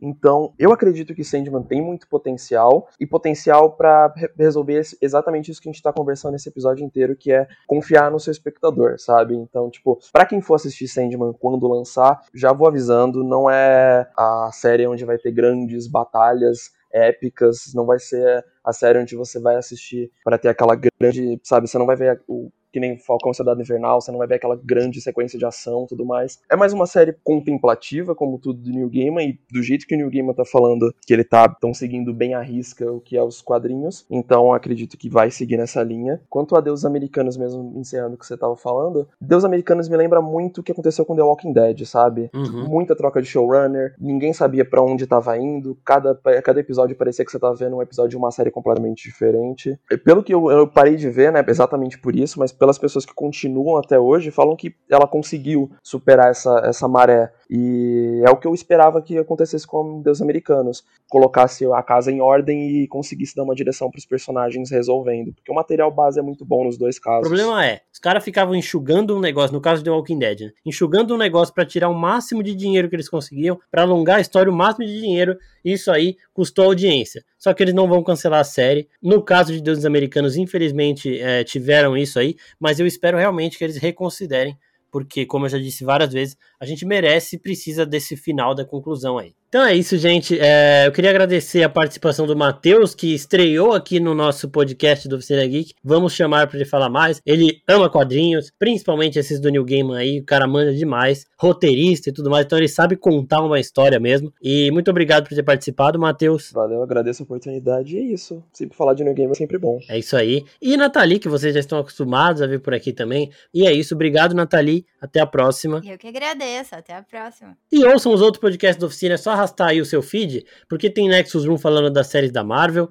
Então, 0.02 0.54
eu 0.58 0.72
acredito 0.72 1.14
que 1.14 1.24
Sandman 1.24 1.64
tem 1.64 1.82
muito 1.82 2.08
potencial 2.08 2.88
e 3.00 3.06
potencial 3.06 3.72
para 3.76 4.14
re 4.16 4.30
resolver 4.38 4.82
exatamente 5.02 5.52
isso 5.52 5.62
que 5.62 5.70
a 5.70 5.72
gente 5.72 5.82
tá 5.82 5.94
conversando 5.94 6.34
nesse 6.34 6.50
episódio 6.50 6.86
inteiro, 6.86 7.16
que 7.16 7.32
é 7.32 7.48
confiar 7.68 8.12
no 8.12 8.20
seu 8.20 8.32
espectador, 8.32 9.00
sabe? 9.00 9.36
Então, 9.36 9.70
tipo, 9.70 10.00
para 10.12 10.26
quem 10.26 10.42
for 10.42 10.56
assistir 10.56 10.88
Sandman 10.88 11.34
quando 11.34 11.68
lançar, 11.68 12.22
já 12.34 12.54
vou 12.54 12.68
avisando, 12.68 13.24
não 13.24 13.50
é 13.50 14.10
a 14.18 14.50
série 14.54 14.88
onde 14.88 15.06
vai 15.06 15.18
ter 15.18 15.32
grandes 15.32 15.88
batalhas 15.88 16.72
épicas, 16.92 17.72
não 17.74 17.86
vai 17.86 18.00
ser 18.00 18.46
a 18.64 18.74
série 18.74 19.00
onde 19.00 19.16
você 19.16 19.40
vai 19.40 19.56
assistir 19.56 20.12
para 20.24 20.38
ter 20.38 20.50
aquela 20.50 20.76
grande, 20.76 21.40
sabe, 21.44 21.68
você 21.68 21.78
não 21.78 21.86
vai 21.86 21.96
ver 21.96 22.22
o 22.28 22.52
que 22.72 22.80
nem 22.80 22.98
Falcão 22.98 23.34
Cidade 23.34 23.62
Invernal, 23.62 24.02
você 24.02 24.12
não 24.12 24.20
vai 24.20 24.28
ver 24.28 24.36
aquela 24.36 24.56
grande 24.56 25.02
sequência 25.02 25.38
de 25.38 25.46
ação 25.46 25.86
tudo 25.88 26.06
mais. 26.06 26.40
É 26.50 26.56
mais 26.56 26.74
uma 26.74 26.86
série 26.86 27.16
contemplativa, 27.24 28.16
como 28.16 28.40
tudo 28.40 28.62
do 28.62 28.72
New 28.72 28.90
Gaiman, 28.90 29.24
e 29.24 29.40
do 29.52 29.62
jeito 29.62 29.86
que 29.86 29.96
o 29.96 29.98
New 29.98 30.10
Gaiman 30.10 30.34
tá 30.34 30.46
falando, 30.46 30.94
que 31.06 31.14
ele 31.14 31.24
tá 31.24 31.48
tão 31.50 31.74
seguindo 31.74 32.14
bem 32.14 32.34
a 32.34 32.42
risca 32.42 32.92
o 32.92 33.00
que 33.00 33.18
é 33.18 33.24
os 33.24 33.42
quadrinhos, 33.42 34.06
então 34.10 34.54
acredito 34.54 34.98
que 34.98 35.10
vai 35.10 35.30
seguir 35.30 35.58
nessa 35.58 35.84
linha. 35.84 36.22
Quanto 36.30 36.56
a 36.56 36.62
Deus 36.62 36.86
Americanos 36.86 37.38
mesmo, 37.38 37.74
encerrando 37.76 38.16
o 38.16 38.18
que 38.18 38.26
você 38.26 38.38
tava 38.38 38.56
falando, 38.56 39.08
Deus 39.20 39.44
Americanos 39.44 39.90
me 39.90 39.98
lembra 39.98 40.22
muito 40.22 40.60
o 40.60 40.64
que 40.64 40.72
aconteceu 40.72 41.06
com 41.06 41.16
The 41.16 41.24
Walking 41.24 41.54
Dead, 41.54 41.86
sabe? 41.86 42.30
Uhum. 42.34 42.68
Muita 42.68 42.96
troca 42.96 43.22
de 43.22 43.28
showrunner, 43.28 43.96
ninguém 44.00 44.34
sabia 44.34 44.64
para 44.64 44.82
onde 44.82 45.08
tava 45.08 45.38
indo, 45.38 45.78
cada, 45.86 46.16
cada 46.44 46.60
episódio 46.60 46.96
parecia 46.96 47.26
que 47.26 47.32
você 47.32 47.40
tava 47.40 47.56
vendo 47.56 47.76
um 47.76 47.82
episódio 47.82 48.12
de 48.12 48.18
uma 48.18 48.32
série 48.32 48.52
completamente 48.52 49.04
diferente. 49.04 49.78
Pelo 50.04 50.24
que 50.24 50.34
eu, 50.34 50.50
eu 50.52 50.68
parei 50.68 50.96
de 50.96 51.10
ver, 51.10 51.32
né, 51.32 51.44
exatamente 51.48 52.00
por 52.00 52.16
isso, 52.16 52.40
mas 52.40 52.52
pelas 52.62 52.78
pessoas 52.78 53.08
que 53.08 53.14
continuam 53.16 53.78
até 53.78 53.98
hoje, 53.98 54.30
falam 54.30 54.56
que 54.56 54.76
ela 54.88 55.08
conseguiu 55.08 55.72
superar 55.82 56.30
essa, 56.30 56.62
essa 56.64 56.88
maré. 56.88 57.34
E 57.50 58.22
é 58.24 58.30
o 58.30 58.38
que 58.38 58.46
eu 58.46 58.54
esperava 58.54 59.02
que 59.02 59.18
acontecesse 59.18 59.66
com 59.66 60.00
Deus 60.00 60.22
Americanos. 60.22 60.84
Colocasse 61.10 61.66
a 61.66 61.82
casa 61.82 62.12
em 62.12 62.22
ordem 62.22 62.70
e 62.70 62.88
conseguisse 62.88 63.36
dar 63.36 63.42
uma 63.42 63.56
direção 63.56 63.90
para 63.90 63.98
os 63.98 64.06
personagens 64.06 64.70
resolvendo. 64.70 65.34
Porque 65.34 65.52
o 65.52 65.56
material 65.56 65.90
base 65.90 66.20
é 66.20 66.22
muito 66.22 66.46
bom 66.46 66.66
nos 66.66 66.78
dois 66.78 67.00
casos. 67.00 67.26
O 67.26 67.30
problema 67.30 67.66
é, 67.66 67.82
os 67.92 67.98
caras 67.98 68.24
ficavam 68.24 68.54
enxugando 68.54 69.18
um 69.18 69.20
negócio, 69.20 69.56
no 69.56 69.60
caso 69.60 69.82
de 69.82 69.90
Walking 69.90 70.20
Dead, 70.20 70.42
né? 70.42 70.52
enxugando 70.64 71.16
um 71.16 71.18
negócio 71.18 71.52
para 71.56 71.66
tirar 71.66 71.90
o 71.90 71.96
máximo 71.96 72.44
de 72.44 72.54
dinheiro 72.54 72.88
que 72.90 72.96
eles 72.96 73.10
conseguiam, 73.10 73.60
para 73.72 73.82
alongar 73.82 74.18
a 74.18 74.22
história 74.22 74.52
o 74.52 74.56
máximo 74.56 74.86
de 74.86 75.02
dinheiro. 75.02 75.36
Isso 75.66 75.90
aí 75.90 76.16
custou 76.32 76.66
audiência. 76.66 77.24
Só 77.42 77.56
que 77.56 77.64
eles 77.64 77.74
não 77.74 77.88
vão 77.88 78.04
cancelar 78.04 78.42
a 78.42 78.44
série. 78.44 78.88
No 79.02 79.20
caso 79.20 79.52
de 79.52 79.64
Deuses 79.64 79.84
Americanos, 79.84 80.38
infelizmente, 80.38 81.20
é, 81.20 81.44
tiveram 81.44 81.98
isso 81.98 82.20
aí, 82.20 82.36
mas 82.60 82.80
eu 82.80 82.86
espero 82.86 83.18
realmente 83.18 83.58
que 83.58 83.64
eles 83.64 83.78
reconsiderem, 83.78 84.56
porque, 84.92 85.26
como 85.26 85.46
eu 85.46 85.50
já 85.50 85.58
disse 85.58 85.84
várias 85.84 86.14
vezes, 86.14 86.38
a 86.60 86.68
gente 86.68 86.86
merece 86.86 87.38
e 87.38 87.40
precisa 87.40 87.84
desse 87.84 88.16
final 88.16 88.54
da 88.54 88.64
conclusão 88.64 89.18
aí. 89.18 89.34
Então 89.52 89.66
é 89.66 89.76
isso, 89.76 89.98
gente. 89.98 90.40
É, 90.40 90.88
eu 90.88 90.94
queria 90.94 91.10
agradecer 91.10 91.62
a 91.62 91.68
participação 91.68 92.26
do 92.26 92.38
Matheus, 92.38 92.96
que 92.96 93.14
estreou 93.14 93.74
aqui 93.74 94.00
no 94.00 94.16
nosso 94.16 94.50
podcast 94.50 95.10
do 95.10 95.18
Oficina 95.18 95.46
Geek. 95.46 95.74
Vamos 95.84 96.14
chamar 96.14 96.48
para 96.48 96.56
ele 96.56 96.64
falar 96.64 96.88
mais. 96.88 97.22
Ele 97.26 97.62
ama 97.68 97.90
quadrinhos, 97.90 98.50
principalmente 98.58 99.20
esses 99.20 99.42
do 99.42 99.50
New 99.50 99.66
Game 99.66 99.94
aí. 99.94 100.22
O 100.22 100.24
cara 100.24 100.48
manja 100.48 100.74
demais, 100.74 101.26
roteirista 101.38 102.10
e 102.10 102.14
tudo 102.14 102.30
mais. 102.30 102.46
Então 102.46 102.58
ele 102.58 102.70
sabe 102.70 102.96
contar 102.96 103.42
uma 103.42 103.60
história 103.60 104.00
mesmo. 104.00 104.32
E 104.42 104.72
muito 104.72 104.90
obrigado 104.90 105.28
por 105.28 105.36
ter 105.36 105.44
participado, 105.44 106.00
Matheus. 106.00 106.50
Valeu, 106.54 106.82
agradeço 106.82 107.22
a 107.22 107.26
oportunidade. 107.26 107.98
E 107.98 108.00
é 108.00 108.04
isso. 108.04 108.42
Sempre 108.54 108.78
falar 108.78 108.94
de 108.94 109.04
New 109.04 109.14
Game 109.14 109.34
é 109.34 109.36
sempre 109.36 109.58
bom. 109.58 109.80
É 109.90 110.00
isso 110.00 110.16
aí. 110.16 110.46
E 110.62 110.78
Nathalie, 110.78 111.20
que 111.20 111.28
vocês 111.28 111.54
já 111.54 111.60
estão 111.60 111.78
acostumados 111.78 112.42
a 112.42 112.48
ver 112.48 112.62
por 112.62 112.74
aqui 112.74 112.94
também. 112.94 113.30
E 113.54 113.68
é 113.68 113.74
isso. 113.74 113.96
Obrigado, 113.96 114.34
Nathalie. 114.34 114.86
Até 115.02 115.20
a 115.20 115.26
próxima. 115.26 115.82
Eu 115.84 115.98
que 115.98 116.08
agradeço. 116.08 116.76
Até 116.76 116.94
a 116.94 117.02
próxima. 117.02 117.58
E 117.72 117.84
ouçam 117.86 118.14
os 118.14 118.22
outros 118.22 118.40
podcasts 118.40 118.80
da 118.80 118.86
oficina. 118.86 119.16
É 119.16 119.18
só 119.18 119.32
arrastar 119.32 119.70
aí 119.70 119.82
o 119.82 119.86
seu 119.86 120.02
feed, 120.02 120.46
porque 120.70 120.92
tem 120.92 121.10
Nexus 121.10 121.46
Room 121.46 121.58
falando 121.58 121.90
das 121.90 122.08
séries 122.08 122.32
da 122.32 122.44
Marvel, 122.44 122.88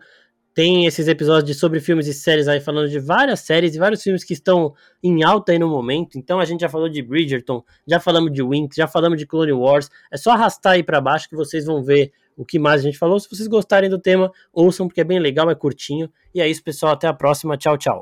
tem 0.52 0.86
esses 0.86 1.06
episódios 1.06 1.44
de 1.44 1.54
sobre 1.54 1.78
filmes 1.78 2.08
e 2.08 2.12
séries 2.12 2.48
aí 2.48 2.60
falando 2.60 2.88
de 2.88 2.98
várias 2.98 3.40
séries 3.40 3.74
e 3.74 3.78
vários 3.78 4.02
filmes 4.02 4.24
que 4.24 4.32
estão 4.32 4.74
em 5.02 5.22
alta 5.22 5.52
aí 5.52 5.58
no 5.58 5.68
momento. 5.68 6.18
Então 6.18 6.40
a 6.40 6.44
gente 6.44 6.62
já 6.62 6.68
falou 6.68 6.88
de 6.88 7.00
Bridgerton, 7.00 7.62
já 7.86 8.00
falamos 8.00 8.32
de 8.32 8.42
Winx, 8.42 8.74
já 8.74 8.88
falamos 8.88 9.16
de 9.16 9.26
Clone 9.26 9.52
Wars. 9.52 9.88
É 10.12 10.16
só 10.16 10.32
arrastar 10.32 10.72
aí 10.72 10.82
para 10.82 11.00
baixo 11.00 11.28
que 11.28 11.36
vocês 11.36 11.64
vão 11.66 11.82
ver 11.82 12.12
o 12.36 12.44
que 12.44 12.58
mais 12.58 12.80
a 12.80 12.84
gente 12.84 12.98
falou. 12.98 13.20
Se 13.20 13.28
vocês 13.30 13.46
gostarem 13.46 13.88
do 13.88 13.98
tema, 13.98 14.32
ouçam 14.52 14.88
porque 14.88 15.00
é 15.00 15.04
bem 15.04 15.20
legal, 15.20 15.48
é 15.48 15.54
curtinho. 15.54 16.10
E 16.34 16.40
é 16.40 16.48
isso, 16.48 16.62
pessoal, 16.64 16.92
até 16.92 17.06
a 17.06 17.14
próxima. 17.14 17.56
Tchau, 17.56 17.78
tchau. 17.78 17.98